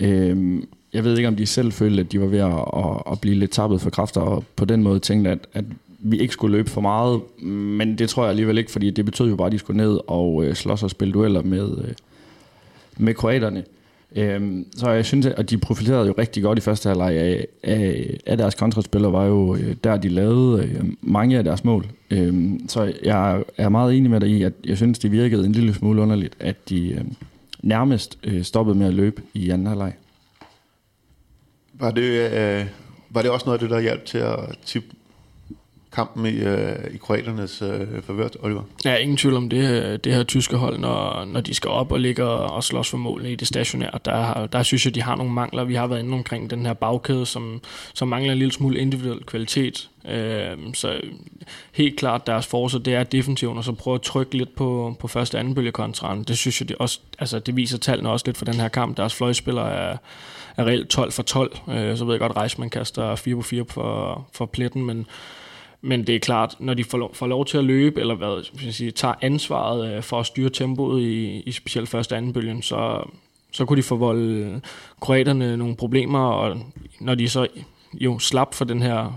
Øh, 0.00 0.62
jeg 0.92 1.04
ved 1.04 1.16
ikke, 1.16 1.28
om 1.28 1.36
de 1.36 1.46
selv 1.46 1.72
følte, 1.72 2.00
at 2.00 2.12
de 2.12 2.20
var 2.20 2.26
ved 2.26 2.38
at, 2.38 2.52
at, 2.52 3.12
at 3.12 3.20
blive 3.20 3.34
lidt 3.34 3.50
tappet 3.50 3.80
for 3.80 3.90
kræfter, 3.90 4.20
og 4.20 4.44
på 4.56 4.64
den 4.64 4.82
måde 4.82 4.98
tænkte, 4.98 5.30
at, 5.30 5.38
at 5.52 5.64
vi 5.98 6.18
ikke 6.18 6.32
skulle 6.32 6.56
løbe 6.56 6.70
for 6.70 6.80
meget, 6.80 7.20
men 7.42 7.98
det 7.98 8.08
tror 8.08 8.22
jeg 8.22 8.30
alligevel 8.30 8.58
ikke, 8.58 8.70
fordi 8.70 8.90
det 8.90 9.04
betød 9.04 9.28
jo 9.28 9.36
bare, 9.36 9.46
at 9.46 9.52
de 9.52 9.58
skulle 9.58 9.76
ned 9.76 9.98
og 10.06 10.44
øh, 10.44 10.54
slås 10.54 10.82
og 10.82 10.90
spille 10.90 11.14
dueller 11.14 11.42
med, 11.42 11.78
øh, 11.78 11.94
med 12.96 13.14
kroaterne. 13.14 13.64
Øhm, 14.16 14.66
så 14.76 14.90
jeg 14.90 15.04
synes, 15.04 15.26
at 15.26 15.50
de 15.50 15.58
profilerede 15.58 16.06
jo 16.06 16.14
rigtig 16.18 16.42
godt 16.42 16.58
i 16.58 16.60
første 16.60 16.88
halvleg 16.88 17.12
af, 17.12 17.46
af, 17.62 18.16
af 18.26 18.36
deres 18.36 18.54
kontraspillere, 18.54 19.12
var 19.12 19.24
jo 19.24 19.56
øh, 19.56 19.76
der, 19.84 19.96
de 19.96 20.08
lavede 20.08 20.64
øh, 20.64 20.84
mange 21.00 21.38
af 21.38 21.44
deres 21.44 21.64
mål. 21.64 21.86
Øhm, 22.10 22.68
så 22.68 22.92
jeg 23.04 23.42
er 23.56 23.68
meget 23.68 23.96
enig 23.96 24.10
med 24.10 24.20
dig 24.20 24.28
i, 24.28 24.42
at 24.42 24.52
jeg 24.64 24.76
synes, 24.76 24.98
det 24.98 25.12
virkede 25.12 25.46
en 25.46 25.52
lille 25.52 25.74
smule 25.74 26.02
underligt, 26.02 26.36
at 26.40 26.68
de 26.68 26.92
øhm, 26.92 27.14
nærmest 27.62 28.18
øh, 28.24 28.42
stoppede 28.42 28.78
med 28.78 28.86
at 28.86 28.94
løbe 28.94 29.22
i 29.34 29.50
anden 29.50 29.66
halvleg. 29.66 29.92
Var 31.74 31.90
det, 31.90 32.32
øh, 32.32 32.66
var 33.10 33.22
det 33.22 33.30
også 33.30 33.46
noget 33.46 33.58
af 33.58 33.60
det, 33.60 33.70
der 33.70 33.80
hjalp 33.80 34.04
til 34.04 34.18
at 34.18 34.38
tippe 34.66 34.88
kampen 35.92 36.26
i, 36.26 36.38
øh, 36.38 36.94
i 36.94 36.96
kroaternes 36.96 37.62
øh, 37.62 38.02
forvør, 38.02 38.28
Oliver? 38.40 38.62
Ja, 38.84 38.96
ingen 38.96 39.16
tvivl 39.16 39.36
om 39.36 39.48
det, 39.48 39.70
øh, 39.70 39.98
det 40.04 40.14
her 40.14 40.22
tyske 40.22 40.56
hold, 40.56 40.78
når, 40.78 41.24
når 41.24 41.40
de 41.40 41.54
skal 41.54 41.70
op 41.70 41.92
og 41.92 42.00
ligge 42.00 42.24
og 42.24 42.64
slås 42.64 42.90
for 42.90 42.98
målene 42.98 43.32
i 43.32 43.34
det 43.34 43.48
stationære. 43.48 43.98
Der, 44.04 44.46
der 44.46 44.62
synes 44.62 44.86
jeg, 44.86 44.94
de 44.94 45.02
har 45.02 45.16
nogle 45.16 45.32
mangler. 45.32 45.64
Vi 45.64 45.74
har 45.74 45.86
været 45.86 46.00
inde 46.00 46.14
omkring 46.14 46.50
den 46.50 46.66
her 46.66 46.72
bagkæde, 46.72 47.26
som, 47.26 47.60
som 47.94 48.08
mangler 48.08 48.32
en 48.32 48.38
lille 48.38 48.52
smule 48.52 48.78
individuel 48.78 49.24
kvalitet. 49.24 49.88
Øh, 50.08 50.74
så 50.74 51.00
helt 51.72 51.98
klart 51.98 52.26
deres 52.26 52.46
forsøg, 52.46 52.84
det 52.84 52.94
er 52.94 53.04
defensiven, 53.04 53.58
og 53.58 53.64
så 53.64 53.72
prøve 53.72 53.94
at 53.94 54.02
trykke 54.02 54.36
lidt 54.36 54.54
på, 54.54 54.96
på 55.00 55.08
første 55.08 55.34
og 55.34 55.40
anden 55.40 55.54
bølgekontraen. 55.54 56.22
Det 56.22 56.38
synes 56.38 56.60
jeg, 56.60 56.68
det, 56.68 56.76
også, 56.76 57.00
altså, 57.18 57.38
det 57.38 57.56
viser 57.56 57.78
tallene 57.78 58.10
også 58.10 58.26
lidt 58.26 58.36
for 58.36 58.44
den 58.44 58.54
her 58.54 58.68
kamp. 58.68 58.96
Deres 58.96 59.14
fløjspillere 59.14 59.72
er, 59.72 59.96
er 60.56 60.64
reelt 60.64 60.88
12 60.88 61.12
for 61.12 61.22
12. 61.22 61.58
Øh, 61.68 61.96
så 61.96 62.04
ved 62.04 62.12
jeg 62.12 62.20
godt, 62.20 62.36
Reisman 62.36 62.70
kaster 62.70 63.14
4 63.14 63.34
på 63.36 63.42
4 63.42 63.64
for, 63.68 64.26
for 64.32 64.46
pletten, 64.46 64.84
men 64.84 65.06
men 65.82 66.06
det 66.06 66.14
er 66.14 66.18
klart, 66.18 66.56
når 66.58 66.74
de 66.74 66.84
får 66.84 66.98
lov, 66.98 67.14
får 67.14 67.26
lov 67.26 67.44
til 67.44 67.58
at 67.58 67.64
løbe, 67.64 68.00
eller 68.00 68.14
hvad, 68.14 68.44
skal 68.44 68.64
jeg 68.64 68.74
sige, 68.74 68.90
tager 68.90 69.14
ansvaret 69.20 69.96
øh, 69.96 70.02
for 70.02 70.20
at 70.20 70.26
styre 70.26 70.50
tempoet 70.50 71.02
i, 71.02 71.40
i 71.40 71.52
specielt 71.52 71.88
første 71.88 72.12
og 72.12 72.16
anden 72.16 72.32
bølgen, 72.32 72.62
så, 72.62 73.10
så 73.52 73.64
kunne 73.64 73.76
de 73.76 73.82
forvolde 73.82 74.34
øh, 74.34 74.60
kroaterne 75.00 75.56
nogle 75.56 75.76
problemer, 75.76 76.20
og 76.20 76.56
når 77.00 77.14
de 77.14 77.28
så 77.28 77.46
jo 77.94 78.18
slap 78.18 78.54
for 78.54 78.64
den 78.64 78.82
her 78.82 79.08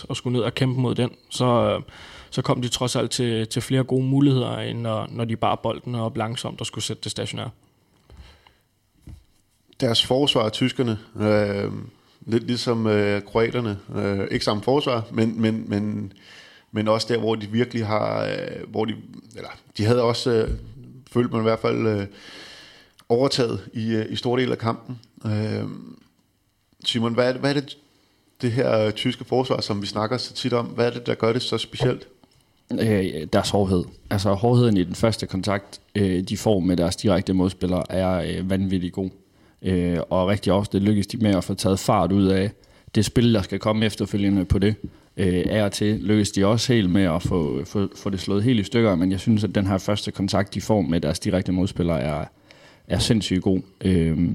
5-1 0.00 0.06
og 0.08 0.16
skulle 0.16 0.36
ned 0.36 0.44
og 0.44 0.54
kæmpe 0.54 0.80
mod 0.80 0.94
den, 0.94 1.10
så, 1.30 1.44
øh, 1.46 1.82
så 2.30 2.42
kom 2.42 2.62
de 2.62 2.68
trods 2.68 2.96
alt 2.96 3.10
til, 3.10 3.48
til 3.48 3.62
flere 3.62 3.84
gode 3.84 4.04
muligheder, 4.04 4.58
end 4.58 4.80
når, 4.80 5.06
når 5.10 5.24
de 5.24 5.36
bare 5.36 5.56
bolden 5.56 5.94
op 5.94 6.16
langsomt 6.16 6.60
og 6.60 6.66
skulle 6.66 6.84
sætte 6.84 7.02
det 7.02 7.10
stationære. 7.10 7.50
Deres 9.80 10.06
forsvar, 10.06 10.48
tyskerne, 10.48 10.98
øh, 11.16 11.72
Lidt 12.26 12.46
ligesom 12.46 12.86
øh, 12.86 13.22
kroaterne. 13.22 13.78
Øh, 13.96 14.28
ikke 14.30 14.44
samme 14.44 14.62
forsvar, 14.62 15.04
men, 15.12 15.40
men, 15.40 15.64
men, 15.68 16.12
men 16.72 16.88
også 16.88 17.06
der, 17.10 17.18
hvor 17.18 17.34
de 17.34 17.46
virkelig 17.46 17.86
har... 17.86 18.24
Øh, 18.24 18.70
hvor 18.70 18.84
de, 18.84 18.94
eller, 19.36 19.50
de 19.78 19.84
havde 19.84 20.02
også, 20.02 20.30
øh, 20.30 20.50
følt 21.12 21.32
man 21.32 21.40
i 21.40 21.42
hvert 21.42 21.58
fald, 21.58 21.86
øh, 21.86 22.06
overtaget 23.08 23.68
i, 23.72 23.94
øh, 23.94 24.12
i 24.12 24.16
store 24.16 24.40
del 24.40 24.52
af 24.52 24.58
kampen. 24.58 25.00
Øh, 25.26 25.64
Simon, 26.84 27.14
hvad 27.14 27.28
er, 27.28 27.32
det, 27.32 27.40
hvad 27.40 27.50
er 27.50 27.60
det, 27.60 27.78
det 28.42 28.52
her 28.52 28.78
øh, 28.78 28.92
tyske 28.92 29.24
forsvar, 29.24 29.60
som 29.60 29.82
vi 29.82 29.86
snakker 29.86 30.16
så 30.16 30.34
tit 30.34 30.52
om, 30.52 30.66
hvad 30.66 30.86
er 30.86 30.90
det, 30.90 31.06
der 31.06 31.14
gør 31.14 31.32
det 31.32 31.42
så 31.42 31.58
specielt? 31.58 32.08
Øh, 32.72 33.26
deres 33.32 33.50
hårdhed. 33.50 33.84
Altså 34.10 34.34
hårdheden 34.34 34.76
i 34.76 34.84
den 34.84 34.94
første 34.94 35.26
kontakt, 35.26 35.80
øh, 35.94 36.22
de 36.22 36.36
får 36.36 36.60
med 36.60 36.76
deres 36.76 36.96
direkte 36.96 37.32
modspillere, 37.32 37.92
er 37.92 38.38
øh, 38.38 38.50
vanvittigt 38.50 38.92
god. 38.92 39.10
Øh, 39.66 39.98
og 40.10 40.28
rigtig 40.28 40.52
ofte 40.52 40.78
lykkes 40.78 41.06
de 41.06 41.16
med 41.16 41.30
at 41.30 41.44
få 41.44 41.54
taget 41.54 41.78
fart 41.78 42.12
ud 42.12 42.26
af 42.26 42.50
det 42.94 43.04
spil, 43.04 43.34
der 43.34 43.42
skal 43.42 43.58
komme 43.58 43.86
efterfølgende 43.86 44.44
på 44.44 44.58
det. 44.58 44.74
Øh, 45.16 45.44
af 45.46 45.64
og 45.64 45.72
til 45.72 45.94
lykkes 45.94 46.30
de 46.30 46.46
også 46.46 46.72
helt 46.72 46.90
med 46.90 47.02
at 47.02 47.22
få, 47.22 47.64
få, 47.64 47.88
få 47.96 48.10
det 48.10 48.20
slået 48.20 48.42
helt 48.42 48.60
i 48.60 48.62
stykker, 48.62 48.94
men 48.94 49.10
jeg 49.10 49.20
synes, 49.20 49.44
at 49.44 49.54
den 49.54 49.66
her 49.66 49.78
første 49.78 50.10
kontakt, 50.10 50.54
de 50.54 50.60
får 50.60 50.80
med 50.80 51.00
deres 51.00 51.20
direkte 51.20 51.52
modspillere, 51.52 52.00
er, 52.00 52.24
er 52.86 52.98
sindssygt 52.98 53.42
god. 53.42 53.60
Øh, 53.84 54.28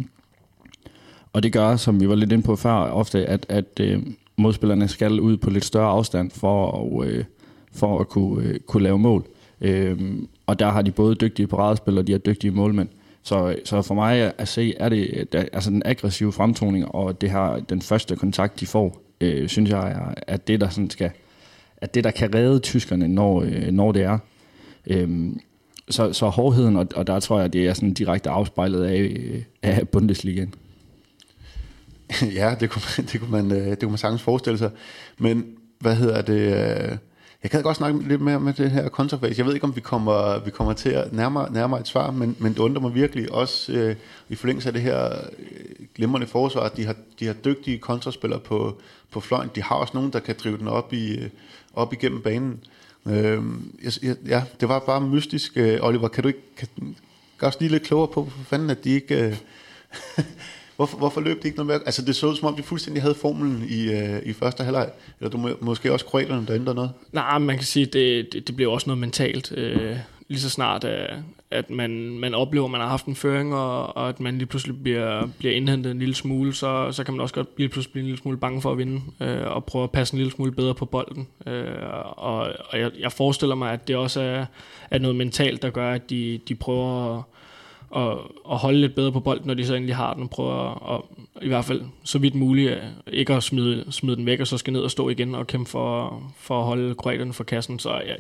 og 1.33 1.43
det 1.43 1.53
gør, 1.53 1.75
som 1.75 1.99
vi 1.99 2.09
var 2.09 2.15
lidt 2.15 2.31
inde 2.31 2.43
på 2.43 2.55
før, 2.55 2.71
ofte, 2.71 3.25
at, 3.25 3.45
at 3.49 3.79
øh, 3.79 4.03
modspillerne 4.37 4.87
skal 4.87 5.19
ud 5.19 5.37
på 5.37 5.49
lidt 5.49 5.65
større 5.65 5.89
afstand 5.89 6.31
for 6.31 6.71
at, 7.01 7.07
øh, 7.07 7.23
for 7.73 7.99
at 7.99 8.09
kunne, 8.09 8.45
øh, 8.45 8.59
kunne 8.59 8.83
lave 8.83 8.99
mål. 8.99 9.25
Øh, 9.61 9.99
og 10.45 10.59
der 10.59 10.69
har 10.69 10.81
de 10.81 10.91
både 10.91 11.15
dygtige 11.15 11.47
paradespillere, 11.47 12.03
og 12.03 12.07
de 12.07 12.11
har 12.11 12.19
dygtige 12.19 12.51
målmænd. 12.51 12.89
Så, 13.23 13.55
så 13.65 13.81
for 13.81 13.95
mig 13.95 14.33
at 14.37 14.47
se, 14.47 14.73
er 14.77 14.89
det 14.89 15.27
der, 15.31 15.45
altså 15.53 15.69
den 15.69 15.81
aggressive 15.85 16.33
fremtoning, 16.33 16.95
og 16.95 17.21
det 17.21 17.31
her, 17.31 17.59
den 17.69 17.81
første 17.81 18.15
kontakt, 18.15 18.59
de 18.59 18.65
får, 18.65 19.01
øh, 19.21 19.49
synes 19.49 19.69
jeg 19.69 19.91
er, 19.91 20.13
er 20.27 20.37
det, 20.37 20.61
der 20.61 20.69
sådan 20.69 20.89
skal, 20.89 21.11
at 21.77 21.93
det, 21.93 22.03
der 22.03 22.11
kan 22.11 22.35
redde 22.35 22.59
tyskerne, 22.59 23.07
når, 23.07 23.41
øh, 23.41 23.67
når 23.71 23.91
det 23.91 24.03
er. 24.03 24.17
Øhm, 24.87 25.39
så, 25.89 26.13
så 26.13 26.29
hårdheden, 26.29 26.75
og, 26.75 26.87
og 26.95 27.07
der 27.07 27.19
tror 27.19 27.39
jeg, 27.39 27.53
det 27.53 27.67
er 27.67 27.73
sådan 27.73 27.93
direkte 27.93 28.29
afspejlet 28.29 28.83
af, 28.83 28.99
øh, 28.99 29.43
af 29.61 29.89
Bundesligaen. 29.89 30.53
ja, 32.39 32.55
det 32.59 32.69
kunne, 32.69 32.81
man, 32.97 33.05
det, 33.05 33.19
kunne 33.19 33.31
man, 33.31 33.51
øh, 33.51 33.67
det 33.67 33.79
kunne 33.79 33.91
man 33.91 33.97
sagtens 33.97 34.21
forestille 34.21 34.57
sig. 34.57 34.71
Men 35.17 35.45
hvad 35.79 35.95
hedder 35.95 36.21
det... 36.21 36.91
Øh, 36.91 36.97
jeg 37.43 37.51
kan 37.51 37.61
godt 37.61 37.77
snakke 37.77 38.07
lidt 38.07 38.21
mere 38.21 38.39
med 38.39 38.53
det 38.53 38.71
her 38.71 38.89
kontrafase. 38.89 39.39
Jeg 39.39 39.45
ved 39.45 39.53
ikke, 39.53 39.63
om 39.63 39.75
vi 39.75 39.81
kommer, 39.81 40.39
vi 40.39 40.51
kommer 40.51 40.73
til 40.73 40.89
at 40.89 41.13
nærmere, 41.13 41.53
nærmere 41.53 41.79
et 41.79 41.87
svar, 41.87 42.11
men, 42.11 42.35
men 42.39 42.53
det 42.53 42.59
undrer 42.59 42.81
mig 42.81 42.95
virkelig 42.95 43.31
også 43.31 43.71
øh, 43.71 43.95
i 44.29 44.35
forlængelse 44.35 44.69
af 44.69 44.73
det 44.73 44.81
her 44.81 45.05
øh, 45.39 45.85
glimrende 45.95 46.27
forsvar, 46.27 46.61
at 46.61 46.77
de 46.77 46.85
har, 46.85 46.95
de 47.19 47.25
har 47.25 47.33
dygtige 47.33 47.77
kontraspillere 47.77 48.39
på, 48.39 48.77
på 49.11 49.19
fløjen. 49.19 49.49
De 49.55 49.63
har 49.63 49.75
også 49.75 49.91
nogen, 49.93 50.13
der 50.13 50.19
kan 50.19 50.35
drive 50.43 50.57
den 50.57 50.67
op, 50.67 50.93
i, 50.93 51.15
øh, 51.17 51.29
op 51.73 51.93
igennem 51.93 52.21
banen. 52.21 52.63
Øh, 53.07 53.43
jeg, 53.83 54.15
ja, 54.27 54.43
det 54.59 54.69
var 54.69 54.79
bare 54.79 55.01
mystisk. 55.01 55.51
Øh, 55.55 55.79
Oliver, 55.81 56.07
kan 56.07 56.23
du 56.23 56.27
ikke 56.27 56.55
kan, 56.57 56.67
gør 57.37 57.47
os 57.47 57.59
lige 57.59 57.71
lidt 57.71 57.83
klogere 57.83 58.07
på, 58.07 58.29
for 58.29 58.43
fanden, 58.43 58.69
at 58.69 58.83
de 58.83 58.89
ikke... 58.89 59.25
Øh, 59.25 59.37
Hvorfor, 60.81 60.97
hvorfor 60.97 61.21
løb 61.21 61.37
det 61.37 61.45
ikke 61.45 61.57
noget 61.57 61.67
mere? 61.67 61.79
Altså 61.85 62.05
det 62.05 62.15
så 62.15 62.27
ud 62.27 62.35
som 62.35 62.47
om, 62.47 62.55
de 62.55 62.63
fuldstændig 62.63 63.01
havde 63.01 63.15
formlen 63.15 63.65
i, 63.69 63.91
øh, 63.91 64.21
i 64.25 64.33
første 64.33 64.63
halvleg. 64.63 64.89
Eller 65.19 65.29
du 65.29 65.37
må, 65.37 65.49
måske 65.59 65.93
også 65.93 66.05
kroaterne, 66.05 66.47
der 66.47 66.55
ændrede 66.55 66.75
noget? 66.75 66.91
Nej, 67.11 67.37
man 67.37 67.55
kan 67.55 67.65
sige, 67.65 67.85
det, 67.85 68.33
det, 68.33 68.47
det 68.47 68.55
blev 68.55 68.71
også 68.71 68.89
noget 68.89 68.99
mentalt. 68.99 69.51
Øh, 69.57 69.97
lige 70.27 70.39
så 70.39 70.49
snart, 70.49 70.83
øh, 70.83 71.07
at 71.51 71.69
man, 71.69 71.91
man 72.19 72.33
oplever, 72.33 72.65
at 72.65 72.71
man 72.71 72.81
har 72.81 72.87
haft 72.87 73.05
en 73.05 73.15
føring, 73.15 73.55
og, 73.55 73.97
og 73.97 74.09
at 74.09 74.19
man 74.19 74.37
lige 74.37 74.45
pludselig 74.45 74.83
bliver, 74.83 75.27
bliver 75.39 75.53
indhentet 75.53 75.91
en 75.91 75.99
lille 75.99 76.15
smule, 76.15 76.53
så, 76.53 76.91
så 76.91 77.03
kan 77.03 77.13
man 77.13 77.21
også 77.21 77.35
godt 77.35 77.47
lige 77.57 77.69
pludselig 77.69 77.91
blive 77.91 78.01
en 78.01 78.07
lille 78.07 78.21
smule 78.21 78.37
bange 78.37 78.61
for 78.61 78.71
at 78.71 78.77
vinde, 78.77 79.01
øh, 79.19 79.55
og 79.55 79.65
prøve 79.65 79.83
at 79.83 79.91
passe 79.91 80.13
en 80.13 80.17
lille 80.17 80.31
smule 80.31 80.51
bedre 80.51 80.73
på 80.73 80.85
bolden. 80.85 81.27
Øh, 81.47 81.65
og 82.17 82.37
og 82.69 82.79
jeg, 82.79 82.91
jeg 82.99 83.11
forestiller 83.11 83.55
mig, 83.55 83.73
at 83.73 83.87
det 83.87 83.95
også 83.95 84.21
er, 84.21 84.45
er 84.91 84.99
noget 84.99 85.15
mentalt, 85.15 85.61
der 85.61 85.69
gør, 85.69 85.91
at 85.91 86.09
de, 86.09 86.39
de 86.47 86.55
prøver 86.55 87.17
at 87.17 87.23
at, 87.95 88.17
at 88.51 88.57
holde 88.57 88.81
lidt 88.81 88.95
bedre 88.95 89.11
på 89.11 89.19
bolden, 89.19 89.47
når 89.47 89.53
de 89.53 89.65
så 89.65 89.75
endelig 89.75 89.95
har 89.95 90.13
den, 90.13 90.23
og 90.23 90.29
prøve 90.29 90.69
at, 90.69 91.01
i 91.41 91.47
hvert 91.47 91.65
fald 91.65 91.81
så 92.03 92.19
vidt 92.19 92.35
muligt 92.35 92.71
øh, 92.71 92.77
ikke 93.13 93.33
at 93.33 93.43
smide, 93.43 93.85
smide 93.89 94.15
den 94.15 94.25
væk, 94.25 94.39
og 94.39 94.47
så 94.47 94.57
skal 94.57 94.73
ned 94.73 94.81
og 94.81 94.91
stå 94.91 95.09
igen 95.09 95.35
og 95.35 95.47
kæmpe 95.47 95.69
for, 95.69 96.23
for 96.37 96.59
at 96.59 96.65
holde 96.65 96.95
kroaterne 96.95 97.33
for 97.33 97.43
kassen. 97.43 97.79
Så 97.79 97.93
jeg, 97.93 98.17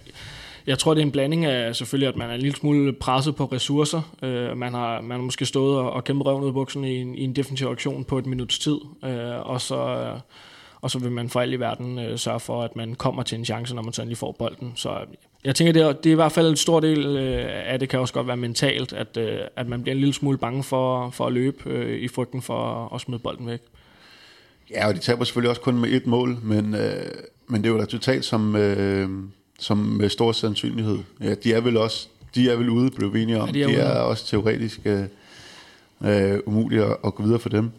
jeg 0.67 0.79
tror, 0.79 0.93
det 0.93 1.01
er 1.01 1.05
en 1.05 1.11
blanding 1.11 1.45
af 1.45 1.75
selvfølgelig, 1.75 2.07
at 2.07 2.15
man 2.15 2.29
er 2.29 2.33
en 2.33 2.41
lille 2.41 2.55
smule 2.55 2.93
presset 2.93 3.35
på 3.35 3.45
ressourcer. 3.45 4.01
Øh, 4.23 4.57
man, 4.57 4.73
har, 4.73 5.01
man 5.01 5.17
har 5.17 5.23
måske 5.23 5.45
stået 5.45 5.79
og, 5.79 5.93
og 5.93 6.03
kæmpet 6.03 6.25
røven 6.25 6.43
ud 6.43 6.47
af 6.47 6.53
buksen 6.53 6.83
i 6.83 6.97
en, 7.01 7.15
i 7.15 7.23
en 7.23 7.35
defensiv 7.35 7.67
aktion 7.67 8.03
på 8.03 8.17
et 8.17 8.25
minuts 8.25 8.59
tid, 8.59 8.77
øh, 9.05 9.49
og 9.49 9.61
så... 9.61 9.77
Øh, 9.77 10.19
og 10.81 10.91
så 10.91 10.99
vil 10.99 11.11
man 11.11 11.29
for 11.29 11.39
alt 11.39 11.53
i 11.53 11.59
verden 11.59 11.99
øh, 11.99 12.17
sørge 12.17 12.39
for, 12.39 12.63
at 12.63 12.75
man 12.75 12.95
kommer 12.95 13.23
til 13.23 13.37
en 13.37 13.45
chance, 13.45 13.75
når 13.75 13.81
man 13.81 13.93
så 13.93 14.05
lige 14.05 14.15
får 14.15 14.31
bolden. 14.31 14.71
Så 14.75 14.97
jeg 15.43 15.55
tænker, 15.55 15.73
det 15.73 15.81
er, 15.81 15.91
det 15.91 16.05
er 16.05 16.11
i 16.11 16.15
hvert 16.15 16.31
fald 16.31 16.49
en 16.49 16.57
stor 16.57 16.79
del 16.79 17.17
øh, 17.17 17.45
af 17.65 17.79
det, 17.79 17.89
kan 17.89 17.99
også 17.99 18.13
godt 18.13 18.27
være 18.27 18.37
mentalt, 18.37 18.93
at, 18.93 19.17
øh, 19.17 19.39
at 19.55 19.67
man 19.67 19.81
bliver 19.81 19.93
en 19.93 19.99
lille 19.99 20.13
smule 20.13 20.37
bange 20.37 20.63
for, 20.63 21.09
for 21.09 21.25
at 21.25 21.33
løbe 21.33 21.69
øh, 21.69 22.01
i 22.01 22.07
frygten 22.07 22.41
for 22.41 22.85
at, 22.85 22.95
at 22.95 23.01
smide 23.01 23.19
bolden 23.19 23.47
væk. 23.47 23.61
Ja, 24.71 24.87
og 24.87 24.93
de 24.93 24.99
taber 24.99 25.23
selvfølgelig 25.23 25.49
også 25.49 25.61
kun 25.61 25.77
med 25.77 25.89
et 25.89 26.07
mål, 26.07 26.37
men, 26.43 26.75
øh, 26.75 27.05
men 27.47 27.61
det 27.61 27.69
er 27.69 27.73
jo 27.73 27.77
et 27.79 27.83
resultat, 27.83 28.25
som, 28.25 28.55
øh, 28.55 29.09
som 29.59 29.77
med 29.77 30.09
stor 30.09 30.31
sandsynlighed. 30.31 30.97
Ja, 31.21 31.33
de 31.33 31.53
er 31.53 31.61
vel 31.61 31.77
også 31.77 32.07
de 32.35 32.49
er 32.49 32.55
vel 32.55 32.69
ude, 32.69 32.91
blev 32.91 33.13
vi 33.13 33.21
enige 33.21 33.41
om. 33.41 33.49
Ja, 33.49 33.53
de 33.53 33.63
er, 33.63 33.67
de 33.67 33.75
er 33.75 33.99
også 33.99 34.25
teoretisk 34.25 34.79
øh, 34.85 35.03
øh, 36.03 36.39
umulige 36.45 36.83
at, 36.83 36.97
at 37.05 37.15
gå 37.15 37.23
videre 37.23 37.39
for 37.39 37.49
dem. 37.49 37.71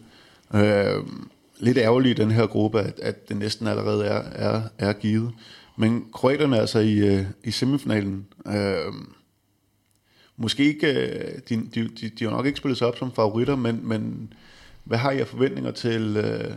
Øh, 0.55 1.03
lidt 1.59 1.77
ærgerligt 1.77 2.19
i 2.19 2.21
den 2.21 2.31
her 2.31 2.47
gruppe, 2.47 2.79
at, 2.79 2.99
at 3.01 3.29
det 3.29 3.37
næsten 3.37 3.67
allerede 3.67 4.05
er, 4.05 4.23
er, 4.31 4.61
er 4.77 4.93
givet. 4.93 5.31
Men 5.75 6.05
kroaterne 6.13 6.55
er 6.55 6.61
altså 6.61 6.79
i, 6.79 6.97
øh, 6.97 7.25
i 7.43 7.51
semifinalen. 7.51 8.27
Øh, 8.47 8.93
måske 10.37 10.63
ikke, 10.63 10.87
øh, 10.87 11.39
de, 11.49 11.69
de, 11.75 11.87
de, 11.87 12.09
de 12.09 12.23
har 12.23 12.31
nok 12.31 12.45
ikke 12.45 12.57
spillet 12.57 12.77
sig 12.77 12.87
op 12.87 12.97
som 12.97 13.11
favoritter, 13.11 13.55
men, 13.55 13.87
men 13.87 14.33
hvad 14.83 14.97
har 14.97 15.11
jeg 15.11 15.27
forventninger 15.27 15.71
til, 15.71 16.17
øh, 16.17 16.53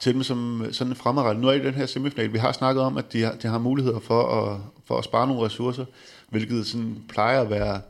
til 0.00 0.14
dem 0.14 0.22
som 0.22 0.62
øh, 0.62 0.72
sådan 0.72 0.94
fremadrettet? 0.94 1.42
Nu 1.42 1.48
er 1.48 1.52
i 1.52 1.64
den 1.64 1.74
her 1.74 1.86
semifinal. 1.86 2.32
Vi 2.32 2.38
har 2.38 2.52
snakket 2.52 2.82
om, 2.82 2.96
at 2.96 3.12
de 3.12 3.22
har, 3.22 3.32
de 3.32 3.48
har 3.48 3.58
muligheder 3.58 4.00
for 4.00 4.22
at, 4.22 4.60
for 4.84 4.98
at 4.98 5.04
spare 5.04 5.26
nogle 5.26 5.42
ressourcer, 5.42 5.84
hvilket 6.28 6.66
sådan 6.66 7.02
plejer 7.08 7.40
at 7.40 7.50
være, 7.50 7.80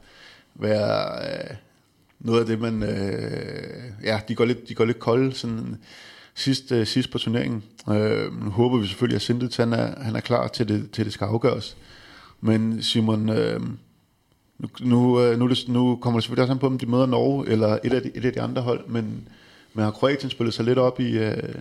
være 0.54 1.26
øh, 1.28 1.56
noget 2.20 2.40
af 2.40 2.46
det, 2.46 2.60
man... 2.60 2.82
Øh, 2.82 3.84
ja, 4.02 4.20
de 4.28 4.34
går 4.34 4.44
lidt, 4.44 4.68
de 4.68 4.74
går 4.74 4.84
lidt 4.84 4.98
kolde 4.98 5.34
sådan 5.34 5.76
sidst, 6.34 6.72
øh, 6.72 6.86
sidst 6.86 7.10
på 7.10 7.18
turneringen. 7.18 7.62
Øh, 7.90 8.44
nu 8.44 8.50
håber 8.50 8.78
vi 8.78 8.86
selvfølgelig, 8.86 9.16
at 9.16 9.22
Sintet 9.22 9.56
han 9.56 9.72
er, 9.72 10.02
han 10.02 10.16
er 10.16 10.20
klar 10.20 10.48
til 10.48 10.68
det, 10.68 10.90
til 10.90 11.04
det 11.04 11.12
skal 11.12 11.24
afgøres. 11.24 11.76
Men 12.40 12.82
Simon, 12.82 13.28
øh, 13.28 13.60
nu, 14.58 14.68
nu, 14.80 15.20
øh, 15.20 15.38
nu, 15.38 15.50
nu 15.68 15.96
kommer 15.96 16.20
det 16.20 16.24
selvfølgelig 16.24 16.42
også 16.42 16.52
an 16.52 16.58
på, 16.58 16.66
om 16.66 16.78
de 16.78 16.86
møder 16.86 17.06
Norge 17.06 17.48
eller 17.48 17.78
et 17.84 17.92
af 17.92 18.02
de, 18.02 18.10
et 18.14 18.24
af 18.24 18.32
de 18.32 18.40
andre 18.40 18.62
hold, 18.62 18.86
men, 18.86 19.28
men 19.74 19.84
har 19.84 19.90
Kroatien 19.90 20.30
spillet 20.30 20.54
sig 20.54 20.64
lidt 20.64 20.78
op 20.78 21.00
i... 21.00 21.18
Øh, 21.18 21.54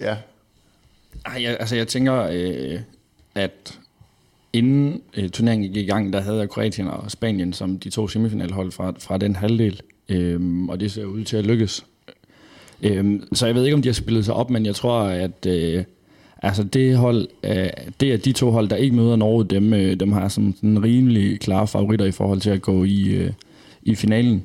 ja. 0.00 0.16
Ej, 1.26 1.42
jeg, 1.42 1.56
altså 1.60 1.76
jeg 1.76 1.88
tænker, 1.88 2.28
øh, 2.32 2.80
at 3.34 3.78
inden 4.52 5.02
øh, 5.16 5.30
turneringen 5.30 5.72
gik 5.72 5.84
i 5.84 5.90
gang, 5.90 6.12
der 6.12 6.20
havde 6.20 6.38
jeg 6.38 6.50
Kroatien 6.50 6.88
og 6.88 7.10
Spanien 7.10 7.52
som 7.52 7.78
de 7.78 7.90
to 7.90 8.08
semifinalhold 8.08 8.72
fra, 8.72 8.92
fra 8.98 9.18
den 9.18 9.36
halvdel. 9.36 9.80
øh, 10.08 10.64
og 10.68 10.80
det 10.80 10.92
ser 10.92 11.04
ud 11.04 11.24
til 11.24 11.36
at 11.36 11.46
lykkes. 11.46 11.84
Øhm, 12.82 13.22
så 13.32 13.46
jeg 13.46 13.54
ved 13.54 13.64
ikke, 13.64 13.74
om 13.74 13.82
de 13.82 13.88
har 13.88 13.94
spillet 13.94 14.24
sig 14.24 14.34
op, 14.34 14.50
men 14.50 14.66
jeg 14.66 14.74
tror, 14.74 15.00
at 15.00 15.46
øh, 15.46 15.84
altså 16.42 16.62
det, 16.62 16.96
hold, 16.96 17.28
øh, 17.42 17.68
det 18.00 18.12
er 18.12 18.16
de 18.16 18.32
to 18.32 18.50
hold, 18.50 18.68
der 18.68 18.76
ikke 18.76 18.96
møder 18.96 19.16
Norge, 19.16 19.44
dem, 19.44 19.72
øh, 19.72 20.00
dem 20.00 20.12
har 20.12 20.28
som 20.28 20.54
sådan 20.56 20.84
rimelig 20.84 21.40
klare 21.40 21.66
favoritter 21.66 22.06
i 22.06 22.10
forhold 22.10 22.40
til 22.40 22.50
at 22.50 22.62
gå 22.62 22.84
i, 22.84 23.02
øh, 23.08 23.30
i 23.82 23.94
finalen. 23.94 24.44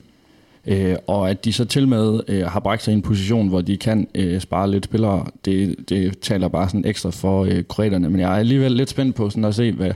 Øh, 0.67 0.95
og 1.07 1.29
at 1.29 1.45
de 1.45 1.53
så 1.53 1.65
til 1.65 1.87
med 1.87 2.19
øh, 2.27 2.45
har 2.45 2.59
bragt 2.59 2.83
sig 2.83 2.91
i 2.91 2.95
en 2.95 3.01
position, 3.01 3.47
hvor 3.47 3.61
de 3.61 3.77
kan 3.77 4.07
øh, 4.15 4.39
spare 4.39 4.71
lidt 4.71 4.85
spillere, 4.85 5.25
det, 5.45 5.75
det 5.89 6.19
taler 6.19 6.47
bare 6.47 6.69
sådan 6.69 6.85
ekstra 6.85 7.09
for 7.09 7.45
øh, 7.45 7.63
kroaterne. 7.69 8.09
Men 8.09 8.19
jeg 8.19 8.31
er 8.31 8.35
alligevel 8.37 8.71
lidt 8.71 8.89
spændt 8.89 9.15
på 9.15 9.29
sådan 9.29 9.45
at 9.45 9.55
se, 9.55 9.71
hvad, 9.71 9.91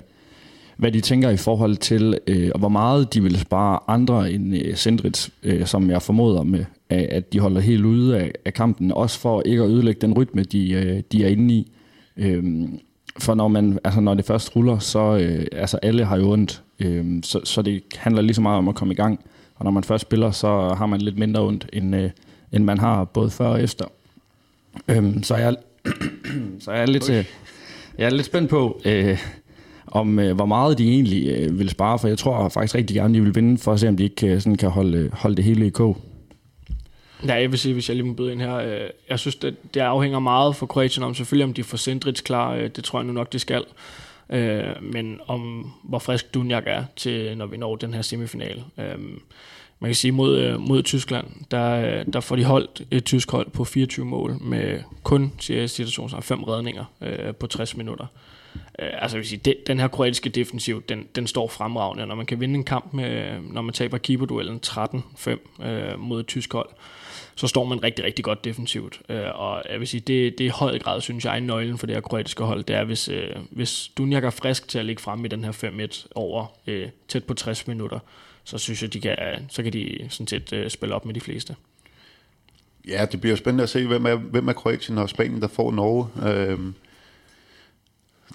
hvad 0.77 0.91
de 0.91 1.01
tænker 1.01 1.29
i 1.29 1.37
forhold 1.37 1.77
til, 1.77 2.17
øh, 2.27 2.51
og 2.53 2.59
hvor 2.59 2.69
meget 2.69 3.13
de 3.13 3.23
vil 3.23 3.39
spare 3.39 3.79
andre 3.87 4.31
end 4.31 4.55
øh, 4.55 4.75
Sendrits, 4.75 5.29
øh, 5.43 5.65
som 5.65 5.89
jeg 5.89 6.01
formoder 6.01 6.43
med, 6.43 6.65
at 6.89 7.33
de 7.33 7.39
holder 7.39 7.61
helt 7.61 7.85
ude 7.85 8.19
af, 8.19 8.31
af 8.45 8.53
kampen, 8.53 8.91
også 8.91 9.19
for 9.19 9.41
ikke 9.45 9.63
at 9.63 9.69
ødelægge 9.69 10.01
den 10.01 10.13
rytme, 10.13 10.43
de, 10.43 10.71
øh, 10.71 11.03
de 11.11 11.23
er 11.23 11.27
inde 11.27 11.53
i. 11.53 11.71
Øh, 12.17 12.43
for 13.19 13.33
når, 13.33 13.47
man, 13.47 13.79
altså 13.83 14.01
når 14.01 14.13
det 14.13 14.25
først 14.25 14.55
ruller, 14.55 14.79
så 14.79 15.17
øh, 15.17 15.45
altså 15.51 15.77
alle 15.77 16.05
har 16.05 16.17
jo 16.17 16.31
ondt, 16.31 16.63
øh, 16.79 17.05
så, 17.23 17.39
så 17.43 17.61
det 17.61 17.83
handler 17.97 18.21
lige 18.21 18.33
så 18.33 18.41
meget 18.41 18.57
om 18.57 18.67
at 18.67 18.75
komme 18.75 18.93
i 18.93 18.97
gang. 18.97 19.19
Og 19.55 19.65
når 19.65 19.71
man 19.71 19.83
først 19.83 20.01
spiller, 20.01 20.31
så 20.31 20.73
har 20.77 20.85
man 20.85 21.01
lidt 21.01 21.17
mindre 21.17 21.41
ondt, 21.41 21.69
end, 21.73 21.95
øh, 21.95 22.09
end 22.51 22.63
man 22.63 22.77
har 22.77 23.03
både 23.03 23.29
før 23.29 23.47
og 23.47 23.63
efter. 23.63 23.85
Øh, 24.87 25.23
så 25.23 25.35
jeg, 25.35 25.55
så 26.59 26.71
jeg 26.71 26.81
er 26.81 26.85
lidt, 26.85 27.09
øh, 27.09 27.25
jeg 27.97 28.05
er 28.05 28.09
lidt 28.09 28.25
spændt 28.25 28.49
på, 28.49 28.81
øh, 28.85 29.19
om 29.87 30.19
øh, 30.19 30.35
hvor 30.35 30.45
meget 30.45 30.77
de 30.77 30.89
egentlig 30.89 31.27
øh, 31.27 31.59
vil 31.59 31.69
spare, 31.69 31.99
for 31.99 32.07
jeg 32.07 32.17
tror 32.17 32.49
faktisk 32.49 32.75
rigtig 32.75 32.95
gerne, 32.95 33.13
de 33.13 33.21
vil 33.21 33.35
vinde, 33.35 33.57
for 33.57 33.73
at 33.73 33.79
se, 33.79 33.87
om 33.87 33.97
de 33.97 34.03
ikke 34.03 34.27
øh, 34.27 34.41
sådan 34.41 34.55
kan 34.55 34.69
holde, 34.69 35.09
holde 35.13 35.35
det 35.35 35.45
hele 35.45 35.67
i 35.67 35.69
kog. 35.69 35.97
Ja, 37.27 37.33
jeg 37.33 37.51
vil 37.51 37.59
sige, 37.59 37.73
hvis 37.73 37.89
jeg 37.89 37.95
lige 37.95 38.07
må 38.07 38.13
byde 38.13 38.31
ind 38.31 38.41
her, 38.41 38.55
øh, 38.55 38.89
jeg 39.09 39.19
synes, 39.19 39.35
det, 39.35 39.73
det 39.73 39.79
afhænger 39.79 40.19
meget 40.19 40.55
for 40.55 40.65
Kroatien 40.65 41.03
om 41.03 41.15
selvfølgelig, 41.15 41.45
om 41.45 41.53
de 41.53 41.63
får 41.63 41.77
Sendrits 41.77 42.21
klar, 42.21 42.53
øh, 42.53 42.69
det 42.69 42.83
tror 42.83 42.99
jeg 42.99 43.05
nu 43.05 43.13
nok, 43.13 43.33
de 43.33 43.39
skal, 43.39 43.63
øh, 44.29 44.63
men 44.81 45.19
om 45.27 45.71
hvor 45.83 45.99
frisk 45.99 46.33
Dunjak 46.33 46.63
er 46.65 46.83
til, 46.95 47.37
når 47.37 47.45
vi 47.45 47.57
når 47.57 47.75
den 47.75 47.93
her 47.93 48.01
semifinal. 48.01 48.63
Øh, 48.77 48.99
man 49.79 49.89
kan 49.89 49.95
sige, 49.95 50.11
mod, 50.11 50.37
øh, 50.37 50.59
mod 50.59 50.83
Tyskland, 50.83 51.27
der, 51.51 51.99
øh, 51.99 52.05
der 52.13 52.19
får 52.19 52.35
de 52.35 52.43
holdt 52.43 52.81
et 52.91 53.05
tysk 53.05 53.31
hold 53.31 53.49
på 53.49 53.63
24 53.63 54.05
mål 54.05 54.35
med 54.41 54.79
kun, 55.03 55.31
siger 55.39 55.67
situationen, 55.67 56.21
fem 56.21 56.43
redninger 56.43 56.85
øh, 57.01 57.35
på 57.35 57.47
60 57.47 57.77
minutter. 57.77 58.05
Øh, 58.79 58.89
altså, 59.01 59.17
jeg 59.17 59.19
vil 59.19 59.27
sige, 59.27 59.41
det, 59.45 59.55
den 59.67 59.79
her 59.79 59.87
kroatiske 59.87 60.29
defensiv, 60.29 60.83
den, 60.89 61.07
den 61.15 61.27
står 61.27 61.47
fremragende. 61.47 62.05
Når 62.05 62.15
man 62.15 62.25
kan 62.25 62.39
vinde 62.39 62.55
en 62.55 62.63
kamp, 62.63 62.93
med, 62.93 63.39
når 63.41 63.61
man 63.61 63.73
taber 63.73 63.97
keeperduellen 63.97 64.59
13-5 64.65 65.65
øh, 65.65 65.99
mod 65.99 66.19
et 66.19 66.27
tysk 66.27 66.53
hold, 66.53 66.69
så 67.35 67.47
står 67.47 67.63
man 67.65 67.83
rigtig, 67.83 68.05
rigtig 68.05 68.25
godt 68.25 68.43
defensivt. 68.43 69.01
Øh, 69.09 69.39
og 69.39 69.63
jeg 69.69 69.79
vil 69.79 69.87
sige, 69.87 70.01
det, 70.01 70.37
det 70.37 70.43
er 70.43 70.47
i 70.47 70.53
høj 70.55 70.79
grad, 70.79 71.01
synes 71.01 71.25
jeg, 71.25 71.41
nøglen 71.41 71.77
for 71.77 71.87
det 71.87 71.95
her 71.95 72.01
kroatiske 72.01 72.43
hold, 72.43 72.63
det 72.63 72.75
er, 72.75 72.83
hvis, 72.83 73.09
øh, 73.09 73.35
hvis 73.51 73.91
Dunjak 73.97 74.23
er 74.23 74.29
frisk 74.29 74.67
til 74.67 74.79
at 74.79 74.85
ligge 74.85 75.01
frem 75.01 75.25
i 75.25 75.27
den 75.27 75.43
her 75.43 75.51
5-1 75.51 76.07
over 76.15 76.45
øh, 76.67 76.89
tæt 77.07 77.23
på 77.23 77.33
60 77.33 77.67
minutter, 77.67 77.99
så 78.43 78.57
synes 78.57 78.81
jeg, 78.81 78.93
de 78.93 79.01
kan, 79.01 79.11
øh, 79.11 79.37
så 79.49 79.63
kan 79.63 79.73
de 79.73 80.07
sådan 80.09 80.27
set 80.27 80.53
øh, 80.53 80.69
spille 80.69 80.95
op 80.95 81.05
med 81.05 81.13
de 81.13 81.21
fleste. 81.21 81.55
Ja, 82.87 83.05
det 83.11 83.21
bliver 83.21 83.35
spændende 83.35 83.63
at 83.63 83.69
se, 83.69 83.87
hvem 83.87 84.05
er, 84.05 84.15
hvem 84.15 84.47
er 84.47 84.53
Kroatien 84.53 84.97
og 84.97 85.09
Spanien, 85.09 85.41
der 85.41 85.47
får 85.47 85.71
Norge. 85.71 86.29
Øh, 86.29 86.59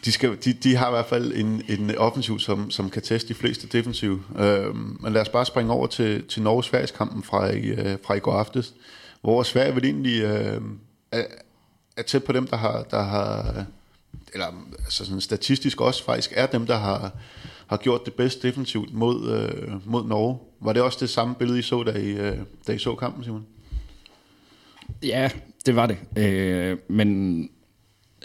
de, 0.04 0.12
skal, 0.12 0.38
de, 0.44 0.52
de 0.52 0.76
har 0.76 0.88
i 0.88 0.90
hvert 0.90 1.06
fald 1.06 1.32
en, 1.32 1.62
en 1.68 1.98
offensiv, 1.98 2.38
som, 2.38 2.70
som 2.70 2.90
kan 2.90 3.02
teste 3.02 3.28
de 3.28 3.34
fleste 3.34 3.66
defensiv. 3.66 4.22
Øh, 4.38 4.76
men 4.76 5.12
lad 5.12 5.20
os 5.20 5.28
bare 5.28 5.46
springe 5.46 5.72
over 5.72 5.86
til, 5.86 6.28
til 6.28 6.42
Norge-Sveriges 6.42 6.90
kampen 6.90 7.22
fra 7.22 7.50
i, 7.50 7.66
øh, 7.66 7.98
fra 8.06 8.14
i 8.14 8.18
går 8.18 8.32
aftes, 8.32 8.74
hvor 9.20 9.42
Sverige 9.42 9.74
vil 9.74 9.84
egentlig 9.84 10.22
øh, 10.22 10.62
er, 11.12 11.24
er 11.96 12.02
tæt 12.02 12.24
på 12.24 12.32
dem, 12.32 12.46
der 12.46 12.56
har, 12.56 12.82
der 12.82 13.02
har 13.02 13.64
eller 14.34 14.46
altså 14.78 15.04
sådan 15.04 15.20
statistisk 15.20 15.80
også 15.80 16.04
faktisk, 16.04 16.32
er 16.36 16.46
dem, 16.46 16.66
der 16.66 16.76
har, 16.76 17.12
har 17.66 17.76
gjort 17.76 18.04
det 18.04 18.14
bedst 18.14 18.42
defensivt 18.42 18.94
mod, 18.94 19.30
øh, 19.30 19.86
mod 19.86 20.06
Norge. 20.06 20.38
Var 20.60 20.72
det 20.72 20.82
også 20.82 20.98
det 21.00 21.10
samme 21.10 21.34
billede, 21.34 21.58
I 21.58 21.62
så, 21.62 21.82
da 21.82 21.90
I, 21.90 22.10
øh, 22.10 22.38
da 22.66 22.72
I 22.72 22.78
så 22.78 22.94
kampen, 22.94 23.24
Simon? 23.24 23.46
Ja, 25.02 25.30
det 25.66 25.76
var 25.76 25.86
det. 25.86 25.98
Øh, 26.16 26.78
men 26.88 27.50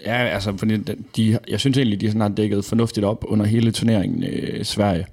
Ja, 0.03 0.27
altså, 0.27 0.58
fordi 0.58 0.77
de, 1.15 1.39
jeg 1.47 1.60
synes 1.60 1.77
egentlig, 1.77 2.01
de 2.01 2.08
sådan 2.08 2.21
har 2.21 2.29
dækket 2.29 2.65
fornuftigt 2.65 3.05
op 3.05 3.25
under 3.27 3.45
hele 3.45 3.71
turneringen 3.71 4.23
i 4.23 4.25
øh, 4.25 4.65
Sverige. 4.65 5.08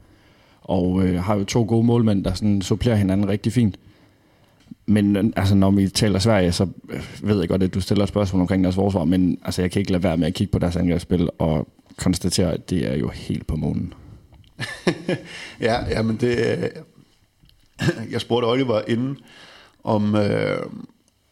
Og 0.60 1.02
øh, 1.02 1.22
har 1.22 1.36
jo 1.36 1.44
to 1.44 1.64
gode 1.68 1.86
målmænd, 1.86 2.24
der 2.24 2.34
sådan 2.34 2.62
supplerer 2.62 2.96
hinanden 2.96 3.28
rigtig 3.28 3.52
fint. 3.52 3.78
Men 4.86 5.16
øh, 5.16 5.24
altså, 5.36 5.54
når 5.54 5.70
vi 5.70 5.88
taler 5.88 6.18
Sverige, 6.18 6.52
så 6.52 6.66
øh, 6.90 7.02
ved 7.22 7.38
jeg 7.38 7.48
godt, 7.48 7.62
at 7.62 7.74
du 7.74 7.80
stiller 7.80 8.06
spørgsmål 8.06 8.40
omkring 8.40 8.64
deres 8.64 8.74
forsvar, 8.74 9.04
men 9.04 9.38
altså, 9.44 9.62
jeg 9.62 9.70
kan 9.70 9.80
ikke 9.80 9.92
lade 9.92 10.02
være 10.02 10.16
med 10.16 10.26
at 10.26 10.34
kigge 10.34 10.50
på 10.50 10.58
deres 10.58 10.76
angrebsspil 10.76 11.28
og 11.38 11.68
konstatere, 11.96 12.52
at 12.52 12.70
det 12.70 12.92
er 12.92 12.96
jo 12.96 13.08
helt 13.08 13.46
på 13.46 13.56
månen. 13.56 13.94
ja, 15.60 15.88
ja, 15.90 16.02
men 16.02 16.16
det... 16.16 16.38
Øh, 16.38 16.68
jeg 18.10 18.20
spurgte 18.20 18.46
Oliver 18.46 18.80
inden, 18.88 19.16
om, 19.84 20.14
øh, 20.14 20.56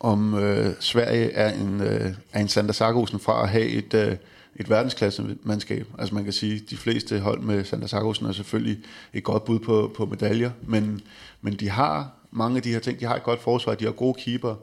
om 0.01 0.35
øh, 0.35 0.75
Sverige 0.81 1.31
er 1.33 1.55
en, 1.55 1.81
øh, 1.81 2.15
er 2.33 2.41
en 2.41 2.49
Sander 2.49 2.73
Sargosen 2.73 3.21
fra 3.21 3.43
at 3.43 3.49
have 3.49 3.67
et, 3.67 3.95
øh, 3.95 4.17
et 4.57 4.71
verdensklasse 4.71 5.37
mandskab. 5.43 5.87
Altså 5.99 6.15
man 6.15 6.25
kan 6.25 6.33
sige, 6.33 6.63
de 6.71 6.77
fleste 6.77 7.19
hold 7.19 7.41
med 7.41 7.65
Sander 7.65 7.87
Sargosen 7.87 8.27
er 8.27 8.33
selvfølgelig 8.33 8.79
et 9.13 9.25
godt 9.25 9.45
bud 9.45 9.59
på, 9.59 9.93
på 9.97 10.07
medaljer, 10.07 10.51
men, 10.63 11.01
men 11.41 11.55
de 11.55 11.69
har 11.69 12.11
mange 12.31 12.57
af 12.57 12.63
de 12.63 12.73
her 12.73 12.79
ting. 12.79 13.01
De 13.01 13.05
har 13.05 13.17
et 13.17 13.23
godt 13.23 13.43
forsvar, 13.43 13.75
de 13.75 13.85
har 13.85 13.93
gode 13.93 14.15
keeper. 14.15 14.55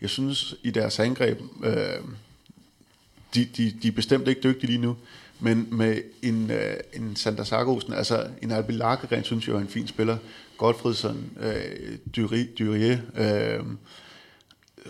Jeg 0.00 0.10
synes 0.10 0.54
i 0.62 0.70
deres 0.70 0.98
angreb, 0.98 1.40
øh, 1.64 1.74
de, 3.34 3.44
de, 3.44 3.74
de 3.82 3.88
er 3.88 3.92
bestemt 3.92 4.28
ikke 4.28 4.40
dygtige 4.40 4.66
lige 4.66 4.80
nu, 4.80 4.96
men 5.40 5.68
med 5.70 6.02
en, 6.22 6.50
øh, 6.50 6.76
en 6.92 7.16
Sander 7.16 7.44
Sargosen, 7.44 7.92
altså 7.92 8.26
en 8.42 8.50
Albi 8.50 8.72
Lagergren, 8.72 9.24
synes 9.24 9.48
jeg 9.48 9.54
er 9.54 9.60
en 9.60 9.68
fin 9.68 9.86
spiller. 9.86 10.16
Godfredsson, 10.56 11.30
øh, 11.40 11.98
Dyrie, 12.58 13.02
øh, 13.16 13.64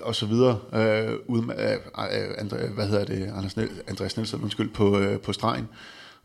og 0.03 0.15
så 0.15 0.27
videre, 0.27 0.59
øh, 0.73 1.19
uden, 1.27 1.51
øh, 1.51 1.73
øh, 1.73 2.35
Andre, 2.39 2.57
hvad 2.57 2.87
hedder 2.87 3.05
det, 3.05 3.33
Anders 3.37 3.57
Niel, 3.57 3.71
Andreas 3.87 4.17
Nielsen, 4.17 4.43
undskyld, 4.43 4.71
på, 4.71 4.99
øh, 4.99 5.21
på 5.21 5.33
stregen. 5.33 5.69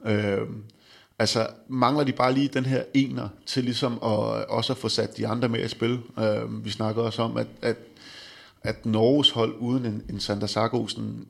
Øh, 0.05 0.41
altså, 1.19 1.47
mangler 1.67 2.03
de 2.03 2.11
bare 2.11 2.33
lige 2.33 2.47
den 2.47 2.65
her 2.65 2.83
ener 2.93 3.29
til 3.45 3.63
ligesom 3.63 3.93
at, 3.93 4.45
også 4.45 4.73
at 4.73 4.77
få 4.77 4.89
sat 4.89 5.17
de 5.17 5.27
andre 5.27 5.49
med 5.49 5.65
i 5.65 5.67
spil. 5.67 5.99
Øh, 6.19 6.65
vi 6.65 6.69
snakker 6.69 7.01
også 7.01 7.21
om, 7.21 7.37
at, 7.37 7.47
at, 7.61 7.77
at 8.63 8.85
Norges 8.85 9.29
hold 9.29 9.55
uden 9.59 9.85
en, 9.85 10.03
en 10.09 10.19
Sander 10.19 10.47
Sargosen 10.47 11.27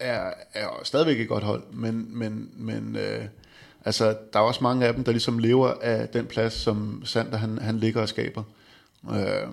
er, 0.00 0.32
er 0.54 0.80
stadigvæk 0.82 1.20
et 1.20 1.28
godt 1.28 1.44
hold, 1.44 1.62
men, 1.72 2.18
men, 2.18 2.50
men 2.56 2.96
øh, 2.96 3.24
altså, 3.84 4.16
der 4.32 4.38
er 4.38 4.44
også 4.44 4.60
mange 4.62 4.86
af 4.86 4.94
dem, 4.94 5.04
der 5.04 5.12
ligesom 5.12 5.38
lever 5.38 5.74
af 5.82 6.08
den 6.08 6.26
plads, 6.26 6.52
som 6.52 7.02
Sander 7.04 7.36
han, 7.36 7.58
han 7.58 7.78
ligger 7.78 8.02
og 8.02 8.08
skaber. 8.08 8.42
Øh, 9.10 9.48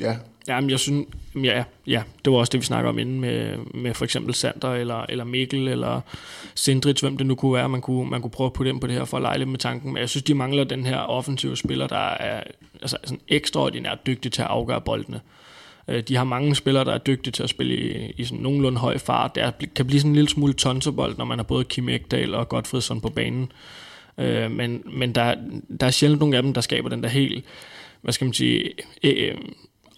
ja. 0.00 0.18
Ja, 0.48 0.60
men 0.60 0.70
jeg 0.70 0.78
synes, 0.78 1.06
ja, 1.34 1.64
ja, 1.86 2.02
det 2.24 2.32
var 2.32 2.38
også 2.38 2.50
det, 2.50 2.60
vi 2.60 2.64
snakker 2.64 2.88
om 2.88 2.98
inden 2.98 3.20
med, 3.20 3.56
med 3.74 3.94
for 3.94 4.04
eksempel 4.04 4.34
Sander 4.34 4.74
eller, 4.74 5.06
eller 5.08 5.24
Mikkel 5.24 5.68
eller 5.68 6.00
Sindrich, 6.54 7.04
hvem 7.04 7.16
det 7.16 7.26
nu 7.26 7.34
kunne 7.34 7.54
være, 7.54 7.68
man 7.68 7.80
kunne, 7.80 8.10
man 8.10 8.22
kunne 8.22 8.30
prøve 8.30 8.46
at 8.46 8.52
putte 8.52 8.70
ind 8.70 8.80
på 8.80 8.86
det 8.86 8.94
her 8.94 9.04
for 9.04 9.16
at 9.16 9.22
lege 9.22 9.38
lidt 9.38 9.48
med 9.48 9.58
tanken. 9.58 9.92
Men 9.92 10.00
jeg 10.00 10.08
synes, 10.08 10.22
de 10.22 10.34
mangler 10.34 10.64
den 10.64 10.86
her 10.86 10.98
offensive 10.98 11.56
spiller, 11.56 11.86
der 11.86 12.08
er 12.08 12.42
altså, 12.80 12.96
sådan 13.04 13.20
ekstraordinært 13.28 14.06
dygtig 14.06 14.32
til 14.32 14.42
at 14.42 14.48
afgøre 14.48 14.80
boldene. 14.80 15.20
Øh, 15.88 16.02
de 16.02 16.16
har 16.16 16.24
mange 16.24 16.54
spillere, 16.54 16.84
der 16.84 16.92
er 16.92 16.98
dygtige 16.98 17.32
til 17.32 17.42
at 17.42 17.50
spille 17.50 17.76
i, 17.76 18.12
i 18.16 18.24
sådan 18.24 18.38
nogenlunde 18.38 18.78
høj 18.78 18.98
fart. 18.98 19.34
Det 19.34 19.42
er, 19.42 19.50
kan 19.76 19.86
blive 19.86 20.00
sådan 20.00 20.10
en 20.10 20.14
lille 20.14 20.30
smule 20.30 20.52
tonsebold, 20.52 21.18
når 21.18 21.24
man 21.24 21.38
har 21.38 21.44
både 21.44 21.64
Kim 21.64 21.88
Ekdal 21.88 22.34
og 22.34 22.48
Godfredsson 22.48 23.00
på 23.00 23.08
banen. 23.08 23.52
Øh, 24.18 24.50
men 24.50 24.82
men 24.86 25.14
der, 25.14 25.34
der 25.80 25.86
er 25.86 25.90
sjældent 25.90 26.20
nogle 26.20 26.36
af 26.36 26.42
dem, 26.42 26.54
der 26.54 26.60
skaber 26.60 26.88
den 26.88 27.02
der 27.02 27.08
helt, 27.08 27.44
hvad 28.00 28.12
skal 28.12 28.24
man 28.24 28.34
sige, 28.34 28.70
øh, 29.02 29.28
øh 29.28 29.34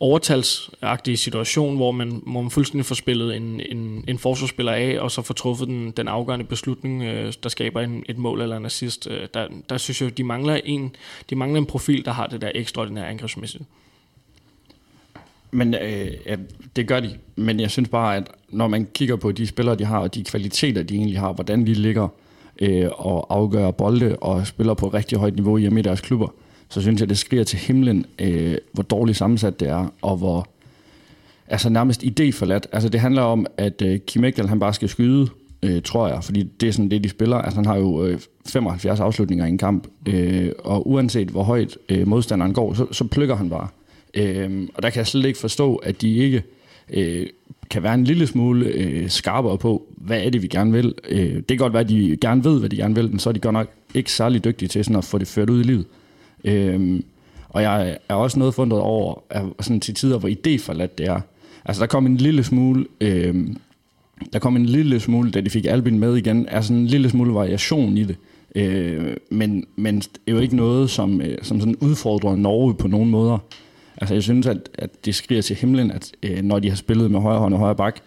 overtalsagtig 0.00 1.18
situation, 1.18 1.76
hvor 1.76 1.92
man, 1.92 2.22
hvor 2.26 2.40
man 2.40 2.50
fuldstændig 2.50 2.86
får 2.86 2.94
spillet 2.94 3.36
en, 3.36 3.60
en, 3.60 4.04
en 4.08 4.18
forsvarsspiller 4.18 4.72
af, 4.72 5.00
og 5.00 5.10
så 5.10 5.22
får 5.22 5.34
truffet 5.34 5.68
den, 5.68 5.90
den 5.90 6.08
afgørende 6.08 6.44
beslutning, 6.44 7.02
øh, 7.02 7.32
der 7.42 7.48
skaber 7.48 7.80
en, 7.80 8.04
et 8.08 8.18
mål 8.18 8.40
eller 8.40 8.56
en 8.56 8.66
assist. 8.66 9.06
Øh, 9.10 9.28
der, 9.34 9.48
der 9.68 9.78
synes 9.78 10.02
jeg, 10.02 10.16
de 10.16 10.24
mangler, 10.24 10.60
en, 10.64 10.96
de 11.30 11.36
mangler 11.36 11.58
en 11.58 11.66
profil, 11.66 12.04
der 12.04 12.12
har 12.12 12.26
det 12.26 12.40
der 12.40 12.50
ekstraordinære 12.54 13.08
angrebsmæssigt. 13.08 13.64
Men 15.50 15.74
øh, 15.74 16.12
ja, 16.26 16.36
det 16.76 16.88
gør 16.88 17.00
de. 17.00 17.18
Men 17.36 17.60
jeg 17.60 17.70
synes 17.70 17.88
bare, 17.88 18.16
at 18.16 18.28
når 18.48 18.68
man 18.68 18.88
kigger 18.94 19.16
på 19.16 19.32
de 19.32 19.46
spillere, 19.46 19.76
de 19.76 19.84
har, 19.84 19.98
og 19.98 20.14
de 20.14 20.24
kvaliteter, 20.24 20.82
de 20.82 20.94
egentlig 20.94 21.20
har, 21.20 21.32
hvordan 21.32 21.66
de 21.66 21.74
ligger 21.74 22.08
øh, 22.60 22.88
og 22.92 23.26
afgør 23.36 23.70
bolde 23.70 24.16
og 24.16 24.46
spiller 24.46 24.74
på 24.74 24.86
et 24.86 24.94
rigtig 24.94 25.18
højt 25.18 25.34
niveau 25.34 25.56
hjemme 25.58 25.80
i 25.80 25.82
deres 25.82 26.00
klubber, 26.00 26.28
så 26.70 26.80
synes 26.80 27.00
jeg, 27.00 27.08
det 27.08 27.18
skriger 27.18 27.44
til 27.44 27.58
himlen, 27.58 28.06
øh, 28.18 28.58
hvor 28.72 28.82
dårligt 28.82 29.18
sammensat 29.18 29.60
det 29.60 29.68
er, 29.68 29.92
og 30.02 30.16
hvor 30.16 30.48
altså 31.48 31.68
nærmest 31.68 32.02
idéforladt. 32.02 32.64
Altså 32.72 32.88
det 32.88 33.00
handler 33.00 33.22
om, 33.22 33.46
at 33.56 33.82
øh, 33.82 33.98
Kim 33.98 34.24
Ekdal, 34.24 34.48
han 34.48 34.60
bare 34.60 34.74
skal 34.74 34.88
skyde, 34.88 35.28
øh, 35.62 35.82
tror 35.82 36.08
jeg, 36.08 36.24
fordi 36.24 36.42
det 36.42 36.68
er 36.68 36.72
sådan 36.72 36.90
det, 36.90 37.04
de 37.04 37.08
spiller. 37.08 37.36
Altså 37.36 37.56
han 37.56 37.66
har 37.66 37.76
jo 37.76 38.04
øh, 38.04 38.20
75 38.46 39.00
afslutninger 39.00 39.46
i 39.46 39.48
en 39.48 39.58
kamp, 39.58 39.86
øh, 40.08 40.52
og 40.58 40.90
uanset 40.90 41.28
hvor 41.28 41.42
højt 41.42 41.78
øh, 41.88 42.08
modstanderen 42.08 42.52
går, 42.52 42.74
så, 42.74 42.86
så 42.92 43.04
plukker 43.04 43.36
han 43.36 43.50
bare. 43.50 43.68
Øh, 44.14 44.68
og 44.74 44.82
der 44.82 44.90
kan 44.90 44.98
jeg 44.98 45.06
slet 45.06 45.26
ikke 45.26 45.38
forstå, 45.38 45.76
at 45.76 46.02
de 46.02 46.14
ikke 46.16 46.42
øh, 46.90 47.26
kan 47.70 47.82
være 47.82 47.94
en 47.94 48.04
lille 48.04 48.26
smule 48.26 48.66
øh, 48.66 49.08
skarpere 49.08 49.58
på, 49.58 49.86
hvad 49.96 50.20
er 50.20 50.30
det, 50.30 50.42
vi 50.42 50.46
gerne 50.46 50.72
vil. 50.72 50.94
Øh, 51.08 51.34
det 51.34 51.46
kan 51.46 51.56
godt 51.56 51.72
være, 51.72 51.82
at 51.82 51.88
de 51.88 52.16
gerne 52.20 52.44
ved, 52.44 52.58
hvad 52.60 52.68
de 52.68 52.76
gerne 52.76 52.94
vil, 52.94 53.10
men 53.10 53.18
så 53.18 53.28
er 53.28 53.32
de 53.32 53.40
godt 53.40 53.52
nok 53.52 53.68
ikke 53.94 54.12
særlig 54.12 54.44
dygtige 54.44 54.68
til 54.68 54.84
sådan 54.84 54.96
at 54.96 55.04
få 55.04 55.18
det 55.18 55.28
ført 55.28 55.50
ud 55.50 55.60
i 55.60 55.62
livet. 55.62 55.86
Øh, 56.44 57.00
og 57.48 57.62
jeg 57.62 57.98
er 58.08 58.14
også 58.14 58.38
noget 58.38 58.54
fundet 58.54 58.78
over, 58.78 59.22
at 59.30 59.42
sådan 59.60 59.80
til 59.80 59.94
tider, 59.94 60.18
hvor 60.18 60.28
idéforladt 60.28 60.94
det 60.98 61.06
er. 61.06 61.20
Altså 61.64 61.80
der 61.80 61.86
kom 61.86 62.06
en 62.06 62.16
lille 62.16 62.44
smule... 62.44 62.86
Øhm, 63.00 63.56
der 64.32 64.38
kom 64.38 64.56
en 64.56 64.66
lille 64.66 65.00
smule, 65.00 65.30
da 65.30 65.40
de 65.40 65.50
fik 65.50 65.66
Albin 65.66 65.98
med 65.98 66.16
igen, 66.16 66.46
er 66.48 66.60
sådan 66.60 66.76
en 66.76 66.86
lille 66.86 67.10
smule 67.10 67.34
variation 67.34 67.98
i 67.98 68.04
det. 68.04 68.16
Øh, 68.54 69.16
men, 69.30 69.64
men 69.76 69.98
det 70.00 70.20
er 70.26 70.32
jo 70.32 70.38
ikke 70.38 70.56
noget, 70.56 70.90
som, 70.90 71.20
øh, 71.20 71.38
som 71.42 71.60
sådan 71.60 71.76
udfordrer 71.80 72.36
Norge 72.36 72.74
på 72.74 72.88
nogen 72.88 73.10
måder. 73.10 73.38
Altså 73.96 74.14
jeg 74.14 74.22
synes, 74.22 74.46
at, 74.46 74.68
at 74.74 75.04
det 75.04 75.14
skriger 75.14 75.42
til 75.42 75.56
himlen, 75.56 75.90
at 75.90 76.12
øh, 76.22 76.42
når 76.42 76.58
de 76.58 76.68
har 76.68 76.76
spillet 76.76 77.10
med 77.10 77.20
højre 77.20 77.38
hånd 77.38 77.54
og 77.54 77.60
højre 77.60 77.74
bak, 77.74 78.00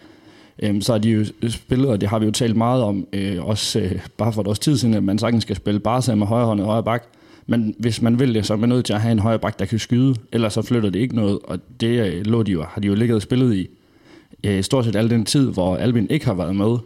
øh, 0.62 0.82
så 0.82 0.92
har 0.92 0.98
de 0.98 1.10
jo 1.10 1.24
spillet, 1.48 1.88
og 1.88 2.00
det 2.00 2.08
har 2.08 2.18
vi 2.18 2.26
jo 2.26 2.32
talt 2.32 2.56
meget 2.56 2.82
om, 2.82 3.06
øh, 3.12 3.44
også 3.44 3.80
øh, 3.80 4.00
bare 4.16 4.32
for 4.32 4.40
et 4.40 4.48
års 4.48 4.58
tid 4.58 4.76
siden, 4.76 4.94
at 4.94 5.02
man 5.04 5.18
sagtens 5.18 5.42
skal 5.42 5.56
spille 5.56 5.80
bare 5.80 6.16
med 6.16 6.26
højre 6.26 6.46
hånd 6.46 6.60
og 6.60 6.66
højre 6.66 6.82
bak. 6.82 7.04
Men 7.46 7.74
hvis 7.78 8.02
man 8.02 8.18
vil 8.18 8.34
det, 8.34 8.46
så 8.46 8.52
er 8.52 8.56
man 8.56 8.68
nødt 8.68 8.84
til 8.84 8.92
at 8.92 9.00
have 9.00 9.12
en 9.12 9.18
højre 9.18 9.38
bak, 9.38 9.58
der 9.58 9.64
kan 9.64 9.78
skyde, 9.78 10.14
ellers 10.32 10.52
så 10.52 10.62
flytter 10.62 10.90
det 10.90 10.98
ikke 10.98 11.14
noget, 11.14 11.38
og 11.44 11.58
det 11.80 12.14
øh, 12.14 12.26
lå 12.26 12.42
de 12.42 12.52
jo, 12.52 12.62
har 12.62 12.80
de 12.80 12.86
jo 12.86 12.94
ligget 12.94 13.16
og 13.16 13.22
spillet 13.22 13.54
i 13.54 13.68
øh, 14.44 14.62
stort 14.62 14.84
set 14.84 14.96
al 14.96 15.10
den 15.10 15.24
tid, 15.24 15.52
hvor 15.52 15.76
Albin 15.76 16.06
ikke 16.10 16.26
har 16.26 16.34
været 16.34 16.56
med. 16.56 16.76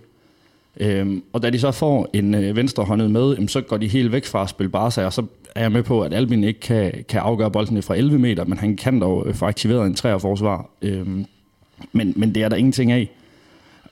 Øhm, 0.80 1.22
og 1.32 1.42
da 1.42 1.50
de 1.50 1.58
så 1.58 1.70
får 1.70 2.10
en 2.12 2.34
øh, 2.34 2.56
venstrehåndet 2.56 3.10
med, 3.10 3.34
jamen, 3.34 3.48
så 3.48 3.60
går 3.60 3.76
de 3.76 3.88
helt 3.88 4.12
væk 4.12 4.24
fra 4.24 4.42
at 4.42 4.48
spille 4.48 4.70
Barca, 4.70 5.04
og 5.04 5.12
så 5.12 5.24
er 5.54 5.60
jeg 5.62 5.72
med 5.72 5.82
på, 5.82 6.02
at 6.02 6.14
Albin 6.14 6.44
ikke 6.44 6.60
kan, 6.60 7.04
kan 7.08 7.20
afgøre 7.20 7.50
boldene 7.50 7.82
fra 7.82 7.96
11 7.96 8.18
meter, 8.18 8.44
men 8.44 8.58
han 8.58 8.76
kan 8.76 9.00
dog 9.00 9.26
øh, 9.26 9.34
få 9.34 9.46
aktiveret 9.46 9.86
en 9.86 9.94
træer 9.94 10.18
forsvar. 10.18 10.70
Øhm, 10.82 11.26
men, 11.92 12.12
men 12.16 12.34
det 12.34 12.42
er 12.42 12.48
der 12.48 12.56
ingenting 12.56 12.92
af. 12.92 13.10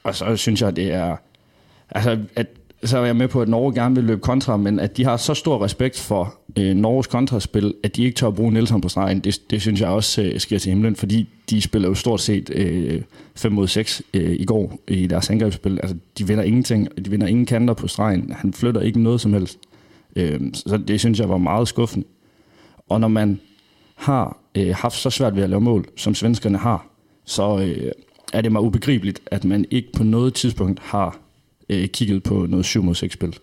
Og 0.05 0.15
så 0.15 0.37
synes 0.37 0.63
jeg, 0.63 0.77
det 0.77 0.93
er... 0.93 1.17
Altså, 1.91 2.19
at, 2.37 2.47
så 2.89 2.99
er 2.99 3.05
jeg 3.05 3.17
med 3.17 3.29
på, 3.29 3.43
at 3.43 3.49
Norge 3.49 3.75
gerne 3.75 3.95
vil 3.95 4.05
løbe 4.05 4.21
kontra, 4.21 4.57
men 4.57 4.81
at 4.81 4.97
de 4.97 5.05
har 5.05 5.17
så 5.17 5.35
stor 5.35 5.65
respekt 5.65 6.01
for 6.01 6.35
øh, 6.59 6.75
Norges 6.75 7.07
kontraspil, 7.07 7.75
at 7.83 7.97
de 7.97 8.05
ikke 8.05 8.15
tør 8.15 8.29
at 8.29 8.35
bruge 8.35 8.53
Nielsen 8.53 8.81
på 8.81 8.89
stregen, 8.89 9.21
det, 9.21 9.41
det 9.51 9.61
synes 9.61 9.81
jeg 9.81 9.89
også 9.89 10.23
øh, 10.23 10.41
sker 10.41 10.59
til 10.59 10.71
himlen, 10.71 10.97
fordi 10.97 11.29
de 11.51 11.61
spiller 11.61 11.89
jo 11.89 11.95
stort 11.95 12.21
set 12.21 12.51
øh, 12.55 13.03
5 13.35 13.53
mod 13.53 13.69
6 13.69 14.03
øh, 14.15 14.37
i 14.41 14.45
går 14.45 14.79
i 14.89 15.07
deres 15.07 15.31
angrebsspil. 15.31 15.79
Altså, 15.83 15.97
de 16.19 16.27
vinder 16.27 16.45
ingenting, 16.45 16.89
de 17.05 17.11
vinder 17.11 17.27
ingen 17.27 17.47
kanter 17.47 17.75
på 17.75 17.89
stregen. 17.89 18.33
Han 18.33 18.53
flytter 18.53 18.81
ikke 18.81 19.03
noget 19.03 19.21
som 19.21 19.33
helst. 19.33 19.59
Øh, 20.17 20.41
så 20.53 20.77
det 20.77 21.01
synes 21.01 21.21
jeg 21.21 21.29
var 21.29 21.39
meget 21.39 21.69
skuffende. 21.69 22.07
Og 22.89 23.01
når 23.01 23.09
man 23.09 23.41
har 23.95 24.39
øh, 24.55 24.75
haft 24.75 24.97
så 24.97 25.11
svært 25.11 25.37
ved 25.37 25.43
at 25.43 25.51
lave 25.51 25.61
mål, 25.61 25.87
som 25.97 26.15
svenskerne 26.15 26.59
har, 26.59 26.87
så 27.25 27.59
øh, 27.59 27.93
er 28.33 28.41
det 28.41 28.53
mig 28.53 28.63
ubegribeligt, 28.63 29.21
at 29.27 29.45
man 29.45 29.65
ikke 29.71 29.89
på 29.93 30.05
noget 30.05 30.35
tidspunkt 30.35 30.81
har 30.81 31.26
øh, 31.69 31.89
kigget 31.89 32.23
på 32.23 32.35
noget 32.35 32.67
7 32.67 32.83
mod 32.83 32.95
6 32.95 33.15
spil. 33.15 33.39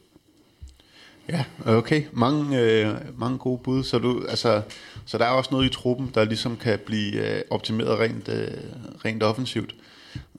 Ja, 1.30 1.46
okay. 1.66 2.04
Mange, 2.12 2.60
øh, 2.60 2.96
mange 3.18 3.38
gode 3.38 3.60
bud. 3.64 3.84
Så, 3.84 4.00
du, 4.00 4.26
altså, 4.30 4.62
så 5.06 5.18
der 5.18 5.26
er 5.26 5.30
også 5.30 5.50
noget 5.52 5.66
i 5.66 5.70
truppen, 5.70 6.12
der 6.16 6.24
ligesom 6.24 6.58
kan 6.58 6.80
blive 6.86 7.38
øh, 7.38 7.42
optimeret 7.50 8.00
rent, 8.00 8.30
øh, 8.30 8.48
rent 9.06 9.24
offensivt. 9.24 9.76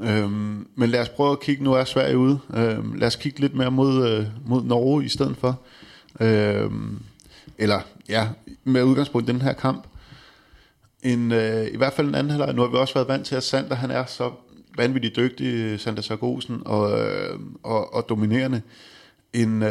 Øhm, 0.00 0.68
men 0.74 0.90
lad 0.90 1.00
os 1.00 1.08
prøve 1.08 1.32
at 1.32 1.40
kigge, 1.40 1.64
nu 1.64 1.72
er 1.72 1.84
Sverige 1.84 2.18
ude. 2.18 2.38
Øhm, 2.54 2.94
lad 2.94 3.06
os 3.06 3.16
kigge 3.16 3.40
lidt 3.40 3.54
mere 3.54 3.70
mod, 3.70 4.08
øh, 4.08 4.26
mod 4.46 4.62
Norge 4.62 5.04
i 5.04 5.08
stedet 5.08 5.36
for. 5.36 5.60
Øhm, 6.20 7.02
eller 7.58 7.80
ja, 8.08 8.28
med 8.64 8.82
udgangspunkt 8.82 9.28
i 9.28 9.32
den 9.32 9.42
her 9.42 9.52
kamp. 9.52 9.86
En, 11.02 11.32
øh, 11.32 11.66
I 11.72 11.76
hvert 11.76 11.92
fald 11.92 12.08
en 12.08 12.14
anden 12.14 12.30
halvleg. 12.30 12.54
Nu 12.54 12.62
har 12.62 12.68
vi 12.68 12.76
også 12.76 12.94
været 12.94 13.08
vant 13.08 13.26
til, 13.26 13.34
at 13.34 13.42
Sander 13.42 13.74
han 13.74 13.90
er 13.90 14.04
så 14.04 14.30
vanvittigt 14.76 15.16
dygtig, 15.16 15.80
Sander 15.80 16.02
Sargosen, 16.02 16.62
og, 16.64 17.00
øh, 17.00 17.38
og, 17.62 17.94
og 17.94 18.08
dominerende. 18.08 18.62
En, 19.32 19.62
øh, 19.62 19.70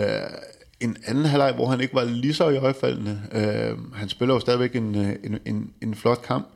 en 0.79 0.97
anden 1.07 1.25
halvleg, 1.25 1.53
hvor 1.53 1.67
han 1.67 1.81
ikke 1.81 1.93
var 1.93 2.03
lige 2.03 2.33
så 2.33 2.49
i 2.49 2.57
øjefaldende. 2.57 3.21
Øh, 3.31 3.93
han 3.95 4.09
spiller 4.09 4.33
jo 4.33 4.39
stadigvæk 4.39 4.75
en, 4.75 4.95
øh, 4.95 5.15
en, 5.23 5.39
en, 5.45 5.71
en 5.81 5.95
flot 5.95 6.21
kamp, 6.21 6.47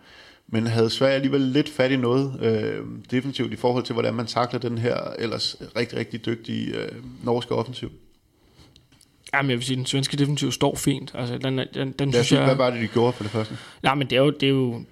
men 0.48 0.68
havde 0.68 0.90
Sverige 0.90 1.16
alligevel 1.16 1.42
lidt 1.42 1.70
fat 1.70 1.92
i 1.92 1.98
noget 1.98 2.40
øh, 2.42 2.86
defensivt 3.12 3.54
i 3.54 3.56
forhold 3.56 3.84
til, 3.84 3.94
hvordan 3.94 4.14
man 4.14 4.26
takler 4.26 4.60
den 4.60 4.78
her 4.78 4.98
ellers 5.20 5.56
rigtig, 5.76 5.98
rigtig 5.98 6.26
dygtige 6.26 6.76
øh, 6.76 6.92
norske 7.24 7.56
offensiv. 7.56 7.92
Jamen, 9.34 9.50
jeg 9.50 9.58
vil 9.58 9.66
sige, 9.66 9.78
den 9.78 9.86
svenske 9.86 10.18
defensiv 10.18 10.52
står 10.52 10.76
fint. 10.76 11.12
Altså, 11.16 11.38
den, 11.38 11.60
den, 11.74 11.92
den 11.92 12.14
synes 12.14 12.32
jeg... 12.32 12.46
Hvad 12.46 12.56
var 12.56 12.70
det, 12.70 12.82
de 12.82 12.88
gjorde 12.88 13.14
for 13.14 13.24
det 13.24 13.32
første? 13.32 13.58
Nej, 13.84 13.96
men 13.96 14.10
det 14.10 14.16
er 14.16 14.22
jo, 14.22 14.30
det 14.30 14.44
er 14.44 14.54
jo 14.54 14.84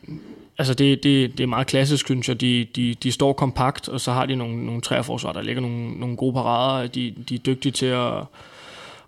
Altså 0.57 0.73
det, 0.73 1.03
det, 1.03 1.37
det 1.37 1.43
er 1.43 1.47
meget 1.47 1.67
klassisk, 1.67 2.05
synes 2.05 2.29
jeg. 2.29 2.41
De, 2.41 2.67
de, 2.75 2.93
de 2.93 3.11
står 3.11 3.33
kompakt, 3.33 3.89
og 3.89 4.01
så 4.01 4.11
har 4.11 4.25
de 4.25 4.35
nogle, 4.35 4.65
nogle 4.65 4.81
træforsvar, 4.81 5.33
der 5.33 5.41
ligger 5.41 5.61
nogle, 5.61 5.99
nogle 5.99 6.17
gode 6.17 6.33
parader. 6.33 6.87
De, 6.87 7.13
de 7.29 7.35
er 7.35 7.39
dygtige 7.39 7.71
til 7.71 7.85
at, 7.85 8.13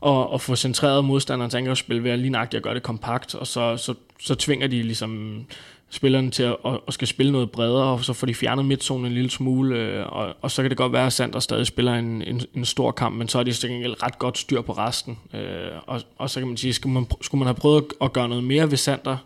at, 0.06 0.28
at 0.34 0.42
få 0.42 0.56
centreret 0.56 1.06
modstanderens 1.06 1.56
angrebsspil 1.56 2.04
ved 2.04 2.12
at 2.12 2.20
lige 2.20 2.30
nøjagtigt 2.30 2.58
at 2.58 2.64
gøre 2.64 2.74
det 2.74 2.84
kompakt, 2.84 3.36
og 3.36 3.48
så, 3.48 3.78
så, 3.78 3.94
så 4.20 4.36
tvinger 4.36 4.68
de 4.68 4.84
ligesom 4.84 5.46
spillerne 5.90 6.32
til 6.32 6.44
at, 6.44 6.56
at, 6.66 6.80
at 6.88 6.94
skal 6.94 7.08
spille 7.08 7.32
noget 7.32 7.52
bredere, 7.52 7.86
og 7.86 8.04
så 8.04 8.14
får 8.14 8.28
de 8.28 8.34
fjernet 8.34 8.66
midtzonen 8.66 9.06
en 9.06 9.14
lille 9.14 9.30
smule, 9.30 9.76
øh, 9.76 10.06
og, 10.06 10.36
og 10.42 10.52
så 10.52 10.62
kan 10.62 10.70
det 10.70 10.78
godt 10.78 10.94
være, 10.94 11.06
at 11.06 11.14
Sander 11.14 11.40
stadig 11.40 11.68
spiller 11.68 11.94
en, 11.94 12.22
en, 12.22 12.42
en 12.56 12.66
stor 12.66 12.92
kamp, 12.92 13.16
men 13.16 13.28
så 13.28 13.40
er 13.40 13.44
de 13.44 13.54
til 13.54 13.96
ret 14.04 14.20
godt 14.20 14.38
styr 14.38 14.62
på 14.62 14.72
resten. 14.72 15.20
Øh, 15.34 15.72
og, 15.88 16.02
og 16.18 16.30
så 16.30 16.40
kan 16.40 16.48
man 16.48 16.58
sige, 16.58 16.74
skulle 16.74 16.94
man, 16.94 17.06
skulle 17.22 17.40
man 17.40 17.48
have 17.48 17.56
prøvet 17.56 17.86
at 18.02 18.14
gøre 18.14 18.30
noget 18.30 18.44
mere 18.44 18.72
ved 18.72 18.78
Sander, 18.78 19.18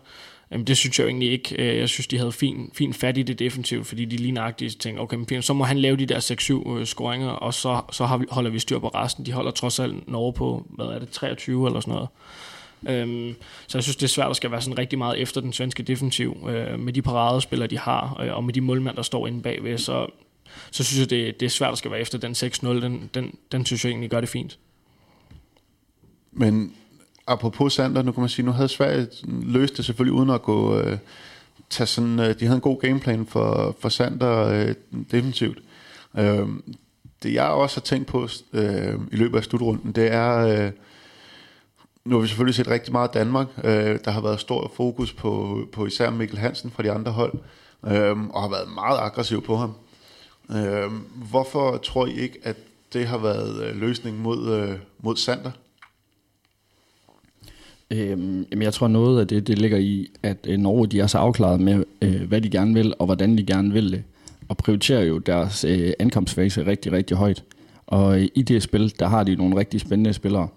Jamen, 0.52 0.66
det 0.66 0.76
synes 0.76 0.98
jeg 0.98 1.04
jo 1.04 1.08
egentlig 1.08 1.30
ikke. 1.30 1.54
Øh, 1.58 1.78
jeg 1.78 1.88
synes, 1.88 2.06
de 2.06 2.18
havde 2.18 2.32
fin, 2.32 2.70
fin 2.74 2.94
fat 2.94 3.18
i 3.18 3.22
det 3.22 3.38
defensivt, 3.38 3.86
fordi 3.86 4.04
de 4.04 4.16
lige 4.16 4.32
nøjagtigt 4.32 4.80
tænkte, 4.80 5.00
okay, 5.00 5.16
men 5.16 5.42
så 5.42 5.52
må 5.52 5.64
han 5.64 5.78
lave 5.78 5.96
de 5.96 6.06
der 6.06 6.64
6-7 6.70 6.70
øh, 6.70 6.86
scoringer, 6.86 7.28
og 7.28 7.54
så, 7.54 7.80
så 7.92 8.06
har 8.06 8.16
vi, 8.16 8.24
holder 8.30 8.50
vi 8.50 8.58
styr 8.58 8.78
på 8.78 8.88
resten. 8.88 9.26
De 9.26 9.32
holder 9.32 9.50
trods 9.50 9.80
alt 9.80 10.08
Norge 10.08 10.32
på, 10.32 10.66
hvad 10.68 10.86
er 10.86 10.98
det, 10.98 11.10
23 11.10 11.66
eller 11.66 11.80
sådan 11.80 11.94
noget. 11.94 12.08
Øhm, 12.88 13.34
så 13.66 13.78
jeg 13.78 13.82
synes, 13.82 13.96
det 13.96 14.02
er 14.02 14.08
svært 14.08 14.30
at 14.30 14.36
skal 14.36 14.50
være 14.50 14.62
sådan 14.62 14.78
rigtig 14.78 14.98
meget 14.98 15.20
efter 15.20 15.40
den 15.40 15.52
svenske 15.52 15.82
defensiv, 15.82 16.48
øh, 16.48 16.80
med 16.80 16.92
de 16.92 17.02
paradespillere, 17.02 17.68
de 17.68 17.78
har, 17.78 18.20
øh, 18.22 18.36
og 18.36 18.44
med 18.44 18.54
de 18.54 18.60
målmænd, 18.60 18.96
der 18.96 19.02
står 19.02 19.26
inde 19.26 19.42
bagved, 19.42 19.78
så, 19.78 20.06
så 20.70 20.84
synes 20.84 21.00
jeg, 21.00 21.10
det, 21.10 21.40
det 21.40 21.46
er 21.46 21.50
svært 21.50 21.72
at 21.72 21.78
skal 21.78 21.90
være 21.90 22.00
efter 22.00 22.18
den 22.18 22.32
6-0. 22.32 22.68
Den, 22.68 23.10
den, 23.14 23.34
den 23.52 23.66
synes 23.66 23.84
jeg 23.84 23.90
egentlig 23.90 24.10
gør 24.10 24.20
det 24.20 24.28
fint. 24.28 24.58
men 26.32 26.74
apropos 27.26 27.72
Sander, 27.72 28.02
nu 28.02 28.12
kan 28.12 28.20
man 28.20 28.28
sige, 28.28 28.46
nu 28.46 28.52
havde 28.52 28.68
Sverige 28.68 29.06
løst 29.26 29.76
det 29.76 29.84
selvfølgelig 29.84 30.14
uden 30.14 30.30
at 30.30 30.42
gå... 30.42 30.78
Øh, 30.78 30.98
tage 31.72 31.86
sådan, 31.86 32.20
øh, 32.20 32.40
de 32.40 32.44
havde 32.44 32.54
en 32.54 32.60
god 32.60 32.80
gameplan 32.80 33.26
for, 33.26 33.76
for 33.80 33.88
Sander 33.88 34.48
øh, 34.48 34.74
defensivt. 35.10 35.58
Øh, 36.18 36.48
det 37.22 37.34
jeg 37.34 37.48
også 37.48 37.76
har 37.76 37.80
tænkt 37.80 38.06
på 38.06 38.28
øh, 38.52 38.94
i 39.12 39.16
løbet 39.16 39.38
af 39.38 39.44
slutrunden, 39.44 39.92
det 39.92 40.12
er... 40.12 40.36
Øh, 40.36 40.72
nu 42.04 42.14
har 42.14 42.22
vi 42.22 42.28
selvfølgelig 42.28 42.54
set 42.54 42.68
rigtig 42.68 42.92
meget 42.92 43.14
Danmark. 43.14 43.46
Øh, 43.64 43.98
der 44.04 44.10
har 44.10 44.20
været 44.20 44.40
stor 44.40 44.72
fokus 44.76 45.12
på, 45.12 45.60
på 45.72 45.86
især 45.86 46.10
Mikkel 46.10 46.38
Hansen 46.38 46.70
fra 46.70 46.82
de 46.82 46.92
andre 46.92 47.12
hold, 47.12 47.32
øh, 47.86 48.20
og 48.20 48.42
har 48.42 48.48
været 48.48 48.68
meget 48.74 48.98
aggressiv 48.98 49.44
på 49.44 49.56
ham. 49.56 49.74
Øh, 50.50 50.90
hvorfor 51.30 51.76
tror 51.76 52.06
I 52.06 52.12
ikke, 52.12 52.38
at 52.42 52.56
det 52.92 53.06
har 53.06 53.18
været 53.18 53.64
øh, 53.64 53.76
løsningen 53.76 54.22
mod, 54.22 54.50
øh, 54.50 54.78
mod 54.98 55.16
Sander? 55.16 55.50
Øhm, 57.92 58.46
jamen 58.50 58.62
jeg 58.62 58.74
tror 58.74 58.88
noget 58.88 59.20
af 59.20 59.28
det, 59.28 59.46
det 59.46 59.58
ligger 59.58 59.78
i, 59.78 60.10
at 60.22 60.36
øh, 60.48 60.58
Norge 60.58 60.86
de 60.86 61.00
er 61.00 61.06
så 61.06 61.18
afklaret 61.18 61.60
med, 61.60 61.84
øh, 62.02 62.22
hvad 62.22 62.40
de 62.40 62.50
gerne 62.50 62.74
vil, 62.74 62.94
og 62.98 63.06
hvordan 63.06 63.38
de 63.38 63.44
gerne 63.44 63.72
vil 63.72 63.92
det, 63.92 64.02
og 64.48 64.56
prioriterer 64.56 65.02
jo 65.02 65.18
deres 65.18 65.64
øh, 65.64 65.92
ankomstfase 65.98 66.66
rigtig, 66.66 66.92
rigtig 66.92 67.16
højt. 67.16 67.44
Og 67.86 68.20
øh, 68.20 68.28
i 68.34 68.42
det 68.42 68.62
spil, 68.62 68.94
der 68.98 69.06
har 69.06 69.24
de 69.24 69.36
nogle 69.36 69.56
rigtig 69.56 69.80
spændende 69.80 70.12
spillere. 70.12 70.48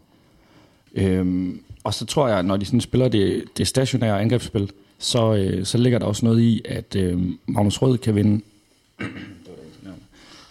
Øhm, 0.96 1.62
og 1.84 1.94
så 1.94 2.06
tror 2.06 2.28
jeg, 2.28 2.44
når 2.44 2.58
de 2.58 2.66
sådan 2.66 2.82
spiller 2.82 3.08
det, 3.08 3.44
det 3.58 3.68
stationære 3.68 4.22
angrebsspil, 4.22 4.72
så, 5.00 5.36
øh, 5.36 5.66
så 5.66 5.78
ligger 5.78 6.00
der 6.00 6.06
også 6.06 6.26
noget 6.26 6.42
i, 6.42 6.62
at 6.66 6.96
øh, 6.96 7.20
Magnus 7.48 7.82
Rød 7.82 7.98
kan 7.98 8.16
vinde 8.16 8.42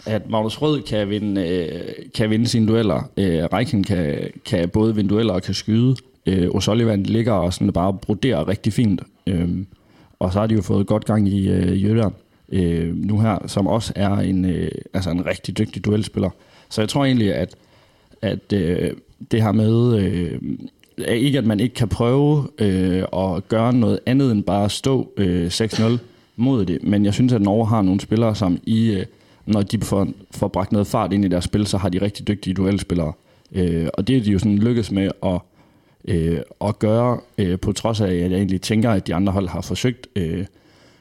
at 0.07 0.31
Magnus 0.31 0.63
Rød 0.63 0.83
kan 0.83 1.11
vinde, 1.11 1.49
øh, 1.49 1.95
kan 2.15 2.31
vinde 2.31 2.47
sine 2.47 2.69
dueller. 2.69 3.11
Øh, 3.17 3.45
Reichen 3.45 3.85
kan, 3.85 4.31
kan 4.45 4.69
både 4.69 4.95
vinde 4.95 5.11
dueller 5.11 5.35
og 5.35 5.43
kan 5.43 5.55
skyde. 5.55 5.97
Øh, 6.27 6.49
O'Sullivan 6.49 7.03
ligger 7.03 7.33
og 7.33 7.53
sådan 7.53 7.73
bare 7.73 7.95
broderer 7.95 8.49
rigtig 8.49 8.73
fint. 8.73 9.03
Øh, 9.27 9.49
og 10.19 10.33
så 10.33 10.39
har 10.39 10.47
de 10.47 10.55
jo 10.55 10.63
fået 10.63 10.87
godt 10.87 11.05
gang 11.05 11.29
i 11.29 11.49
øh, 11.49 11.85
Jøderen 11.85 12.15
øh, 12.53 12.97
nu 12.97 13.21
her, 13.21 13.39
som 13.47 13.67
også 13.67 13.93
er 13.97 14.17
en, 14.17 14.45
øh, 14.45 14.71
altså 14.95 15.11
en 15.11 15.27
rigtig 15.27 15.59
dygtig 15.59 15.85
duelspiller. 15.85 16.31
Så 16.69 16.81
jeg 16.81 16.89
tror 16.89 17.05
egentlig, 17.05 17.35
at, 17.35 17.55
at 18.23 18.53
øh, 18.53 18.91
det 19.31 19.43
her 19.43 19.53
med, 19.53 19.99
øh, 19.99 20.41
er 20.99 21.13
ikke 21.13 21.39
at 21.39 21.47
man 21.47 21.61
ikke 21.61 21.75
kan 21.75 21.89
prøve 21.89 22.49
øh, 22.59 23.03
at 23.13 23.49
gøre 23.49 23.73
noget 23.73 23.99
andet 24.07 24.33
end 24.33 24.43
bare 24.43 24.65
at 24.65 24.71
stå 24.71 25.13
øh, 25.17 25.47
6-0 25.47 25.99
mod 26.37 26.65
det, 26.65 26.79
men 26.83 27.05
jeg 27.05 27.15
synes, 27.15 27.33
at 27.33 27.43
Norge 27.43 27.67
har 27.67 27.83
nogle 27.83 28.01
spillere, 28.01 28.35
som 28.35 28.59
i, 28.65 28.91
øh, 28.93 29.07
når 29.47 29.63
de 29.63 29.81
får, 29.81 30.09
får 30.31 30.49
bragt 30.49 30.73
noget 30.73 30.87
fart 30.87 31.13
ind 31.13 31.25
i 31.25 31.29
deres 31.29 31.45
spil, 31.45 31.67
så 31.67 31.79
har 31.79 31.89
de 31.89 32.03
rigtig 32.03 32.29
dygtige 32.29 32.55
duelspillere. 32.55 33.13
Øh, 33.53 33.89
og 33.95 34.09
det 34.09 34.17
er 34.17 34.21
de 34.21 34.31
jo 34.31 34.39
sådan 34.39 34.59
lykkes 34.59 34.91
med 34.91 35.11
at, 35.23 35.41
øh, 36.09 36.39
at 36.65 36.79
gøre, 36.79 37.21
øh, 37.39 37.59
på 37.59 37.73
trods 37.73 38.01
af, 38.01 38.09
at 38.09 38.31
jeg 38.31 38.33
egentlig 38.33 38.61
tænker, 38.61 38.91
at 38.91 39.07
de 39.07 39.15
andre 39.15 39.33
hold 39.33 39.49
har 39.49 39.61
forsøgt 39.61 40.07
øh, 40.17 40.47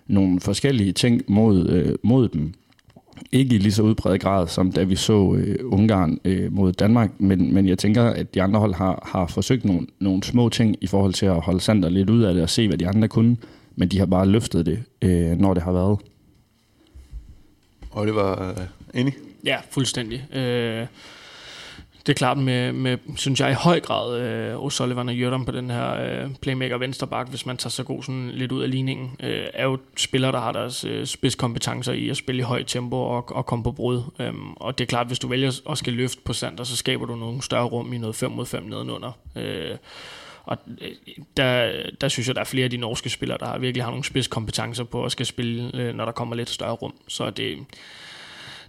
nogle 0.07 0.39
forskellige 0.39 0.91
ting 0.91 1.21
mod, 1.27 1.69
øh, 1.69 1.95
mod 2.03 2.29
dem. 2.29 2.53
Ikke 3.31 3.55
i 3.55 3.57
lige 3.57 3.71
så 3.71 3.83
udbredt 3.83 4.21
grad, 4.21 4.47
som 4.47 4.71
da 4.71 4.83
vi 4.83 4.95
så 4.95 5.35
øh, 5.37 5.55
Ungarn 5.63 6.19
øh, 6.25 6.53
mod 6.53 6.73
Danmark, 6.73 7.11
men, 7.17 7.53
men 7.53 7.67
jeg 7.67 7.77
tænker, 7.77 8.03
at 8.03 8.33
de 8.33 8.41
andre 8.41 8.59
hold 8.59 8.73
har, 8.73 9.09
har 9.11 9.27
forsøgt 9.27 9.65
nogle, 9.65 9.87
nogle 9.99 10.23
små 10.23 10.49
ting 10.49 10.75
i 10.81 10.87
forhold 10.87 11.13
til 11.13 11.25
at 11.25 11.41
holde 11.41 11.61
Sander 11.61 11.89
lidt 11.89 12.09
ud 12.09 12.23
af 12.23 12.33
det 12.33 12.43
og 12.43 12.49
se, 12.49 12.67
hvad 12.67 12.77
de 12.77 12.87
andre 12.87 13.07
kunne, 13.07 13.37
men 13.75 13.87
de 13.87 13.99
har 13.99 14.05
bare 14.05 14.25
løftet 14.25 14.65
det, 14.65 14.83
øh, 15.01 15.37
når 15.39 15.53
det 15.53 15.63
har 15.63 15.71
været. 15.71 15.99
Og 17.91 18.07
det 18.07 18.15
var 18.15 18.55
enig? 18.93 19.13
Ja, 19.45 19.57
fuldstændig. 19.69 20.35
Øh, 20.35 20.87
det 22.05 22.13
er 22.13 22.17
klart 22.17 22.37
med, 22.37 22.73
med 22.73 22.97
synes 23.15 23.39
jeg, 23.39 23.51
i 23.51 23.53
høj 23.53 23.79
grad 23.79 24.19
øh, 24.19 24.55
O'Sullivan 24.55 25.07
og 25.07 25.15
Jørgen 25.15 25.45
på 25.45 25.51
den 25.51 25.69
her 25.69 25.93
øh, 25.93 26.29
playmaker 26.41 26.77
vensterbak, 26.77 27.29
hvis 27.29 27.45
man 27.45 27.57
tager 27.57 27.69
så 27.69 27.83
god 27.83 28.03
sådan 28.03 28.29
lidt 28.29 28.51
ud 28.51 28.63
af 28.63 28.71
ligningen, 28.71 29.15
øh, 29.19 29.45
er 29.53 29.63
jo 29.63 29.77
spillere, 29.97 30.31
der 30.31 30.39
har 30.39 30.51
deres 30.51 30.83
øh, 30.83 31.05
spidskompetencer 31.05 31.93
i 31.93 32.09
at 32.09 32.17
spille 32.17 32.39
i 32.39 32.43
højt 32.43 32.67
tempo 32.67 32.95
og, 32.95 33.35
og 33.35 33.45
komme 33.45 33.63
på 33.63 33.71
brud. 33.71 34.01
Øhm, 34.19 34.53
og 34.53 34.77
det 34.77 34.83
er 34.83 34.87
klart, 34.87 35.07
hvis 35.07 35.19
du 35.19 35.27
vælger 35.27 35.61
at 35.69 35.77
skal 35.77 35.93
løfte 35.93 36.21
på 36.25 36.33
center, 36.33 36.63
så 36.63 36.75
skaber 36.75 37.05
du 37.05 37.15
nogle 37.15 37.41
større 37.41 37.65
rum 37.65 37.93
i 37.93 37.97
noget 37.97 38.15
5 38.15 38.31
mod 38.31 38.45
5 38.45 38.63
nedenunder. 38.63 39.11
Øh, 39.35 39.77
og 40.43 40.57
øh, 40.81 40.91
der, 41.37 41.71
der 42.01 42.07
synes 42.07 42.27
jeg, 42.27 42.35
der 42.35 42.41
er 42.41 42.45
flere 42.45 42.63
af 42.63 42.69
de 42.69 42.77
norske 42.77 43.09
spillere, 43.09 43.37
der 43.37 43.57
virkelig 43.57 43.83
har 43.83 43.91
nogle 43.91 44.03
spidskompetencer 44.03 44.83
på 44.83 45.05
at 45.05 45.11
skal 45.11 45.25
spille, 45.25 45.71
øh, 45.73 45.95
når 45.95 46.05
der 46.05 46.11
kommer 46.11 46.35
lidt 46.35 46.49
større 46.49 46.71
rum. 46.71 46.93
Så 47.07 47.29
det, 47.29 47.57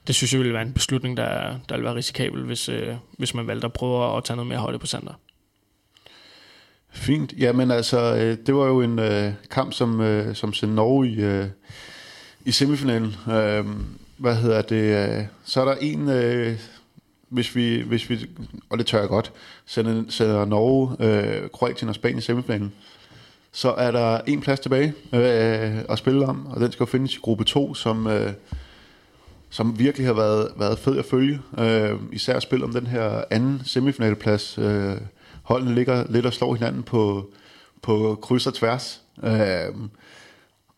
det 0.06 0.14
synes 0.14 0.32
jeg 0.32 0.38
ville 0.38 0.52
være 0.52 0.62
en 0.62 0.72
beslutning, 0.72 1.16
der, 1.16 1.58
der 1.68 1.74
ville 1.74 1.84
være 1.84 1.94
risikabel, 1.94 2.42
hvis, 2.42 2.68
øh, 2.68 2.94
hvis 3.18 3.34
man 3.34 3.46
valgte 3.46 3.64
at 3.64 3.72
prøve 3.72 4.16
at 4.16 4.24
tage 4.24 4.36
noget 4.36 4.48
mere 4.48 4.58
højde 4.58 4.78
på 4.78 4.86
Sander. 4.86 5.12
Fint. 6.90 7.34
Jamen 7.38 7.70
altså, 7.70 8.16
øh, 8.16 8.38
det 8.46 8.54
var 8.54 8.66
jo 8.66 8.80
en 8.80 8.98
øh, 8.98 9.32
kamp, 9.50 9.72
som, 9.72 10.00
øh, 10.00 10.34
som 10.34 10.52
sendte 10.52 10.74
Norge 10.74 11.08
i, 11.08 11.20
øh, 11.20 11.46
i 12.44 12.50
semifinalen. 12.50 13.16
Øh, 13.32 13.66
hvad 14.16 14.36
hedder 14.36 14.62
det? 14.62 15.16
Øh, 15.18 15.24
så 15.44 15.60
er 15.60 15.64
der 15.64 15.74
en, 15.80 16.08
øh, 16.08 16.58
hvis 17.28 17.56
vi, 17.56 17.80
hvis 17.80 18.10
vi, 18.10 18.26
og 18.70 18.78
det 18.78 18.86
tør 18.86 19.00
jeg 19.00 19.08
godt, 19.08 19.32
sender, 19.66 20.04
sender 20.08 20.44
Norge, 20.44 20.96
øh, 21.00 21.50
Kroatien 21.50 21.88
og 21.88 21.94
Spanien 21.94 22.18
i 22.18 22.22
semifinalen. 22.22 22.72
Så 23.52 23.72
er 23.72 23.90
der 23.90 24.20
en 24.26 24.40
plads 24.40 24.60
tilbage 24.60 24.94
øh, 25.12 25.78
at 25.88 25.98
spille 25.98 26.26
om, 26.26 26.46
og 26.46 26.60
den 26.60 26.72
skal 26.72 26.84
jo 26.84 26.90
findes 26.90 27.14
i 27.14 27.18
gruppe 27.18 27.44
2, 27.44 27.74
som... 27.74 28.06
Øh, 28.06 28.32
som 29.54 29.78
virkelig 29.78 30.06
har 30.06 30.14
været, 30.14 30.48
været 30.56 30.78
fed 30.78 30.98
at 30.98 31.04
følge. 31.04 31.40
Øh, 31.58 31.98
især 32.12 32.40
spil 32.40 32.64
om 32.64 32.72
den 32.72 32.86
her 32.86 33.24
anden 33.30 33.60
semifinalplads. 33.64 34.58
Øh, 34.58 34.96
holdene 35.42 35.74
ligger 35.74 36.04
lidt 36.10 36.26
og 36.26 36.32
slår 36.32 36.54
hinanden 36.54 36.82
på, 36.82 37.30
på 37.82 38.18
kryds 38.22 38.46
og 38.46 38.54
tværs. 38.54 39.00
Øh, 39.24 39.74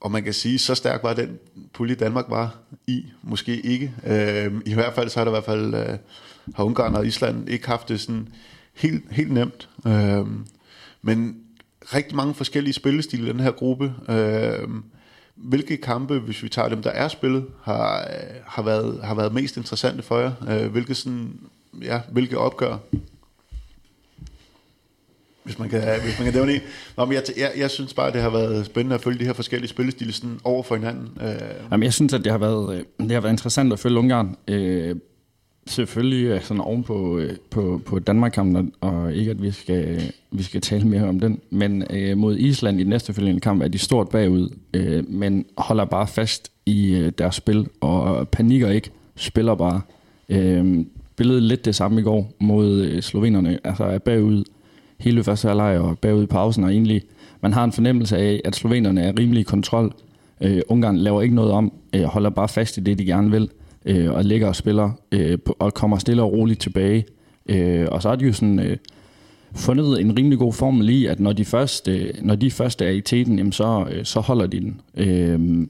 og 0.00 0.10
man 0.10 0.24
kan 0.24 0.32
sige, 0.32 0.58
så 0.58 0.74
stærk 0.74 1.02
var 1.02 1.14
den 1.14 1.38
pulje 1.72 1.94
Danmark 1.94 2.24
var 2.28 2.56
i. 2.86 3.06
Måske 3.22 3.60
ikke. 3.60 3.94
Øh, 4.06 4.52
I 4.66 4.74
hvert 4.74 4.94
fald 4.94 5.08
så 5.08 5.20
har 5.20 5.24
der 5.24 5.30
i 5.30 5.34
hvert 5.34 5.44
fald 5.44 5.74
øh, 5.74 5.98
har 6.54 6.64
Ungarn 6.64 6.94
og 6.94 7.06
Island 7.06 7.48
ikke 7.48 7.66
haft 7.66 7.88
det 7.88 8.00
sådan 8.00 8.28
helt, 8.74 9.04
helt 9.10 9.32
nemt. 9.32 9.68
Øh, 9.86 10.26
men 11.02 11.36
rigtig 11.94 12.16
mange 12.16 12.34
forskellige 12.34 12.74
spillestile 12.74 13.26
i 13.26 13.32
den 13.32 13.40
her 13.40 13.52
gruppe. 13.52 13.94
Øh, 14.08 14.68
hvilke 15.36 15.76
kampe, 15.76 16.18
hvis 16.18 16.42
vi 16.42 16.48
tager 16.48 16.68
dem, 16.68 16.82
der 16.82 16.90
er 16.90 17.08
spillet, 17.08 17.44
har, 17.62 18.08
har, 18.46 18.62
været, 18.62 19.00
har 19.04 19.14
været 19.14 19.34
mest 19.34 19.56
interessante 19.56 20.02
for 20.02 20.18
jer? 20.18 20.32
Øh, 20.48 20.70
hvilke, 20.72 20.94
sådan, 20.94 21.40
ja, 21.82 22.00
hvilke 22.12 22.38
opgør? 22.38 22.76
Hvis 25.42 25.58
man 25.58 25.68
kan, 25.68 25.82
hvis 26.04 26.18
man 26.18 26.24
kan 26.24 26.34
nævne 26.34 26.54
en. 26.54 26.60
Nå, 26.96 27.04
men 27.04 27.14
jeg, 27.14 27.22
jeg, 27.36 27.52
jeg 27.56 27.70
synes 27.70 27.94
bare, 27.94 28.12
det 28.12 28.22
har 28.22 28.30
været 28.30 28.66
spændende 28.66 28.94
at 28.94 29.00
følge 29.00 29.18
de 29.18 29.24
her 29.24 29.32
forskellige 29.32 29.68
spillestile 29.68 30.12
sådan 30.12 30.40
over 30.44 30.62
for 30.62 30.76
hinanden. 30.76 31.18
Øh. 31.20 31.40
Jamen, 31.70 31.84
jeg 31.84 31.94
synes, 31.94 32.12
at 32.12 32.24
det 32.24 32.32
har 32.32 32.38
været, 32.38 32.76
øh, 32.76 32.84
det 32.98 33.10
har 33.10 33.20
været 33.20 33.32
interessant 33.32 33.72
at 33.72 33.78
følge 33.78 33.98
Ungarn. 33.98 34.36
Øh, 34.48 34.96
selvfølgelig 35.66 36.26
øh, 36.26 36.42
sådan 36.42 36.60
oven 36.60 36.82
på, 36.82 37.18
øh, 37.18 37.36
på, 37.50 37.80
på 37.84 37.98
Danmark-kampen, 37.98 38.72
og 38.80 39.14
ikke 39.14 39.30
at 39.30 39.42
vi 39.42 39.50
skal, 39.50 40.12
vi 40.30 40.42
skal 40.42 40.60
tale 40.60 40.84
mere 40.84 41.08
om 41.08 41.20
den, 41.20 41.40
men 41.50 41.84
øh, 41.90 42.18
mod 42.18 42.36
Island 42.36 42.80
i 42.80 42.82
den 42.82 42.90
næste 42.90 43.14
følgende 43.14 43.40
kamp 43.40 43.62
er 43.62 43.68
de 43.68 43.78
stort 43.78 44.08
bagud, 44.08 44.48
øh, 44.74 45.10
men 45.10 45.44
holder 45.58 45.84
bare 45.84 46.06
fast 46.06 46.52
i 46.66 46.94
øh, 46.94 47.12
deres 47.18 47.34
spil, 47.34 47.66
og 47.80 48.28
panikker 48.28 48.70
ikke, 48.70 48.90
spiller 49.16 49.54
bare. 49.54 49.80
Øh, 50.28 50.84
billedet 51.16 51.42
lidt 51.42 51.64
det 51.64 51.74
samme 51.74 52.00
i 52.00 52.04
går 52.04 52.32
mod 52.38 52.80
øh, 52.80 53.02
slovenerne, 53.02 53.58
altså 53.64 53.84
er 53.84 53.98
bagud 53.98 54.44
hele 54.98 55.24
første 55.24 55.48
halvleg 55.48 55.78
og 55.78 55.98
bagud 55.98 56.22
i 56.22 56.26
pausen, 56.26 56.64
og 56.64 56.70
egentlig 56.70 57.02
man 57.40 57.52
har 57.52 57.64
en 57.64 57.72
fornemmelse 57.72 58.16
af, 58.16 58.40
at 58.44 58.56
slovenerne 58.56 59.02
er 59.02 59.18
rimelig 59.18 59.40
i 59.40 59.44
kontrol. 59.44 59.94
Øh, 60.40 60.62
Ungarn 60.68 60.96
laver 60.96 61.22
ikke 61.22 61.34
noget 61.34 61.52
om, 61.52 61.72
øh, 61.94 62.02
holder 62.02 62.30
bare 62.30 62.48
fast 62.48 62.76
i 62.76 62.80
det, 62.80 62.98
de 62.98 63.04
gerne 63.04 63.30
vil 63.30 63.50
øh, 63.86 64.12
og 64.12 64.24
ligger 64.24 64.48
og 64.48 64.56
spiller, 64.56 64.90
øh, 65.12 65.38
og 65.58 65.74
kommer 65.74 65.98
stille 65.98 66.22
og 66.22 66.32
roligt 66.32 66.60
tilbage. 66.60 67.06
Øh, 67.48 67.86
og 67.90 68.02
så 68.02 68.08
har 68.08 68.16
de 68.16 68.24
jo 68.24 68.32
sådan 68.32 68.58
øh, 68.58 68.76
fundet 69.54 70.00
en 70.00 70.18
rimelig 70.18 70.38
god 70.38 70.52
formel 70.52 70.88
i, 70.88 71.06
at 71.06 71.20
når 71.20 71.32
de 71.32 71.44
først, 71.44 71.88
øh, 71.88 72.10
når 72.22 72.34
de 72.34 72.50
først 72.50 72.82
er 72.82 72.88
i 72.88 73.00
teten, 73.00 73.38
jamen 73.38 73.52
så, 73.52 73.86
øh, 73.90 74.04
så 74.04 74.20
holder 74.20 74.46
de 74.46 74.60
den. 74.60 74.80
Øh, 74.96 75.66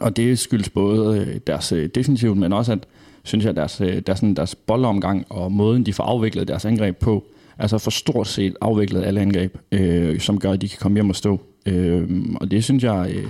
og 0.00 0.16
det 0.16 0.38
skyldes 0.38 0.68
både 0.68 1.18
øh, 1.20 1.40
deres 1.46 1.72
øh, 1.72 1.88
defensiv, 1.94 2.36
men 2.36 2.52
også 2.52 2.72
at, 2.72 2.86
synes 3.22 3.44
jeg, 3.44 3.56
deres, 3.56 3.80
øh, 3.80 4.02
deres, 4.06 4.18
sådan, 4.18 4.34
deres 4.34 4.54
boldomgang 4.54 5.26
og 5.28 5.52
måden, 5.52 5.86
de 5.86 5.92
får 5.92 6.04
afviklet 6.04 6.48
deres 6.48 6.64
angreb 6.64 6.96
på, 6.96 7.24
altså 7.58 7.78
for 7.78 7.90
stort 7.90 8.28
set 8.28 8.54
afviklet 8.60 9.04
alle 9.04 9.20
angreb, 9.20 9.56
øh, 9.72 10.20
som 10.20 10.38
gør, 10.38 10.52
at 10.52 10.62
de 10.62 10.68
kan 10.68 10.78
komme 10.80 10.96
hjem 10.96 11.10
og 11.10 11.16
stå. 11.16 11.40
Øh, 11.66 12.08
og 12.34 12.50
det 12.50 12.64
synes 12.64 12.84
jeg, 12.84 13.12
øh, 13.14 13.26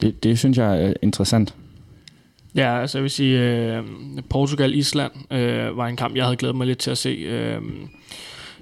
det, 0.00 0.24
det 0.24 0.38
synes 0.38 0.58
jeg 0.58 0.84
er 0.84 0.92
interessant. 1.02 1.54
Ja, 2.56 2.80
altså 2.80 2.98
jeg 2.98 3.02
vil 3.02 3.10
sige, 3.10 3.40
øh, 3.40 3.84
Portugal-Island 4.34 5.32
øh, 5.32 5.76
var 5.76 5.86
en 5.86 5.96
kamp, 5.96 6.16
jeg 6.16 6.24
havde 6.24 6.36
glædet 6.36 6.56
mig 6.56 6.66
lidt 6.66 6.78
til 6.78 6.90
at 6.90 6.98
se. 6.98 7.08
Øh, 7.08 7.62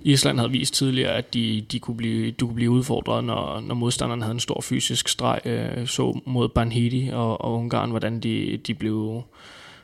Island 0.03 0.39
havde 0.39 0.51
vist 0.51 0.74
tidligere, 0.74 1.12
at 1.12 1.34
de, 1.34 1.64
de 1.72 1.78
kunne 1.78 1.97
blive, 1.97 2.30
du 2.30 2.47
kunne 2.47 2.55
blive 2.55 2.70
udfordret, 2.70 3.24
når, 3.24 3.61
når 3.61 3.74
modstanderen 3.74 4.22
havde 4.22 4.32
en 4.34 4.41
stor 4.41 4.61
fysisk 4.61 5.09
streg. 5.09 5.41
Øh, 5.45 5.86
så 5.86 6.20
mod 6.26 6.49
Banhidi 6.49 7.11
og, 7.12 7.41
og 7.41 7.53
Ungarn, 7.55 7.91
hvordan 7.91 8.20
de, 8.20 8.57
de 8.66 8.74
blev 8.74 9.22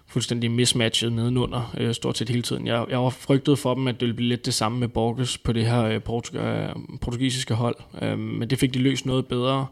fuldstændig 0.06 0.50
mismatchet 0.50 1.12
nedenunder 1.12 1.74
øh, 1.78 1.94
stort 1.94 2.18
set 2.18 2.28
hele 2.28 2.42
tiden. 2.42 2.66
Jeg, 2.66 2.84
jeg 2.90 2.98
var 3.02 3.10
frygtet 3.10 3.58
for 3.58 3.74
dem, 3.74 3.88
at 3.88 3.94
det 3.94 4.00
ville 4.00 4.16
blive 4.16 4.28
lidt 4.28 4.46
det 4.46 4.54
samme 4.54 4.78
med 4.78 4.88
Borges 4.88 5.38
på 5.38 5.52
det 5.52 5.66
her 5.66 5.82
øh, 5.82 6.00
portug- 6.04 6.98
portugisiske 7.00 7.54
hold, 7.54 7.76
øh, 8.02 8.18
men 8.18 8.50
det 8.50 8.58
fik 8.58 8.74
de 8.74 8.78
løst 8.78 9.06
noget 9.06 9.26
bedre. 9.26 9.66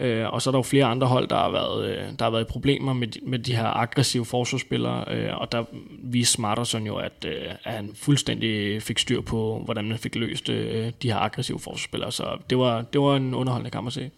Øh, 0.00 0.32
og 0.32 0.42
så 0.42 0.50
er 0.50 0.52
der 0.52 0.58
jo 0.58 0.62
flere 0.62 0.84
andre 0.84 1.06
hold, 1.06 1.28
der 1.28 1.36
har 1.36 1.50
været, 1.50 1.90
øh, 1.90 2.04
der 2.18 2.24
har 2.24 2.30
været 2.30 2.46
problemer 2.46 2.92
med, 2.92 3.08
med 3.26 3.38
de 3.38 3.56
her 3.56 3.66
aggressive 3.66 4.24
forsvarsspillere, 4.24 5.04
øh, 5.14 5.40
og 5.40 5.52
der 5.52 5.64
viste 6.02 6.32
Smarterson 6.32 6.86
jo, 6.86 6.96
at, 6.96 7.24
øh, 7.26 7.32
at 7.64 7.72
han 7.72 7.90
fuldstændig 7.94 8.82
fik 8.82 8.98
styr 8.98 9.20
på, 9.20 9.62
hvordan 9.64 9.84
man 9.84 9.98
fik 9.98 10.14
løst 10.14 10.48
øh, 10.48 10.92
de 11.02 11.12
her 11.12 11.18
aggressive 11.18 11.58
forsvarsspillere. 11.58 12.12
Så 12.12 12.38
det 12.50 12.58
var, 12.58 12.82
det 12.82 13.00
var 13.00 13.16
en 13.16 13.34
underholdende 13.34 13.70
kamp 13.70 13.86
at 13.86 13.92
se. 13.92 14.10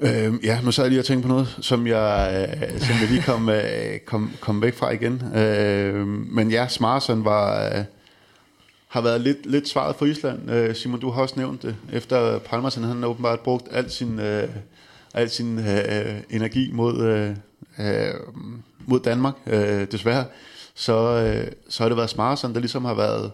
Øh, 0.00 0.32
ja, 0.44 0.60
nu 0.60 0.72
sad 0.72 0.84
jeg 0.84 0.90
lige 0.90 1.00
og 1.00 1.04
tænkte 1.04 1.28
på 1.28 1.34
noget, 1.34 1.58
som 1.60 1.86
jeg, 1.86 2.48
øh, 2.62 2.80
som 2.80 2.96
jeg 3.00 3.08
lige 3.10 3.22
kom, 3.22 3.48
øh, 3.48 3.98
kom, 4.06 4.32
kom 4.40 4.62
væk 4.62 4.74
fra 4.74 4.90
igen. 4.90 5.22
Øh, 5.36 6.06
men 6.06 6.50
ja, 6.50 6.68
Smarterson 6.68 7.24
var, 7.24 7.66
øh, 7.66 7.84
har 8.90 9.00
været 9.00 9.20
lidt, 9.20 9.46
lidt 9.46 9.68
svaret 9.68 9.96
for 9.96 10.06
Island. 10.06 10.50
Øh, 10.50 10.74
Simon, 10.74 11.00
du 11.00 11.10
har 11.10 11.22
også 11.22 11.34
nævnt 11.36 11.62
det. 11.62 11.76
Efter 11.92 12.38
Palmersen, 12.38 12.84
han 12.84 13.02
har 13.02 13.08
åbenbart 13.08 13.40
brugt 13.40 13.68
al 13.70 13.90
sin, 13.90 14.18
øh, 14.18 14.48
al 15.14 15.30
sin 15.30 15.58
øh, 15.58 15.76
øh 15.76 16.20
energi 16.30 16.70
mod, 16.72 17.02
øh, 17.02 17.36
øh, 17.78 18.14
mod 18.86 19.00
Danmark, 19.00 19.34
øh, 19.46 19.86
desværre. 19.92 20.24
Så, 20.74 20.94
øh, 20.94 21.52
så 21.68 21.82
har 21.82 21.88
det 21.88 21.96
været 21.96 22.10
Smarsen, 22.10 22.54
der 22.54 22.60
ligesom 22.60 22.84
har 22.84 22.94
været 22.94 23.32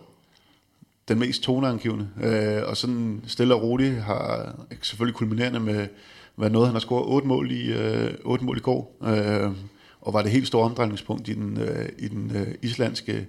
den 1.08 1.18
mest 1.18 1.42
toneangivende. 1.42 2.08
Øh, 2.22 2.62
og 2.68 2.76
sådan 2.76 3.22
stille 3.26 3.54
og 3.54 3.62
roligt 3.62 4.02
har 4.02 4.54
selvfølgelig 4.82 5.16
kulminerende 5.16 5.60
med 5.60 5.86
hvad 6.34 6.50
noget, 6.50 6.68
han 6.68 6.74
har 6.74 6.80
scoret 6.80 7.06
otte 7.06 7.28
mål 7.28 7.50
i, 7.50 7.72
øh, 7.72 8.14
otte 8.24 8.44
mål 8.44 8.56
i 8.56 8.60
går, 8.60 8.96
øh, 9.02 9.52
og 10.00 10.12
var 10.12 10.22
det 10.22 10.30
helt 10.30 10.46
store 10.46 10.64
omdrejningspunkt 10.64 11.28
i 11.28 11.34
den, 11.34 11.60
øh, 11.60 11.88
i 11.98 12.08
den 12.08 12.36
øh, 12.36 12.54
islandske, 12.62 13.26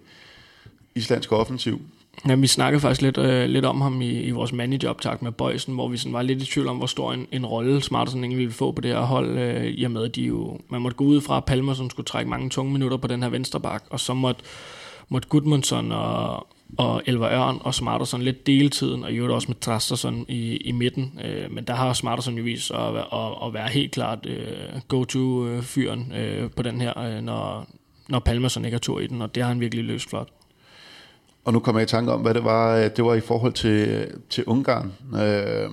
islandske 0.95 1.35
offensiv. 1.35 1.81
Ja, 2.27 2.35
vi 2.35 2.47
snakkede 2.47 2.81
faktisk 2.81 3.01
lidt, 3.01 3.17
øh, 3.17 3.49
lidt 3.49 3.65
om 3.65 3.81
ham 3.81 4.01
i, 4.01 4.21
i 4.21 4.31
vores 4.31 4.53
manageroptag 4.53 5.17
med 5.21 5.31
Bøjsen, 5.31 5.73
hvor 5.73 5.87
vi 5.87 5.97
sådan 5.97 6.13
var 6.13 6.21
lidt 6.21 6.41
i 6.41 6.45
tvivl 6.45 6.67
om, 6.67 6.77
hvor 6.77 6.85
stor 6.85 7.13
en, 7.13 7.27
en 7.31 7.45
rolle 7.45 7.81
Smartersen 7.81 8.23
egentlig 8.23 8.37
ville 8.37 8.53
få 8.53 8.71
på 8.71 8.81
det 8.81 8.91
her 8.91 9.01
hold, 9.01 9.37
øh, 9.37 9.65
i 9.65 9.83
og 9.83 9.91
med, 9.91 10.03
at 10.03 10.15
de 10.15 10.21
jo, 10.21 10.59
man 10.69 10.81
måtte 10.81 10.97
gå 10.97 11.03
ud 11.03 11.21
fra, 11.21 11.39
Palmer 11.39 11.73
som 11.73 11.89
skulle 11.89 12.05
trække 12.05 12.29
mange 12.29 12.49
tunge 12.49 12.71
minutter 12.71 12.97
på 12.97 13.07
den 13.07 13.23
her 13.23 13.29
venstre 13.29 13.59
bak, 13.59 13.83
og 13.89 13.99
så 13.99 14.13
måtte, 14.13 14.41
måtte 15.09 15.27
Gudmundsson 15.27 15.91
og, 15.91 16.47
og 16.77 17.01
Elver 17.05 17.29
Ørn 17.29 17.57
og 17.61 17.73
Smarterson 17.73 18.21
lidt 18.21 18.47
deletiden, 18.47 19.03
og 19.03 19.11
jo 19.11 19.35
også 19.35 19.47
med 19.47 19.55
Trasterson 19.55 20.25
i, 20.27 20.57
i 20.57 20.71
midten. 20.71 21.19
Øh, 21.25 21.51
men 21.51 21.63
der 21.63 21.73
har 21.73 21.93
Smarterson 21.93 22.37
jo 22.37 22.43
vist 22.43 22.71
at, 22.71 22.95
at, 22.95 23.45
at 23.45 23.53
være 23.53 23.67
helt 23.67 23.91
klart 23.91 24.25
øh, 24.25 24.81
go-to-fyren 24.87 26.13
øh, 26.15 26.43
øh, 26.43 26.51
på 26.51 26.63
den 26.63 26.81
her, 26.81 26.99
øh, 26.99 27.21
når, 27.21 27.67
når 28.09 28.19
Palmerson 28.19 28.65
ikke 28.65 28.75
har 28.75 28.79
tur 28.79 28.99
i 28.99 29.07
den, 29.07 29.21
og 29.21 29.35
det 29.35 29.43
har 29.43 29.47
han 29.47 29.59
virkelig 29.59 29.83
løst 29.83 30.09
flot. 30.09 30.27
Og 31.47 31.53
nu 31.53 31.59
kommer 31.59 31.79
jeg 31.79 31.87
i 31.87 31.91
tanke 31.91 32.11
om, 32.11 32.21
hvad 32.21 32.33
det 32.33 32.43
var, 32.43 32.75
øh, 32.75 32.89
det 32.95 33.05
var 33.05 33.13
i 33.13 33.19
forhold 33.19 33.53
til, 33.53 34.07
til 34.29 34.45
Ungarn. 34.45 34.93
Øh, 35.21 35.69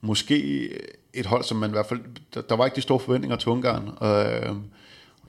måske 0.00 0.68
et 1.14 1.26
hold, 1.26 1.44
som 1.44 1.56
man 1.56 1.70
i 1.70 1.72
hvert 1.72 1.86
fald... 1.86 2.00
Der, 2.34 2.40
der 2.40 2.56
var 2.56 2.64
ikke 2.64 2.76
de 2.76 2.80
store 2.80 3.00
forventninger 3.00 3.36
til 3.36 3.48
Ungarn. 3.48 3.88
Øh, 4.02 4.56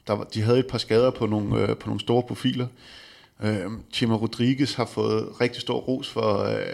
der, 0.08 0.24
de 0.34 0.42
havde 0.42 0.60
et 0.60 0.68
par 0.68 0.78
skader 0.78 1.12
på 1.12 1.26
nogle, 1.26 1.62
øh, 1.62 1.78
på 1.78 1.88
nogle 1.88 2.00
store 2.00 2.24
profiler. 2.24 2.68
Øh, 3.44 3.72
Chima 3.94 4.16
Rodriguez 4.16 4.74
har 4.74 4.86
fået 4.86 5.42
rigtig 5.42 5.62
stor 5.62 5.78
ros 5.78 6.10
for, 6.10 6.44
øh, 6.44 6.66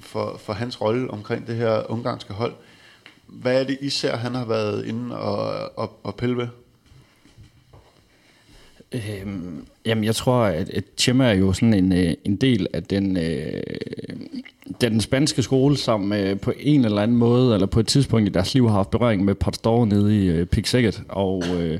for, 0.00 0.36
for 0.44 0.52
hans 0.52 0.80
rolle 0.80 1.10
omkring 1.10 1.46
det 1.46 1.56
her 1.56 1.90
ungarske 1.90 2.32
hold. 2.32 2.52
Hvad 3.26 3.60
er 3.60 3.64
det 3.64 3.78
især, 3.80 4.16
han 4.16 4.34
har 4.34 4.44
været 4.44 4.86
inde 4.86 5.18
og, 5.18 5.70
og, 5.78 6.00
og 6.02 6.14
pille 6.14 6.36
ved? 6.36 6.48
Øhm, 8.94 9.66
jamen, 9.86 10.04
jeg 10.04 10.14
tror, 10.14 10.42
at, 10.42 10.70
at 10.70 10.84
Chema 10.96 11.24
er 11.28 11.34
jo 11.34 11.52
sådan 11.52 11.74
en, 11.74 11.92
øh, 11.92 12.14
en 12.24 12.36
del 12.36 12.66
af 12.72 12.82
den, 12.82 13.16
øh, 13.16 13.62
den 14.80 15.00
spanske 15.00 15.42
skole, 15.42 15.76
som 15.76 16.12
øh, 16.12 16.40
på 16.40 16.52
en 16.60 16.84
eller 16.84 17.02
anden 17.02 17.16
måde, 17.16 17.54
eller 17.54 17.66
på 17.66 17.80
et 17.80 17.86
tidspunkt 17.86 18.28
i 18.28 18.32
deres 18.32 18.54
liv, 18.54 18.68
har 18.68 18.74
haft 18.74 18.90
berøring 18.90 19.24
med 19.24 19.34
Pastor 19.34 19.84
nede 19.84 20.24
i 20.24 20.28
øh, 20.28 20.46
Pixeget. 20.46 21.02
Og, 21.08 21.44
øh, 21.60 21.78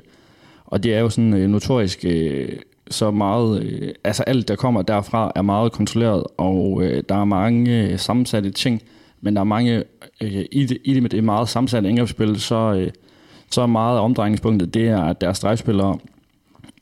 og 0.67 0.83
det 0.83 0.95
er 0.95 1.01
jo 1.01 1.09
sådan 1.09 1.35
øh, 1.35 1.49
notorisk 1.49 2.05
øh, 2.05 2.49
så 2.91 3.11
meget, 3.11 3.63
øh, 3.63 3.89
altså 4.05 4.23
alt 4.23 4.49
der 4.49 4.57
kommer 4.57 4.83
derfra 4.83 5.33
er 5.35 5.43
meget 5.43 5.73
kontrolleret, 5.73 6.25
og 6.37 6.83
øh, 6.83 7.03
der 7.09 7.15
er 7.15 7.25
mange 7.25 7.83
øh, 7.83 7.99
sammensatte 7.99 8.51
ting, 8.51 8.83
men 9.21 9.35
der 9.35 9.41
er 9.41 9.45
mange, 9.45 9.85
øh, 10.21 10.45
i, 10.53 10.67
det, 10.67 10.79
i 10.85 10.95
det 10.95 11.03
med 11.03 11.11
det 11.11 11.25
meget 11.25 11.49
sammensatte 11.49 11.89
angrebsspil, 11.89 12.41
så, 12.41 12.75
øh, 12.75 12.91
så 13.51 13.67
meget 13.67 13.99
af 13.99 14.05
omdrejningspunktet, 14.05 14.75
det 14.75 14.89
er, 14.89 15.03
at 15.03 15.21
deres 15.21 15.37
stregspillere, 15.37 15.99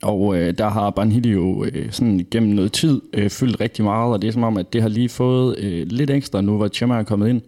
og 0.02 0.36
øh, 0.36 0.58
der 0.58 0.68
har 0.68 0.90
Banhidi 0.90 1.30
jo 1.30 1.64
øh, 1.64 1.92
sådan 1.92 2.26
gennem 2.30 2.52
noget 2.52 2.72
tid 2.72 3.00
øh, 3.12 3.30
fyldt 3.30 3.60
rigtig 3.60 3.84
meget, 3.84 4.12
og 4.12 4.22
det 4.22 4.28
er 4.28 4.32
som 4.32 4.42
om, 4.42 4.56
at 4.56 4.72
det 4.72 4.82
har 4.82 4.88
lige 4.88 5.08
fået 5.08 5.58
øh, 5.58 5.86
lidt 5.86 6.10
ekstra 6.10 6.40
nu, 6.40 6.56
hvor 6.56 6.68
Chema 6.68 6.98
er 6.98 7.02
kommet 7.02 7.28
ind. 7.28 7.40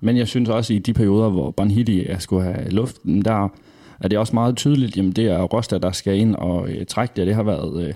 Men 0.00 0.16
jeg 0.16 0.28
synes 0.28 0.48
også, 0.48 0.74
i 0.74 0.78
de 0.78 0.92
perioder, 0.92 1.28
hvor 1.28 1.50
Banhidi 1.50 2.06
skulle 2.18 2.42
have 2.42 2.70
luften, 2.70 3.22
der 3.22 3.48
er 4.00 4.08
det 4.08 4.18
også 4.18 4.34
meget 4.34 4.56
tydeligt, 4.56 4.96
jamen 4.96 5.12
det 5.12 5.24
er 5.24 5.42
Rosta, 5.42 5.78
der 5.78 5.92
skal 5.92 6.18
ind 6.18 6.34
og 6.34 6.68
øh, 6.68 6.86
trække 6.86 7.12
det, 7.16 7.26
det 7.26 7.34
har 7.34 7.42
været... 7.42 7.86
Øh, 7.86 7.94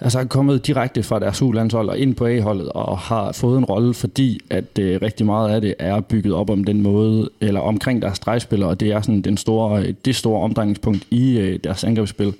altså 0.00 0.18
er 0.18 0.24
kommet 0.24 0.66
direkte 0.66 1.02
fra 1.02 1.18
deres 1.18 1.42
U-landshold 1.42 1.88
og 1.88 1.98
ind 1.98 2.14
på 2.14 2.26
A-holdet 2.26 2.68
og 2.68 2.98
har 2.98 3.32
fået 3.32 3.58
en 3.58 3.64
rolle, 3.64 3.94
fordi 3.94 4.40
at 4.50 4.78
øh, 4.78 5.02
rigtig 5.02 5.26
meget 5.26 5.54
af 5.54 5.60
det 5.60 5.74
er 5.78 6.00
bygget 6.00 6.34
op 6.34 6.50
om 6.50 6.64
den 6.64 6.82
måde, 6.82 7.30
eller 7.40 7.60
omkring 7.60 8.02
deres 8.02 8.16
stregspillere, 8.16 8.70
og 8.70 8.80
det 8.80 8.92
er 8.92 9.00
sådan 9.00 9.22
den 9.22 9.36
store, 9.36 9.82
øh, 9.82 9.94
det 10.04 10.16
store 10.16 10.40
omdrejningspunkt 10.40 11.06
i 11.10 11.38
øh, 11.38 11.58
deres 11.64 11.84
angrebsspil. 11.84 12.34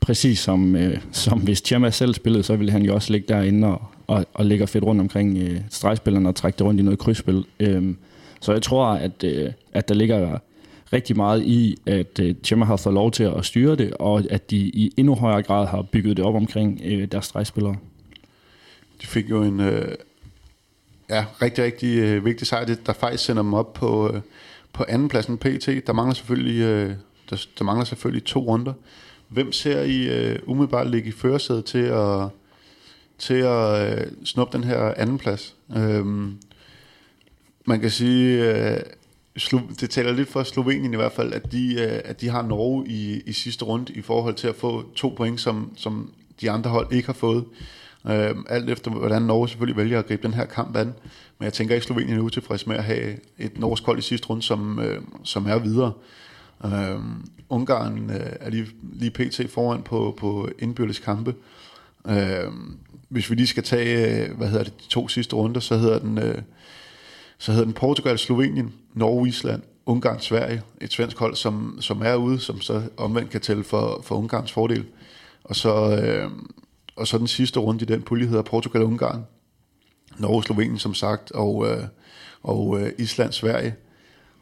Præcis 0.00 0.38
som, 0.38 0.76
øh, 0.76 1.00
som 1.12 1.40
hvis 1.40 1.60
Tjema 1.60 1.90
selv 1.90 2.14
spillede, 2.14 2.42
så 2.42 2.56
ville 2.56 2.72
han 2.72 2.82
jo 2.82 2.94
også 2.94 3.12
ligge 3.12 3.28
derinde 3.28 3.68
og, 3.68 3.82
og, 4.06 4.26
og 4.34 4.46
ligge 4.46 4.66
fedt 4.66 4.84
rundt 4.84 5.00
omkring 5.00 5.38
øh, 5.38 5.60
stregspillerne 5.70 6.28
og 6.28 6.34
trække 6.34 6.58
det 6.58 6.66
rundt 6.66 6.80
i 6.80 6.82
noget 6.82 6.98
krydsspil. 6.98 7.44
Øh, 7.60 7.94
så 8.40 8.52
jeg 8.52 8.62
tror, 8.62 8.86
at, 8.86 9.24
øh, 9.24 9.52
at 9.72 9.88
der 9.88 9.94
ligger 9.94 10.38
rigtig 10.92 11.16
meget 11.16 11.42
i, 11.42 11.76
at 11.86 12.20
øh, 12.20 12.34
Tjerma 12.42 12.64
har 12.64 12.76
fået 12.76 12.94
lov 12.94 13.10
til 13.10 13.24
at 13.24 13.44
styre 13.44 13.76
det, 13.76 13.92
og 13.92 14.22
at 14.30 14.50
de 14.50 14.56
i 14.56 14.92
endnu 14.96 15.14
højere 15.14 15.42
grad 15.42 15.66
har 15.66 15.82
bygget 15.82 16.16
det 16.16 16.24
op 16.24 16.34
omkring 16.34 16.80
øh, 16.84 17.08
deres 17.12 17.24
stregspillere. 17.24 17.76
De 19.02 19.06
fik 19.06 19.30
jo 19.30 19.42
en 19.42 19.60
øh, 19.60 19.94
ja, 21.10 21.24
rigtig, 21.42 21.64
rigtig 21.64 21.98
øh, 21.98 22.24
vigtig 22.24 22.46
sejr, 22.46 22.64
der 22.86 22.92
faktisk 22.92 23.24
sender 23.24 23.42
dem 23.42 23.54
op 23.54 23.72
på, 23.72 24.12
øh, 24.14 24.20
på 24.72 24.84
andenpladsen 24.88 25.38
PT. 25.38 25.68
Der 25.86 25.92
mangler 25.92 26.14
selvfølgelig, 26.14 26.60
øh, 26.60 26.92
der, 27.30 27.46
der 27.58 27.64
mangler 27.64 27.84
selvfølgelig 27.84 28.24
to 28.24 28.40
runder. 28.40 28.72
Hvem 29.28 29.52
ser 29.52 29.82
I 29.82 30.08
øh, 30.08 30.38
umiddelbart 30.46 30.90
ligge 30.90 31.08
i 31.08 31.12
førersædet 31.12 31.64
til 31.64 31.78
at, 31.78 32.28
til 33.18 33.34
at 33.34 33.98
øh, 33.98 34.06
snuppe 34.24 34.58
den 34.58 34.64
her 34.64 34.94
anden 34.96 35.18
plads? 35.18 35.54
Øhm, 35.76 36.36
man 37.64 37.80
kan 37.80 37.90
sige, 37.90 38.50
øh, 38.50 38.80
det 39.80 39.90
taler 39.90 40.12
lidt 40.12 40.28
for 40.28 40.42
Slovenien 40.42 40.92
i 40.92 40.96
hvert 40.96 41.12
fald, 41.12 41.32
at 41.32 41.52
de, 41.52 41.74
øh, 41.74 42.00
at 42.04 42.20
de 42.20 42.28
har 42.28 42.42
Norge 42.42 42.88
i, 42.88 43.22
i 43.26 43.32
sidste 43.32 43.64
runde 43.64 43.92
i 43.92 44.02
forhold 44.02 44.34
til 44.34 44.48
at 44.48 44.54
få 44.54 44.84
to 44.94 45.08
point, 45.16 45.40
som, 45.40 45.72
som 45.76 46.12
de 46.40 46.50
andre 46.50 46.70
hold 46.70 46.92
ikke 46.92 47.06
har 47.06 47.12
fået. 47.12 47.44
Øh, 48.06 48.34
alt 48.48 48.70
efter, 48.70 48.90
hvordan 48.90 49.22
Norge 49.22 49.48
selvfølgelig 49.48 49.76
vælger 49.76 49.98
at 49.98 50.06
gribe 50.06 50.22
den 50.22 50.34
her 50.34 50.44
kamp 50.44 50.76
an. 50.76 50.86
Men 51.38 51.44
jeg 51.44 51.52
tænker 51.52 51.74
ikke, 51.74 51.82
at 51.82 51.86
Slovenien 51.86 52.18
er 52.18 52.22
utilfreds 52.22 52.66
med 52.66 52.76
at 52.76 52.84
have 52.84 53.16
et 53.38 53.58
norsk 53.58 53.84
hold 53.84 53.98
i 53.98 54.02
sidste 54.02 54.28
runde, 54.28 54.42
som, 54.42 54.78
øh, 54.78 55.02
som 55.24 55.46
er 55.46 55.58
videre. 55.58 55.86
Øh, 55.86 56.25
Øhm, 56.64 57.24
Ungarn 57.48 58.10
øh, 58.10 58.32
er 58.40 58.50
lige, 58.50 58.66
lige 58.92 59.10
pt. 59.10 59.50
foran 59.50 59.82
på, 59.82 60.14
på 60.18 60.48
indbyrdes 60.58 60.98
kampe. 60.98 61.34
Øh, 62.08 62.52
hvis 63.08 63.30
vi 63.30 63.34
lige 63.34 63.46
skal 63.46 63.62
tage, 63.62 64.26
øh, 64.28 64.36
hvad 64.36 64.48
hedder 64.48 64.64
det, 64.64 64.80
de 64.80 64.88
to 64.88 65.08
sidste 65.08 65.36
runder, 65.36 65.60
så 65.60 65.76
hedder 65.76 65.98
den, 65.98 66.18
øh, 66.18 66.42
så 67.38 67.52
hedder 67.52 67.64
den 67.64 67.74
Portugal, 67.74 68.18
Slovenien, 68.18 68.74
Norge, 68.94 69.28
Island, 69.28 69.62
Ungarn, 69.86 70.20
Sverige. 70.20 70.62
Et 70.80 70.92
svensk 70.92 71.18
hold, 71.18 71.34
som, 71.34 71.78
som 71.80 72.02
er 72.02 72.14
ude, 72.14 72.40
som 72.40 72.60
så 72.60 72.82
omvendt 72.96 73.30
kan 73.30 73.40
tælle 73.40 73.64
for, 73.64 74.00
for 74.04 74.14
Ungarns 74.14 74.52
fordel. 74.52 74.84
Og 75.44 75.56
så, 75.56 76.00
øh, 76.02 76.30
og 76.96 77.06
så 77.06 77.18
den 77.18 77.26
sidste 77.26 77.60
runde 77.60 77.82
i 77.82 77.86
den 77.86 78.02
pulje 78.02 78.26
hedder 78.26 78.42
Portugal, 78.42 78.82
Ungarn, 78.82 79.26
Norge, 80.18 80.42
Slovenien 80.42 80.78
som 80.78 80.94
sagt, 80.94 81.32
og, 81.32 81.66
øh, 81.70 81.84
og 82.42 82.80
øh, 82.80 82.92
Island, 82.98 83.32
Sverige. 83.32 83.74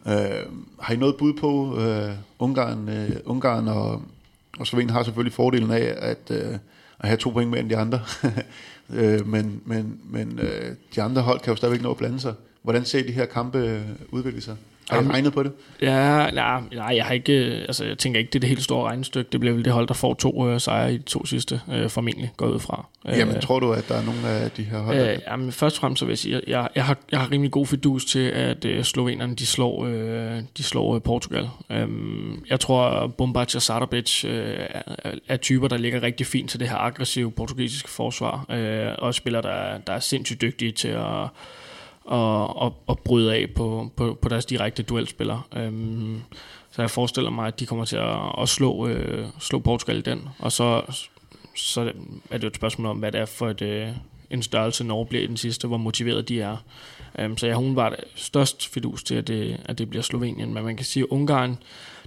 Øh, 0.09 0.46
har 0.80 0.94
I 0.94 0.96
noget 0.96 1.16
bud 1.16 1.32
på 1.32 1.80
øh, 1.80 2.11
Ungarn, 2.38 2.88
øh, 2.88 3.16
Ungarn 3.24 3.68
og, 3.68 4.02
og 4.59 4.66
Slovenien 4.66 4.90
har 4.90 5.02
selvfølgelig 5.02 5.32
fordelen 5.32 5.70
af 5.70 5.94
at, 5.96 6.30
øh, 6.30 6.59
at 7.00 7.09
have 7.09 7.16
to 7.16 7.30
point 7.30 7.50
mere 7.50 7.61
end 7.61 7.70
de 7.70 7.76
andre. 7.76 8.00
øh, 8.98 9.26
men 9.26 9.62
men, 9.64 10.00
men 10.05 10.38
øh, 10.38 10.76
de 10.94 11.02
andre 11.02 11.22
hold 11.22 11.40
kan 11.40 11.50
jo 11.50 11.57
stadigvæk 11.57 11.82
nå 11.82 11.90
at 11.90 11.96
blande 11.96 12.20
sig. 12.20 12.34
Hvordan 12.62 12.84
ser 12.84 13.07
de 13.07 13.12
her 13.12 13.26
kampe 13.26 13.59
øh, 13.59 13.82
udvikle 14.11 14.40
sig? 14.40 14.57
Har 14.91 15.03
I 15.03 15.07
regnet 15.07 15.32
på 15.32 15.43
det? 15.43 15.53
Ja, 15.82 16.30
nej, 16.30 16.61
nej, 16.72 16.97
jeg 16.97 17.05
har 17.05 17.14
ikke, 17.14 17.32
øh, 17.32 17.61
altså 17.61 17.85
jeg 17.85 17.99
tænker 17.99 18.18
ikke, 18.20 18.30
det 18.30 18.39
er 18.39 18.41
det 18.41 18.49
helt 18.49 18.62
store 18.62 18.89
regnestykke. 18.89 19.28
Det 19.32 19.41
bliver 19.41 19.55
vel 19.55 19.64
det 19.64 19.72
hold, 19.72 19.89
der 19.89 19.95
får 19.95 20.14
to 20.14 20.49
øh, 20.49 20.61
sejre 20.61 20.95
i 20.95 20.97
de 20.97 21.03
to 21.03 21.26
sidste, 21.26 21.61
øh, 21.72 21.91
formentlig, 21.91 22.32
går 22.37 22.47
ud 22.47 22.61
fra. 22.61 22.87
Jamen, 23.09 23.37
Øh, 23.37 23.43
tror 23.43 23.61
du, 23.61 23.72
at 23.72 23.89
der 23.89 23.95
er 23.95 24.05
nogle 24.05 24.28
af 24.28 24.51
de 24.51 24.62
her 24.62 24.78
hold? 24.78 24.97
Øh, 24.97 25.18
jamen, 25.26 25.53
først 25.53 25.76
og 25.76 25.80
fremmest 25.80 25.99
så 25.99 26.05
vil 26.05 26.12
jeg 26.12 26.18
sige, 26.18 26.37
at 26.37 26.43
jeg, 26.47 26.68
jeg, 26.74 26.85
har, 26.85 26.97
jeg 27.12 27.20
har 27.20 27.32
rimelig 27.32 27.51
god 27.51 27.66
fidus 27.66 28.05
til, 28.05 28.18
at 28.28 28.64
øh, 28.64 28.85
slovenerne 28.85 29.35
de 29.35 29.47
slår, 29.47 29.87
øh, 29.87 30.43
de 30.57 30.62
slår 30.62 30.95
øh, 30.95 31.03
Portugal. 31.03 31.49
Øhm, 31.70 32.45
jeg 32.51 32.61
tror, 32.61 32.82
at 32.82 33.14
Bombac 33.14 33.55
og 33.55 33.62
Sardabic 33.62 34.24
øh, 34.24 34.57
er, 34.59 35.11
er 35.28 35.37
typer, 35.37 35.68
der 35.68 35.76
ligger 35.76 36.03
rigtig 36.03 36.26
fint 36.26 36.51
til 36.51 36.61
det 36.61 36.68
her 36.68 36.76
aggressive 36.76 37.32
portugisiske 37.32 37.91
forsvar, 37.91 38.47
øh, 38.51 38.93
og 38.99 39.14
spillere, 39.14 39.43
der, 39.43 39.78
der 39.87 39.93
er 39.93 40.01
sindssygt 40.01 40.41
dygtige 40.41 40.72
til 40.72 40.89
at, 40.89 41.28
og, 42.05 42.57
og, 42.57 42.82
og 42.86 42.98
bryde 42.98 43.34
af 43.34 43.50
på, 43.57 43.90
på, 43.96 44.18
på 44.22 44.28
deres 44.28 44.46
direkte 44.46 44.82
duelspiller. 44.82 45.48
Øhm, 45.57 46.22
så 46.70 46.82
jeg 46.82 46.90
forestiller 46.90 47.30
mig, 47.30 47.46
at 47.46 47.61
de 47.61 47.66
kommer 47.66 47.84
til 47.84 47.96
at, 47.96 48.18
at 48.42 48.48
slå, 48.48 48.86
øh, 48.86 49.26
slå 49.40 49.59
Portugal 49.59 49.98
i 49.98 50.00
den, 50.00 50.28
og 50.38 50.52
så, 50.52 50.82
så 51.57 51.80
er 52.30 52.36
det 52.36 52.42
jo 52.42 52.48
et 52.48 52.57
spørgsmål 52.57 52.86
om, 52.86 52.98
hvad 52.98 53.12
det 53.12 53.20
er 53.20 53.26
for 53.26 53.48
et, 53.48 53.62
øh, 53.62 53.88
en 54.30 54.42
størrelse, 54.42 54.84
Norge 54.84 55.07
bliver 55.07 55.24
i 55.24 55.26
den 55.26 55.36
sidste, 55.36 55.68
hvor 55.68 55.76
motiveret 55.76 56.28
de 56.28 56.40
er. 56.40 56.57
Øhm, 57.18 57.36
så 57.36 57.46
jeg 57.46 57.55
har 57.55 57.59
umiddelbart 57.61 58.05
størst 58.14 58.68
fidus 58.68 59.05
til, 59.05 59.14
at 59.14 59.28
det, 59.28 59.61
at 59.64 59.78
det 59.78 59.90
bliver 59.90 60.02
Slovenien. 60.02 60.55
Men 60.55 60.64
man 60.64 60.76
kan 60.76 60.86
sige, 60.86 61.02
at 61.02 61.09
Ungarn, 61.11 61.59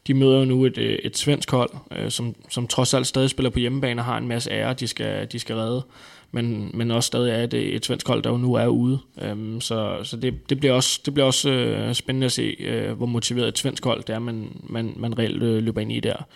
de 0.08 0.14
møder 0.14 0.40
jo 0.40 0.46
nu 0.46 0.66
et, 0.66 0.78
øh, 0.78 1.00
et 1.04 1.18
svensk 1.18 1.52
hold, 1.52 1.70
øh, 1.92 2.12
som, 2.12 2.36
som 2.50 2.68
trods 2.68 2.94
alt 2.94 3.08
stadig 3.08 3.30
spiller 3.30 3.50
på 3.50 3.60
hjemmebane 3.60 4.02
og 4.02 4.06
har 4.06 4.18
en 4.18 4.28
masse 4.28 4.52
ære, 4.52 4.74
de 4.74 4.88
skal, 4.88 5.32
de 5.32 5.40
skal 5.40 5.56
redde. 5.56 5.84
Men, 6.32 6.72
men 6.74 6.92
også 6.92 7.08
stadig 7.08 7.32
er 7.32 7.46
det 7.46 7.76
et 7.76 7.86
svensk 7.86 8.08
hold, 8.08 8.24
der 8.24 8.30
jo 8.30 8.38
nu 8.38 8.54
er 8.54 8.68
ude. 8.68 9.00
Øhm, 9.22 9.62
så 9.62 10.00
så 10.04 10.18
det, 10.18 10.50
det 10.50 10.60
bliver 10.60 10.74
også, 10.74 11.02
det 11.06 11.14
bliver 11.14 11.28
også 11.28 11.50
øh, 11.50 11.94
spændende 11.94 12.26
at 12.26 12.32
se, 12.32 12.56
øh, 12.60 12.92
hvor 12.92 13.06
motiveret 13.06 13.48
et 13.48 13.58
svensk 13.58 13.84
hold 13.84 14.04
det 14.04 14.16
er, 14.16 14.20
man, 14.20 14.62
man, 14.64 14.94
man 14.98 15.20
reelt 15.20 15.44
øh, 15.44 15.64
løber 15.64 15.82
ind 15.82 15.92
i 15.92 16.00
der. 16.00 16.28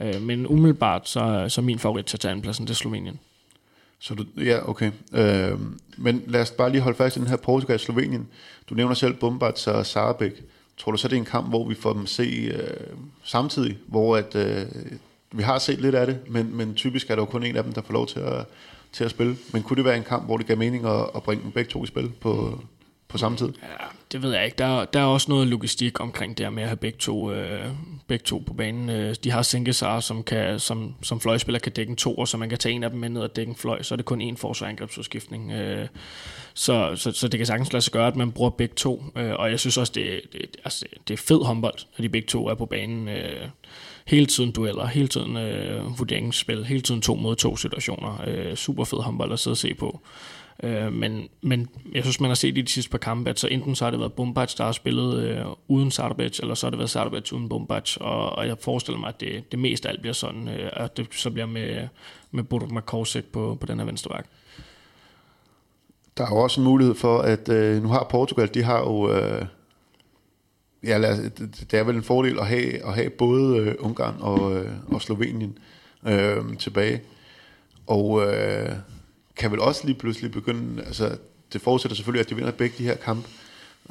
Øh, 0.00 0.22
men 0.22 0.46
umiddelbart, 0.46 1.08
så, 1.08 1.46
så 1.48 1.60
er 1.60 1.64
min 1.64 1.78
favorit 1.78 2.04
til 2.04 2.16
at 2.16 2.20
tage 2.20 2.30
andenpladsen, 2.30 2.66
det 2.66 2.70
er 2.70 2.74
Slovenien. 2.74 3.18
Så 3.98 4.14
du, 4.14 4.24
ja, 4.36 4.68
okay. 4.68 4.90
Øh, 5.14 5.58
men 5.96 6.22
lad 6.26 6.40
os 6.40 6.50
bare 6.50 6.70
lige 6.70 6.80
holde 6.80 6.96
fast 6.96 7.16
i 7.16 7.20
den 7.20 7.28
her 7.28 7.36
Portugal-Slovenien. 7.36 8.28
Du 8.70 8.74
nævner 8.74 8.94
selv 8.94 9.14
Bombards 9.14 9.66
og 9.66 9.86
Sarabæk. 9.86 10.32
Tror 10.78 10.92
du 10.92 10.98
så, 10.98 11.08
det 11.08 11.14
er 11.14 11.20
en 11.20 11.24
kamp, 11.24 11.48
hvor 11.48 11.68
vi 11.68 11.74
får 11.74 11.92
dem 11.92 12.06
se 12.06 12.50
øh, 12.54 12.96
samtidig, 13.24 13.78
hvor 13.86 14.16
at, 14.16 14.34
øh, 14.34 14.66
vi 15.32 15.42
har 15.42 15.58
set 15.58 15.80
lidt 15.80 15.94
af 15.94 16.06
det, 16.06 16.18
men, 16.28 16.56
men 16.56 16.74
typisk 16.74 17.10
er 17.10 17.14
der 17.14 17.22
jo 17.22 17.26
kun 17.26 17.42
en 17.42 17.56
af 17.56 17.64
dem, 17.64 17.72
der 17.72 17.82
får 17.82 17.92
lov 17.92 18.06
til 18.06 18.20
at, 18.20 18.44
til 18.92 19.04
at 19.04 19.10
spille. 19.10 19.36
Men 19.52 19.62
kunne 19.62 19.76
det 19.76 19.84
være 19.84 19.96
en 19.96 20.04
kamp, 20.04 20.24
hvor 20.24 20.36
det 20.36 20.46
gav 20.46 20.56
mening 20.56 20.86
at, 20.86 21.10
at 21.14 21.22
bringe 21.22 21.44
dem 21.44 21.52
begge 21.52 21.70
to 21.70 21.84
i 21.84 21.86
spil 21.86 22.10
på, 22.20 22.60
på 23.08 23.18
samme 23.18 23.38
tid? 23.38 23.48
Ja, 23.62 23.84
det 24.12 24.22
ved 24.22 24.32
jeg 24.34 24.44
ikke. 24.44 24.54
Der, 24.58 24.84
der 24.84 25.00
er 25.00 25.04
også 25.04 25.30
noget 25.30 25.46
logistik 25.46 26.00
omkring 26.00 26.38
det 26.38 26.46
her 26.46 26.50
med 26.50 26.62
at 26.62 26.68
have 26.68 26.76
begge 26.76 26.98
to, 26.98 27.32
øh, 27.32 27.66
begge 28.06 28.22
to 28.22 28.42
på 28.46 28.54
banen. 28.54 28.90
Øh, 28.90 29.14
De 29.24 29.30
har 29.30 29.42
Sinkesar, 29.42 30.00
som, 30.00 30.22
kan, 30.22 30.60
som, 30.60 30.94
som 31.02 31.20
fløjspiller 31.20 31.58
kan 31.58 31.72
dække 31.72 31.90
en 31.90 31.96
to, 31.96 32.14
og 32.14 32.28
så 32.28 32.36
man 32.36 32.48
kan 32.48 32.58
tage 32.58 32.74
en 32.74 32.82
af 32.82 32.90
dem 32.90 32.98
med 33.00 33.08
ned 33.08 33.20
og 33.20 33.36
dække 33.36 33.50
en 33.50 33.56
fløj, 33.56 33.82
så 33.82 33.94
er 33.94 33.96
det 33.96 34.04
kun 34.06 34.22
én 34.22 34.36
forsvarsangrebsudskiftning. 34.36 35.52
Øh, 35.52 35.86
Så, 36.54 36.96
så, 36.96 37.12
så 37.12 37.28
det 37.28 37.38
kan 37.38 37.46
sagtens 37.46 37.72
lade 37.72 37.82
sig 37.82 37.92
gøre, 37.92 38.06
at 38.06 38.16
man 38.16 38.32
bruger 38.32 38.50
begge 38.50 38.74
to. 38.74 39.04
Øh, 39.16 39.32
Og 39.38 39.50
jeg 39.50 39.60
synes 39.60 39.78
også, 39.78 39.92
det, 39.94 40.20
det, 40.32 40.56
altså, 40.64 40.84
det 41.08 41.14
er 41.14 41.18
fed 41.18 41.44
håndbold, 41.44 41.78
at 41.96 42.02
de 42.02 42.08
begge 42.08 42.26
to 42.28 42.46
er 42.46 42.54
på 42.54 42.66
banen. 42.66 43.08
øh, 43.08 43.48
Hele 44.08 44.26
tiden 44.26 44.50
dueller, 44.50 44.86
hele 44.86 45.08
tiden 45.08 45.36
øh, 45.36 45.98
vurderingsspil, 45.98 46.64
hele 46.64 46.80
tiden 46.80 47.00
to 47.00 47.14
mod 47.14 47.36
to 47.36 47.56
situationer. 47.56 48.24
Øh, 48.26 48.54
super 48.54 48.84
fed 48.84 48.98
håndbold 48.98 49.32
at 49.32 49.38
sidde 49.38 49.54
og 49.54 49.58
se 49.58 49.74
på. 49.74 50.00
Øh, 50.62 50.92
men, 50.92 51.28
men 51.42 51.68
jeg 51.94 52.02
synes, 52.02 52.20
man 52.20 52.30
har 52.30 52.34
set 52.34 52.58
i 52.58 52.60
de 52.60 52.68
sidste 52.70 52.90
par 52.90 52.98
kampe, 52.98 53.30
at 53.30 53.38
så 53.38 53.48
enten 53.48 53.74
så 53.74 53.84
har 53.84 53.90
det 53.90 54.00
været 54.00 54.12
Bombac, 54.12 54.54
der 54.54 54.64
har 54.64 54.72
spillet 54.72 55.22
øh, 55.22 55.44
uden 55.68 55.90
Sardabic, 55.90 56.38
eller 56.40 56.54
så 56.54 56.66
har 56.66 56.70
det 56.70 56.78
været 56.78 56.90
Sardabic 56.90 57.32
uden 57.32 57.48
Bombac, 57.48 57.96
og, 57.96 58.30
og 58.30 58.46
jeg 58.46 58.56
forestiller 58.60 58.98
mig, 58.98 59.08
at 59.08 59.20
det, 59.20 59.52
det 59.52 59.58
mest 59.58 59.86
af 59.86 59.90
alt 59.90 60.00
bliver 60.00 60.14
sådan, 60.14 60.48
øh, 60.48 60.70
at 60.72 60.96
det 60.96 61.06
så 61.10 61.30
bliver 61.30 61.46
med, 61.46 61.88
med 62.30 62.42
Bodo 62.42 62.66
Makovsek 62.66 63.24
på, 63.24 63.56
på 63.60 63.66
den 63.66 63.78
her 63.78 63.86
venstre 63.86 64.10
bak. 64.10 64.26
Der 66.16 66.24
er 66.24 66.28
jo 66.30 66.36
også 66.36 66.60
en 66.60 66.64
mulighed 66.64 66.94
for, 66.94 67.18
at 67.18 67.48
øh, 67.48 67.82
nu 67.82 67.88
har 67.88 68.06
Portugal, 68.10 68.54
de 68.54 68.62
har 68.62 68.78
jo... 68.78 69.12
Øh, 69.12 69.46
ja, 70.84 70.98
lad, 70.98 71.12
os- 71.12 71.32
det, 71.38 71.66
det 71.70 71.78
er 71.78 71.84
vel 71.84 71.96
en 71.96 72.02
fordel 72.02 72.38
at 72.38 72.46
have, 72.46 72.86
at 72.86 72.94
have 72.94 73.10
både 73.10 73.56
øh, 73.58 73.74
Ungarn 73.78 74.14
og, 74.20 74.56
øh, 74.56 74.72
og 74.86 75.02
Slovenien 75.02 75.58
øh, 76.06 76.56
tilbage. 76.58 77.02
Og 77.86 78.26
øh, 78.26 78.72
kan 79.36 79.50
vel 79.50 79.60
også 79.60 79.86
lige 79.86 79.98
pludselig 79.98 80.30
begynde... 80.32 80.82
Altså, 80.82 81.16
det 81.52 81.60
forudsætter 81.60 81.96
selvfølgelig, 81.96 82.24
at 82.24 82.30
de 82.30 82.34
vinder 82.34 82.50
begge 82.50 82.74
de 82.78 82.84
her 82.84 82.96
kampe. 82.96 83.28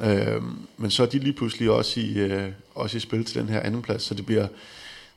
Øh, 0.00 0.42
men 0.76 0.90
så 0.90 1.02
er 1.02 1.06
de 1.06 1.18
lige 1.18 1.32
pludselig 1.32 1.70
også 1.70 2.00
i, 2.00 2.18
øh, 2.18 2.48
også 2.74 2.96
i 2.96 3.00
spil 3.00 3.24
til 3.24 3.40
den 3.40 3.48
her 3.48 3.60
anden 3.60 3.82
plads, 3.82 4.02
så 4.02 4.14
det 4.14 4.26
bliver, 4.26 4.46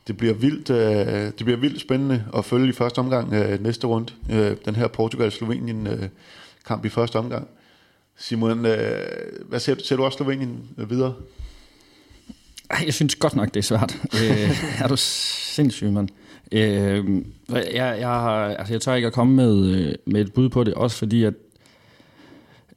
det 0.08 0.18
bliver 0.18 0.34
vildt, 0.34 0.70
øh, 0.70 1.26
det 1.26 1.46
bliver 1.46 1.58
vildt 1.58 1.82
spændende 1.82 2.26
at 2.38 2.46
følge 2.46 2.70
i 2.70 2.72
første 2.72 3.00
omgang 3.00 3.34
øh, 3.34 3.64
næste 3.64 3.88
runde. 3.88 4.14
Øh, 4.32 4.56
den 4.66 4.76
her 4.76 4.88
Portugal-Slovenien 4.88 5.88
øh, 5.88 6.10
kamp 6.68 6.86
i 6.86 6.90
første 6.90 7.16
omgang. 7.16 7.48
Simon, 8.18 8.66
øh, 8.66 9.02
hvad 9.48 9.60
ser 9.60 9.76
du? 9.76 9.84
Ser 9.84 9.96
du 9.96 10.04
også 10.04 10.18
Slovenien 10.18 10.70
øh, 10.78 10.90
videre? 10.90 11.14
Ej, 12.72 12.84
Jeg 12.86 12.94
synes 12.94 13.16
godt 13.16 13.36
nok, 13.36 13.48
det 13.48 13.58
er 13.58 13.62
svært. 13.62 13.98
øh, 14.14 14.82
er 14.84 14.88
du 14.88 14.96
sindssyg, 14.98 15.92
mand? 15.92 16.10
Øh, 16.52 17.06
jeg, 17.50 17.98
jeg, 18.00 18.08
har, 18.08 18.46
altså, 18.46 18.74
jeg 18.74 18.82
tør 18.82 18.96
ikke 18.96 19.08
at 19.08 19.14
komme 19.14 19.36
med, 19.36 19.66
øh, 19.66 19.96
med 20.06 20.22
et 20.22 20.34
bud 20.34 20.50
på 20.50 20.64
det, 20.64 20.74
også 20.74 20.98
fordi, 20.98 21.24
at 21.24 21.34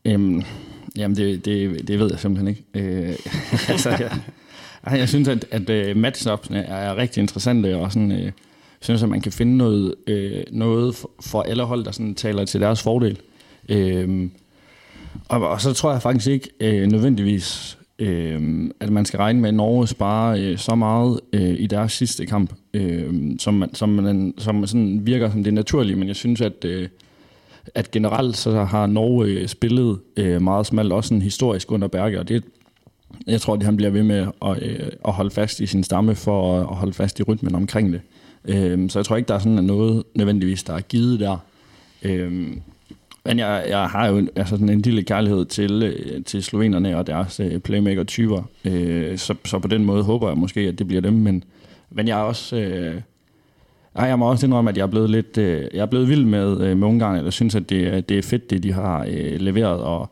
øhm, 0.04 0.42
jamen, 0.96 1.16
det, 1.16 1.44
det, 1.44 1.88
det 1.88 1.98
ved 1.98 2.10
jeg 2.10 2.18
simpelthen 2.18 2.48
ikke. 2.48 2.64
Øh, 2.74 3.16
altså, 3.68 3.90
jeg, 3.90 4.18
ej, 4.84 4.98
jeg 4.98 5.08
synes, 5.08 5.28
at, 5.28 5.46
at 5.50 5.70
øh, 5.70 5.90
uh, 5.90 6.02
matchupsene 6.02 6.58
er 6.58 6.96
rigtig 6.96 7.20
interessante, 7.20 7.76
og 7.76 7.92
sådan, 7.92 8.12
øh, 8.12 8.32
synes, 8.80 9.02
at 9.02 9.08
man 9.08 9.20
kan 9.20 9.32
finde 9.32 9.56
noget, 9.56 9.94
øh, 10.06 10.42
noget 10.52 10.94
for, 10.94 11.10
for 11.20 11.42
alle 11.42 11.62
hold, 11.62 11.84
der 11.84 11.90
sådan 11.90 12.14
taler 12.14 12.44
til 12.44 12.60
deres 12.60 12.82
fordel. 12.82 13.20
Øh, 13.68 14.28
og, 15.28 15.48
og 15.48 15.60
så 15.60 15.72
tror 15.72 15.92
jeg 15.92 16.02
faktisk 16.02 16.26
ikke 16.30 16.48
øh, 16.60 16.86
nødvendigvis, 16.86 17.78
øh, 17.98 18.70
at 18.80 18.90
man 18.90 19.04
skal 19.04 19.18
regne 19.18 19.40
med, 19.40 19.48
at 19.48 19.54
Norge 19.54 19.88
sparer 19.88 20.36
øh, 20.40 20.58
så 20.58 20.74
meget 20.74 21.20
øh, 21.32 21.54
i 21.58 21.66
deres 21.66 21.92
sidste 21.92 22.26
kamp, 22.26 22.52
øh, 22.74 23.14
som, 23.38 23.54
man, 23.54 23.74
som, 23.74 23.88
man, 23.88 24.34
som 24.38 24.66
sådan 24.66 25.06
virker 25.06 25.30
som 25.30 25.44
det 25.44 25.54
naturlige. 25.54 25.96
Men 25.96 26.08
jeg 26.08 26.16
synes, 26.16 26.40
at, 26.40 26.64
øh, 26.64 26.88
at 27.74 27.90
generelt 27.90 28.36
så 28.36 28.64
har 28.64 28.86
Norge 28.86 29.26
øh, 29.26 29.48
spillet 29.48 29.98
øh, 30.16 30.42
meget 30.42 30.66
smalt, 30.66 30.92
også 30.92 31.08
sådan 31.08 31.22
historisk 31.22 31.72
under 31.72 31.88
Berge, 31.88 32.20
og 32.20 32.28
det 32.28 32.44
jeg 33.26 33.40
tror, 33.40 33.54
at 33.54 33.62
han 33.62 33.76
bliver 33.76 33.90
ved 33.90 34.02
med 34.02 34.26
at, 34.44 34.62
øh, 34.62 34.88
at 35.04 35.12
holde 35.12 35.30
fast 35.30 35.60
i 35.60 35.66
sin 35.66 35.84
stamme 35.84 36.14
for 36.14 36.56
at, 36.56 36.60
at 36.60 36.76
holde 36.76 36.92
fast 36.92 37.20
i 37.20 37.22
rytmen 37.22 37.54
omkring 37.54 37.92
det. 37.92 38.00
Øh, 38.44 38.90
så 38.90 38.98
jeg 38.98 39.06
tror 39.06 39.16
ikke, 39.16 39.28
der 39.28 39.34
er 39.34 39.38
sådan 39.38 39.64
noget 39.64 40.02
nødvendigvis, 40.14 40.62
der 40.62 40.74
er 40.74 40.80
givet 40.80 41.20
der. 41.20 41.36
Øh, 42.02 42.56
men 43.26 43.38
jeg, 43.38 43.64
jeg 43.68 43.86
har 43.86 44.06
jo 44.06 44.26
altså 44.36 44.56
sådan 44.56 44.68
en 44.68 44.80
lille 44.80 45.02
kærlighed 45.02 45.44
til, 45.44 45.82
øh, 45.82 46.24
til 46.24 46.42
slovenerne 46.42 46.96
og 46.96 47.06
deres 47.06 47.40
øh, 47.40 47.58
playmaker-typer. 47.58 48.42
Øh, 48.64 49.18
så, 49.18 49.34
så 49.44 49.58
på 49.58 49.68
den 49.68 49.84
måde 49.84 50.02
håber 50.02 50.28
jeg 50.28 50.38
måske, 50.38 50.60
at 50.60 50.78
det 50.78 50.86
bliver 50.86 51.00
dem. 51.00 51.12
Men, 51.12 51.44
men 51.90 52.08
jeg 52.08 52.18
er 52.18 52.22
også... 52.22 52.56
Øh, 52.56 53.00
ej, 53.94 54.06
jeg 54.06 54.18
må 54.18 54.30
også 54.30 54.46
indrømme, 54.46 54.70
at 54.70 54.76
jeg 54.76 54.82
er 54.82 54.86
blevet 54.86 55.10
lidt 55.10 55.38
øh, 55.38 55.68
jeg 55.74 55.80
er 55.80 55.86
blevet 55.86 56.08
vild 56.08 56.24
med, 56.24 56.60
øh, 56.60 56.76
med 56.76 56.88
Ungarn. 56.88 57.24
Jeg 57.24 57.32
synes, 57.32 57.54
at 57.54 57.70
det, 57.70 58.08
det 58.08 58.18
er 58.18 58.22
fedt, 58.22 58.50
det 58.50 58.62
de 58.62 58.72
har 58.72 59.06
øh, 59.08 59.40
leveret. 59.40 59.80
Og, 59.80 60.10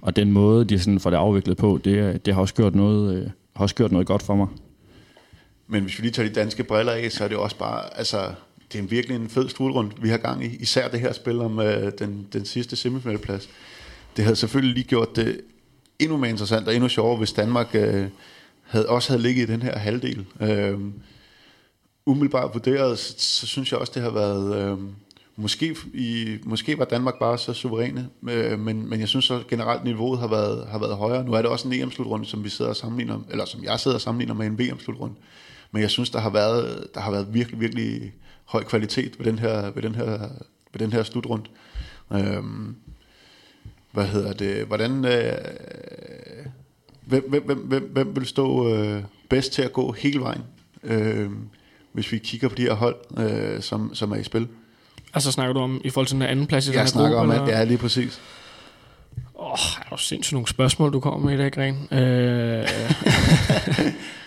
og 0.00 0.16
den 0.16 0.32
måde, 0.32 0.64
de 0.64 0.78
sådan 0.78 1.00
får 1.00 1.10
det 1.10 1.16
afviklet 1.16 1.56
på, 1.56 1.80
det, 1.84 2.26
det 2.26 2.34
har, 2.34 2.40
også 2.40 2.54
gjort 2.54 2.74
noget, 2.74 3.16
øh, 3.16 3.30
har 3.56 3.62
også 3.62 3.74
gjort 3.74 3.92
noget 3.92 4.06
godt 4.06 4.22
for 4.22 4.34
mig. 4.34 4.46
Men 5.68 5.82
hvis 5.82 5.98
vi 5.98 6.02
lige 6.02 6.12
tager 6.12 6.28
de 6.28 6.34
danske 6.34 6.64
briller 6.64 6.92
af, 6.92 7.12
så 7.12 7.24
er 7.24 7.28
det 7.28 7.36
også 7.36 7.58
bare, 7.58 7.98
altså, 7.98 8.16
det 8.74 8.84
er 8.84 8.88
virkelig 8.88 9.16
en 9.16 9.28
fed 9.28 9.48
slutrund, 9.48 9.90
vi 10.00 10.08
har 10.08 10.16
gang 10.16 10.44
i. 10.44 10.56
Især 10.56 10.88
det 10.88 11.00
her 11.00 11.12
spil 11.12 11.40
om 11.40 11.60
øh, 11.60 11.92
den, 11.98 12.26
den 12.32 12.44
sidste 12.44 12.76
semifinalplads. 12.76 13.48
Det 14.16 14.24
havde 14.24 14.36
selvfølgelig 14.36 14.74
lige 14.74 14.88
gjort 14.88 15.16
det 15.16 15.40
endnu 15.98 16.16
mere 16.16 16.30
interessant 16.30 16.68
og 16.68 16.74
endnu 16.74 16.88
sjovere, 16.88 17.16
hvis 17.16 17.32
Danmark 17.32 17.74
øh, 17.74 18.06
havde, 18.62 18.88
også 18.88 19.12
havde 19.12 19.22
ligget 19.22 19.48
i 19.48 19.52
den 19.52 19.62
her 19.62 19.78
halvdel. 19.78 20.26
Øh, 20.40 20.78
umiddelbart 22.06 22.50
vurderet, 22.52 22.98
så, 22.98 23.14
så 23.18 23.46
synes 23.46 23.72
jeg 23.72 23.80
også, 23.80 23.92
det 23.94 24.02
har 24.02 24.10
været... 24.10 24.72
Øh, 24.72 24.78
måske, 25.36 25.76
i, 25.94 26.38
måske 26.44 26.78
var 26.78 26.84
Danmark 26.84 27.18
bare 27.18 27.38
så 27.38 27.52
suveræne, 27.52 28.08
øh, 28.28 28.58
men, 28.58 28.88
men 28.88 29.00
jeg 29.00 29.08
synes 29.08 29.24
så 29.24 29.42
generelt 29.48 29.84
niveauet 29.84 30.18
har 30.20 30.28
været, 30.28 30.66
har 30.68 30.78
været 30.78 30.96
højere. 30.96 31.24
Nu 31.24 31.32
er 31.32 31.42
det 31.42 31.50
også 31.50 31.68
en 31.68 31.74
EM-slutrunde, 31.74 32.26
som 32.26 32.44
vi 32.44 32.48
sidder 32.48 32.70
og 32.70 32.76
sammenligner, 32.76 33.20
eller 33.30 33.44
som 33.44 33.64
jeg 33.64 33.80
sidder 33.80 33.94
og 33.94 34.00
sammenligner 34.00 34.34
med 34.34 34.46
en 34.46 34.58
VM-slutrunde. 34.58 35.14
Men 35.72 35.82
jeg 35.82 35.90
synes, 35.90 36.10
der 36.10 36.18
har 36.18 36.30
været, 36.30 36.86
der 36.94 37.00
har 37.00 37.10
været 37.10 37.34
virkelig, 37.34 37.60
virkelig 37.60 38.12
høj 38.44 38.64
kvalitet 38.64 39.18
ved 39.18 39.26
den 39.26 39.38
her, 39.38 39.70
ved 39.70 39.82
den 39.82 39.94
her, 39.94 40.18
ved 40.72 40.78
den 40.78 40.92
her 40.92 41.02
slutrunde. 41.02 41.44
Øhm, 42.12 42.76
hvad 43.92 44.06
hedder 44.06 44.32
det? 44.32 44.66
Hvordan, 44.66 45.04
øh, 45.04 45.32
hvem, 47.06 47.30
hvem, 47.30 47.58
hvem, 47.58 47.82
hvem, 47.92 48.16
vil 48.16 48.26
stå 48.26 48.74
øh, 48.74 49.02
bedst 49.28 49.52
til 49.52 49.62
at 49.62 49.72
gå 49.72 49.92
hele 49.92 50.20
vejen, 50.20 50.42
øh, 50.84 51.30
hvis 51.92 52.12
vi 52.12 52.18
kigger 52.18 52.48
på 52.48 52.54
de 52.54 52.62
her 52.62 52.74
hold, 52.74 52.96
øh, 53.18 53.62
som, 53.62 53.94
som 53.94 54.12
er 54.12 54.16
i 54.16 54.24
spil? 54.24 54.48
Altså 55.14 55.32
snakker 55.32 55.52
du 55.52 55.60
om 55.60 55.80
i 55.84 55.90
forhold 55.90 56.06
til 56.06 56.14
den 56.14 56.22
anden 56.22 56.46
plads 56.46 56.66
i 56.66 56.68
den 56.68 56.74
Jeg 56.74 56.82
her 56.82 56.86
snakker 56.88 57.18
gruppe? 57.18 57.34
om, 57.34 57.48
at 57.48 57.54
er 57.54 57.64
lige 57.64 57.78
præcis. 57.78 58.20
Åh, 59.38 59.50
er 59.52 59.88
jo 59.92 59.96
sindssygt 59.96 60.32
nogle 60.32 60.48
spørgsmål, 60.48 60.92
du 60.92 61.00
kommer 61.00 61.30
med 61.30 61.34
i 61.34 61.38
dag, 61.38 61.52
Gren. 61.52 61.88
Øh, 61.98 62.68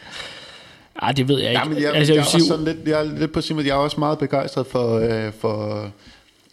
Ej, 1.02 1.12
det 1.12 1.28
ved 1.28 1.40
jeg 1.40 1.50
ikke. 1.50 1.60
Ja, 1.60 1.70
men 1.70 1.82
jeg, 1.82 1.94
altså, 1.94 2.14
jeg, 2.14 2.20
jeg, 2.20 2.26
sige, 2.26 2.44
sådan 2.44 2.66
lidt, 2.66 2.78
jeg 2.86 3.00
er 3.00 3.04
lidt 3.04 3.32
på 3.32 3.42
sin, 3.42 3.58
jeg 3.58 3.68
er 3.68 3.74
også 3.74 4.00
meget 4.00 4.20
begejstret 4.20 4.68
for, 4.68 4.96
øh, 4.96 5.34
for 5.34 5.84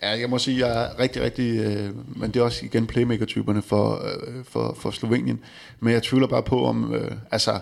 ja, 0.02 0.18
jeg 0.20 0.30
må 0.30 0.38
sige, 0.38 0.66
jeg 0.66 0.84
er 0.84 0.98
rigtig, 0.98 1.22
rigtig, 1.22 1.60
øh, 1.60 1.90
men 2.16 2.30
det 2.30 2.40
er 2.40 2.44
også 2.44 2.64
igen 2.64 2.86
playmaker-typerne 2.86 3.62
for, 3.62 4.02
øh, 4.04 4.44
for, 4.44 4.76
for 4.80 4.90
Slovenien. 4.90 5.40
Men 5.80 5.92
jeg 5.92 6.02
tvivler 6.02 6.26
bare 6.26 6.42
på, 6.42 6.64
om, 6.64 6.94
øh, 6.94 7.10
altså, 7.30 7.60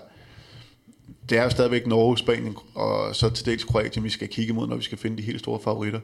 det 1.31 1.39
er 1.39 1.43
jo 1.45 1.51
stadigvæk 1.51 1.87
Norge, 1.87 2.19
Spanien 2.19 2.57
og 2.75 3.17
så 3.17 3.31
til 3.31 3.47
dels 3.47 3.65
Kroatien, 3.65 4.05
vi 4.05 4.11
skal 4.11 4.29
kigge 4.29 4.53
mod, 4.53 4.69
når 4.69 4.77
vi 4.77 4.83
skal 4.83 4.99
finde 4.99 5.17
de 5.17 5.23
helt 5.23 5.41
store 5.41 5.61
favoritter. 5.65 6.01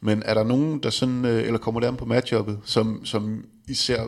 Men 0.00 0.22
er 0.26 0.34
der 0.34 0.44
nogen, 0.44 0.78
der 0.82 0.90
sådan, 0.90 1.24
øh, 1.24 1.46
eller 1.46 1.58
kommer 1.58 1.80
der 1.80 1.92
på 1.92 2.04
matchuppet, 2.04 2.58
som, 2.64 3.04
som 3.04 3.44
især 3.68 4.00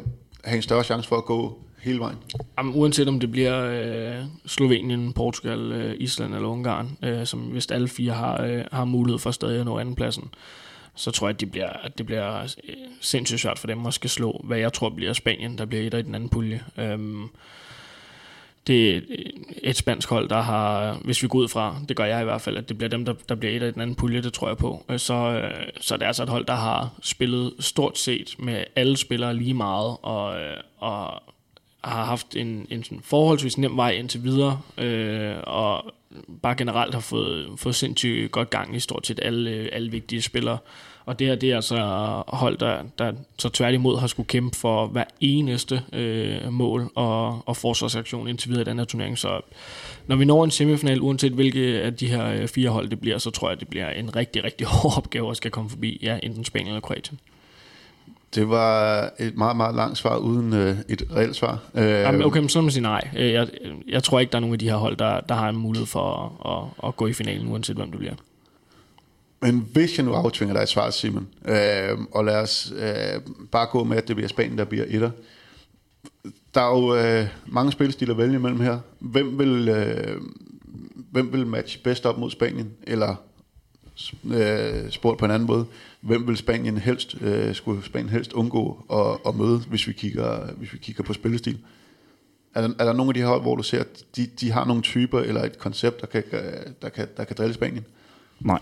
have 0.44 0.56
en 0.56 0.62
større 0.62 0.84
chance 0.84 1.08
for 1.08 1.16
at 1.16 1.24
gå 1.24 1.58
hele 1.82 1.98
vejen? 1.98 2.18
Jamen, 2.58 2.74
uanset 2.74 3.08
om 3.08 3.20
det 3.20 3.30
bliver 3.30 3.64
øh, 3.64 4.24
Slovenien, 4.46 5.12
Portugal, 5.12 5.72
øh, 5.72 5.96
Island 5.98 6.34
eller 6.34 6.48
Ungarn, 6.48 6.98
øh, 7.02 7.26
som 7.26 7.40
hvis 7.40 7.66
alle 7.66 7.88
fire 7.88 8.12
har, 8.12 8.42
øh, 8.42 8.64
har 8.72 8.84
mulighed 8.84 9.18
for 9.18 9.30
stadig 9.30 9.60
at 9.60 9.66
nå 9.66 9.78
andenpladsen, 9.78 10.30
så 10.94 11.10
tror 11.10 11.26
jeg, 11.26 11.34
at 11.34 11.40
det 11.40 11.50
bliver, 11.50 11.68
at 11.68 11.98
det 11.98 12.06
bliver 12.06 12.42
øh, 12.42 12.74
sindssygt 13.00 13.40
svært 13.40 13.58
for 13.58 13.66
dem 13.66 13.86
at 13.86 13.94
skal 13.94 14.10
slå, 14.10 14.40
hvad 14.44 14.58
jeg 14.58 14.72
tror 14.72 14.88
bliver 14.88 15.12
Spanien, 15.12 15.58
der 15.58 15.64
bliver 15.64 15.86
et 15.86 15.94
i 15.94 16.02
den 16.02 16.14
anden 16.14 16.28
pulje. 16.28 16.62
Øh, 16.78 16.98
det 18.66 18.96
er 18.96 19.00
et 19.62 19.76
spansk 19.76 20.08
hold, 20.08 20.28
der 20.28 20.40
har, 20.40 20.98
hvis 21.04 21.22
vi 21.22 21.28
går 21.28 21.38
ud 21.38 21.48
fra, 21.48 21.76
det 21.88 21.96
gør 21.96 22.04
jeg 22.04 22.20
i 22.20 22.24
hvert 22.24 22.40
fald, 22.40 22.56
at 22.56 22.68
det 22.68 22.78
bliver 22.78 22.90
dem, 22.90 23.04
der, 23.04 23.14
der 23.28 23.34
bliver 23.34 23.56
et 23.56 23.62
af 23.62 23.72
den 23.72 23.82
anden 23.82 23.96
pulje, 23.96 24.22
det 24.22 24.32
tror 24.32 24.48
jeg 24.48 24.56
på. 24.56 24.84
Øh, 24.88 24.98
så, 24.98 25.14
øh, 25.14 25.66
så 25.80 25.96
det 25.96 26.02
er 26.02 26.06
altså 26.06 26.22
et 26.22 26.28
hold, 26.28 26.44
der 26.44 26.54
har 26.54 26.90
spillet 27.02 27.52
stort 27.60 27.98
set 27.98 28.34
med 28.38 28.64
alle 28.76 28.96
spillere 28.96 29.34
lige 29.34 29.54
meget, 29.54 29.96
og, 30.02 30.40
øh, 30.40 30.56
og 30.78 31.22
har 31.84 32.04
haft 32.04 32.36
en, 32.36 32.66
en 32.70 32.84
sådan 32.84 33.00
forholdsvis 33.02 33.58
nem 33.58 33.76
vej 33.76 33.90
indtil 33.90 34.24
videre, 34.24 34.60
øh, 34.78 35.36
og 35.42 35.84
bare 36.42 36.54
generelt 36.54 36.94
har 36.94 37.00
fået, 37.00 37.48
fået 37.56 37.74
sindssygt 37.74 38.32
godt 38.32 38.50
gang 38.50 38.76
i 38.76 38.80
stort 38.80 39.06
set 39.06 39.20
alle, 39.22 39.50
alle 39.72 39.90
vigtige 39.90 40.22
spillere. 40.22 40.58
Og 41.06 41.18
det 41.18 41.26
her, 41.26 41.34
det 41.34 41.50
er 41.50 41.56
altså 41.56 41.76
hold, 42.28 42.58
der, 42.58 42.82
der 42.98 43.12
så 43.38 43.48
tværtimod 43.48 43.98
har 43.98 44.06
skulle 44.06 44.26
kæmpe 44.26 44.56
for 44.56 44.86
hver 44.86 45.04
eneste 45.20 45.82
øh, 45.92 46.52
mål 46.52 46.90
og, 46.94 47.48
og 47.48 47.56
forsvarsaktion 47.56 48.28
indtil 48.28 48.50
videre 48.50 48.62
i 48.62 48.64
den 48.64 48.78
her 48.78 48.84
turnering. 48.84 49.18
Så 49.18 49.40
når 50.06 50.16
vi 50.16 50.24
når 50.24 50.44
en 50.44 50.50
semifinal, 50.50 51.00
uanset 51.00 51.32
hvilke 51.32 51.60
af 51.60 51.94
de 51.94 52.08
her 52.08 52.26
øh, 52.26 52.48
fire 52.48 52.70
hold 52.70 52.88
det 52.88 53.00
bliver, 53.00 53.18
så 53.18 53.30
tror 53.30 53.48
jeg, 53.48 53.60
det 53.60 53.68
bliver 53.68 53.90
en 53.90 54.16
rigtig, 54.16 54.44
rigtig 54.44 54.66
hård 54.72 54.96
opgave 54.96 55.30
at 55.30 55.36
skal 55.36 55.50
komme 55.50 55.70
forbi, 55.70 55.98
ja, 56.02 56.18
enten 56.22 56.44
Spanien 56.44 56.68
eller 56.68 56.80
Kroatien. 56.80 57.20
Det 58.34 58.48
var 58.48 59.10
et 59.18 59.36
meget, 59.36 59.56
meget 59.56 59.74
langt 59.74 59.98
svar 59.98 60.16
uden 60.16 60.52
øh, 60.52 60.76
et 60.88 61.02
reelt 61.16 61.36
svar. 61.36 61.58
Øh, 61.74 61.84
Jamen, 61.84 62.22
okay, 62.22 62.40
men 62.40 62.48
så 62.48 62.58
må 62.58 62.62
man 62.62 62.72
sige 62.72 62.82
nej. 62.82 63.08
Øh, 63.16 63.32
Jeg, 63.32 63.48
jeg 63.88 64.02
tror 64.02 64.20
ikke, 64.20 64.30
der 64.30 64.38
er 64.38 64.40
nogen 64.40 64.52
af 64.54 64.58
de 64.58 64.68
her 64.68 64.76
hold, 64.76 64.96
der, 64.96 65.20
der 65.20 65.34
har 65.34 65.48
en 65.48 65.56
mulighed 65.56 65.86
for 65.86 66.36
at, 66.44 66.52
at, 66.52 66.88
at 66.88 66.96
gå 66.96 67.06
i 67.06 67.12
finalen, 67.12 67.48
uanset 67.52 67.76
hvem 67.76 67.90
det 67.90 67.98
bliver. 67.98 68.14
Men 69.44 69.68
hvis 69.72 69.96
jeg 69.96 70.06
nu 70.06 70.12
aftvinger 70.12 70.54
dig 70.54 70.62
et 70.62 70.68
svar, 70.68 70.90
Simon, 70.90 71.28
øh, 71.44 71.98
og 72.12 72.24
lad 72.24 72.36
os 72.36 72.72
øh, 72.76 73.20
bare 73.52 73.66
gå 73.66 73.84
med, 73.84 73.96
at 73.96 74.08
det 74.08 74.16
bliver 74.16 74.28
Spanien, 74.28 74.58
der 74.58 74.64
bliver 74.64 74.84
etter. 74.88 75.10
Der 76.54 76.60
er 76.60 76.78
jo 76.78 76.96
øh, 76.96 77.28
mange 77.46 77.72
spilstiler 77.72 78.12
at 78.12 78.18
vælge 78.18 78.34
imellem 78.34 78.60
her. 78.60 78.78
Hvem 78.98 79.38
vil, 79.38 79.68
øh, 79.68 80.20
hvem 81.10 81.32
vil 81.32 81.46
matche 81.46 81.80
bedst 81.84 82.06
op 82.06 82.18
mod 82.18 82.30
Spanien? 82.30 82.70
Eller 82.82 83.14
øh, 84.24 84.90
spurgt 84.90 85.18
på 85.18 85.24
en 85.24 85.30
anden 85.30 85.46
måde, 85.46 85.66
hvem 86.00 86.26
vil 86.26 86.36
Spanien 86.36 86.78
helst, 86.78 87.16
øh, 87.20 87.54
skulle 87.54 87.84
Spanien 87.84 88.08
helst 88.08 88.32
undgå 88.32 88.84
at, 88.92 89.28
at 89.28 89.36
møde, 89.36 89.58
hvis 89.58 89.88
vi, 89.88 89.92
kigger, 89.92 90.52
hvis 90.52 90.72
vi 90.72 90.78
kigger 90.78 91.04
på 91.04 91.12
spillestil? 91.12 91.58
Er 92.54 92.60
der, 92.60 92.74
er 92.78 92.84
der 92.84 92.92
nogle 92.92 93.10
af 93.10 93.14
de 93.14 93.20
her 93.20 93.28
hold, 93.28 93.42
hvor 93.42 93.56
du 93.56 93.62
ser, 93.62 93.80
at 93.80 94.04
de, 94.16 94.26
de 94.40 94.50
har 94.50 94.64
nogle 94.64 94.82
typer 94.82 95.20
eller 95.20 95.44
et 95.44 95.58
koncept, 95.58 96.00
der 96.00 96.06
kan, 96.06 96.22
der 96.82 96.88
kan, 96.88 97.08
der 97.16 97.24
kan 97.24 97.36
drille 97.36 97.54
Spanien? 97.54 97.84
Nej. 98.40 98.60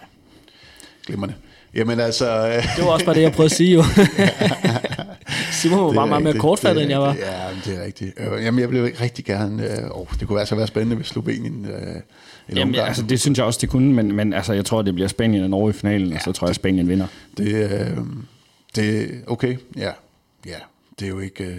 Glimrende. 1.07 1.35
Jamen 1.75 2.01
altså... 2.01 2.47
Øh, 2.49 2.55
Det 2.77 2.85
var 2.85 2.91
også 2.91 3.05
bare 3.07 3.15
det, 3.15 3.23
jeg 3.23 3.33
prøvede 3.33 3.53
at 3.53 3.57
sige 3.57 3.73
jo. 3.73 3.83
Simon 5.53 5.87
var 5.87 5.93
bare 5.93 6.07
meget 6.07 6.23
mere 6.23 6.39
kortfattet, 6.39 6.83
end 6.83 6.91
jeg 6.91 7.01
var. 7.01 7.15
Ja, 7.15 7.49
men 7.53 7.63
det 7.65 7.79
er 7.81 7.85
rigtigt. 7.85 8.13
Øh, 8.17 8.45
Jamen, 8.45 8.61
jeg 8.61 8.71
ville 8.71 8.93
rigtig 9.01 9.25
gerne... 9.25 9.65
Øh, 9.65 9.89
oh, 9.91 10.07
det 10.21 10.29
kunne 10.29 10.41
altså 10.41 10.55
være 10.55 10.67
spændende, 10.67 10.97
hvis 10.97 11.07
Slovenien... 11.07 11.65
Øh, 11.67 11.95
Jamen, 12.49 12.63
Ungarn. 12.69 12.87
altså, 12.87 13.03
det 13.03 13.21
synes 13.21 13.39
jeg 13.39 13.47
også, 13.47 13.59
det 13.63 13.69
kunne, 13.69 13.93
men, 13.95 14.13
men 14.13 14.33
altså, 14.33 14.53
jeg 14.53 14.65
tror, 14.65 14.83
det 14.83 14.95
bliver 14.95 15.09
Spanien 15.09 15.43
og 15.45 15.51
Norge 15.51 15.71
i 15.71 15.73
finalen, 15.73 16.09
ja, 16.09 16.15
og 16.15 16.21
så 16.23 16.33
tror 16.33 16.47
jeg, 16.49 16.55
Spanien 16.55 16.89
vinder. 16.89 17.07
Det, 17.37 17.71
øh, 17.71 17.97
det 18.77 19.11
okay, 19.27 19.57
ja. 19.77 19.91
Ja, 20.47 20.57
det 20.99 21.05
er 21.05 21.09
jo 21.09 21.19
ikke... 21.19 21.45
Øh, 21.45 21.57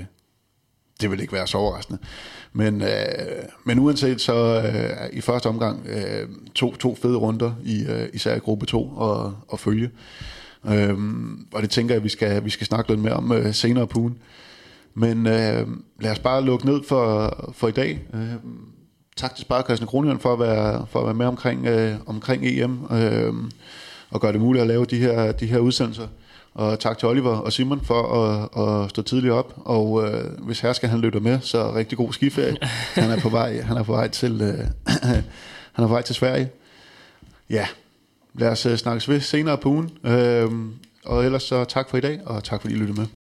det 1.01 1.11
vil 1.11 1.19
ikke 1.21 1.33
være 1.33 1.47
så 1.47 1.57
overraskende. 1.57 1.99
Men, 2.53 2.81
øh, 2.81 2.87
men 3.63 3.79
uanset 3.79 4.21
så 4.21 4.61
øh, 4.61 5.17
i 5.17 5.21
første 5.21 5.47
omgang 5.47 5.87
øh, 5.87 6.27
to, 6.55 6.75
to 6.75 6.95
fede 6.95 7.17
runder, 7.17 7.51
i, 7.63 7.85
øh, 7.89 8.09
især 8.13 8.35
i 8.35 8.39
gruppe 8.39 8.65
2 8.65 8.87
og, 8.87 9.35
og 9.47 9.59
følge. 9.59 9.89
Øh, 10.67 10.97
og 11.53 11.61
det 11.61 11.69
tænker 11.69 11.95
jeg, 11.95 12.03
vi 12.03 12.09
skal, 12.09 12.45
vi 12.45 12.49
skal 12.49 12.67
snakke 12.67 12.91
lidt 12.91 13.01
mere 13.01 13.13
om 13.13 13.31
øh, 13.31 13.53
senere 13.53 13.87
på 13.87 13.99
ugen. 13.99 14.17
Men 14.93 15.27
øh, 15.27 15.67
lad 15.99 16.11
os 16.11 16.19
bare 16.19 16.43
lukke 16.43 16.65
ned 16.65 16.83
for, 16.87 17.53
for 17.53 17.67
i 17.67 17.71
dag. 17.71 18.01
Øh, 18.13 18.33
tak 19.15 19.35
til 19.35 19.41
Sparkassen 19.41 19.87
Kronjørn 19.87 20.19
for 20.19 20.33
at 20.33 20.39
være, 20.39 20.85
for 20.89 20.99
at 20.99 21.05
være 21.05 21.13
med 21.13 21.25
omkring, 21.25 21.65
øh, 21.65 21.95
omkring 22.05 22.45
EM 22.45 22.79
øh, 22.91 23.33
og 24.09 24.21
gøre 24.21 24.33
det 24.33 24.41
muligt 24.41 24.61
at 24.61 24.67
lave 24.67 24.85
de 24.85 24.97
her, 24.97 25.31
de 25.31 25.45
her 25.45 25.59
udsendelser. 25.59 26.07
Og 26.53 26.79
tak 26.79 26.97
til 26.97 27.07
Oliver 27.07 27.35
og 27.35 27.53
Simon 27.53 27.81
for 27.81 28.23
at, 28.23 28.83
at 28.83 28.89
stå 28.89 29.01
tidligt 29.01 29.33
op. 29.33 29.53
Og 29.57 30.03
øh, 30.03 30.39
hvis 30.39 30.59
her 30.59 30.73
skal 30.73 30.89
han 30.89 30.99
lytte 30.99 31.19
med, 31.19 31.39
så 31.41 31.73
rigtig 31.75 31.97
god 31.97 32.13
skiferie. 32.13 32.57
Han 32.95 33.11
er 33.11 33.19
på 33.19 33.29
vej, 33.29 33.61
han 33.61 33.77
er 33.77 33.83
på 33.83 33.91
vej 33.91 34.07
til, 34.07 34.41
øh, 34.41 34.67
han 35.73 35.83
er 35.83 35.87
på 35.87 35.93
vej 35.93 36.01
til 36.01 36.15
Sverige. 36.15 36.49
Ja, 37.49 37.67
lad 38.33 38.49
os 38.49 38.65
øh, 38.65 38.77
snakkes 38.77 39.09
ved 39.09 39.21
senere 39.21 39.57
på 39.57 39.69
ugen. 39.69 39.91
Øh, 40.03 40.51
og 41.05 41.25
ellers 41.25 41.43
så 41.43 41.63
tak 41.63 41.89
for 41.89 41.97
i 41.97 42.01
dag, 42.01 42.19
og 42.25 42.43
tak 42.43 42.61
fordi 42.61 42.73
I 42.73 42.77
lyttede 42.77 42.99
med. 42.99 43.22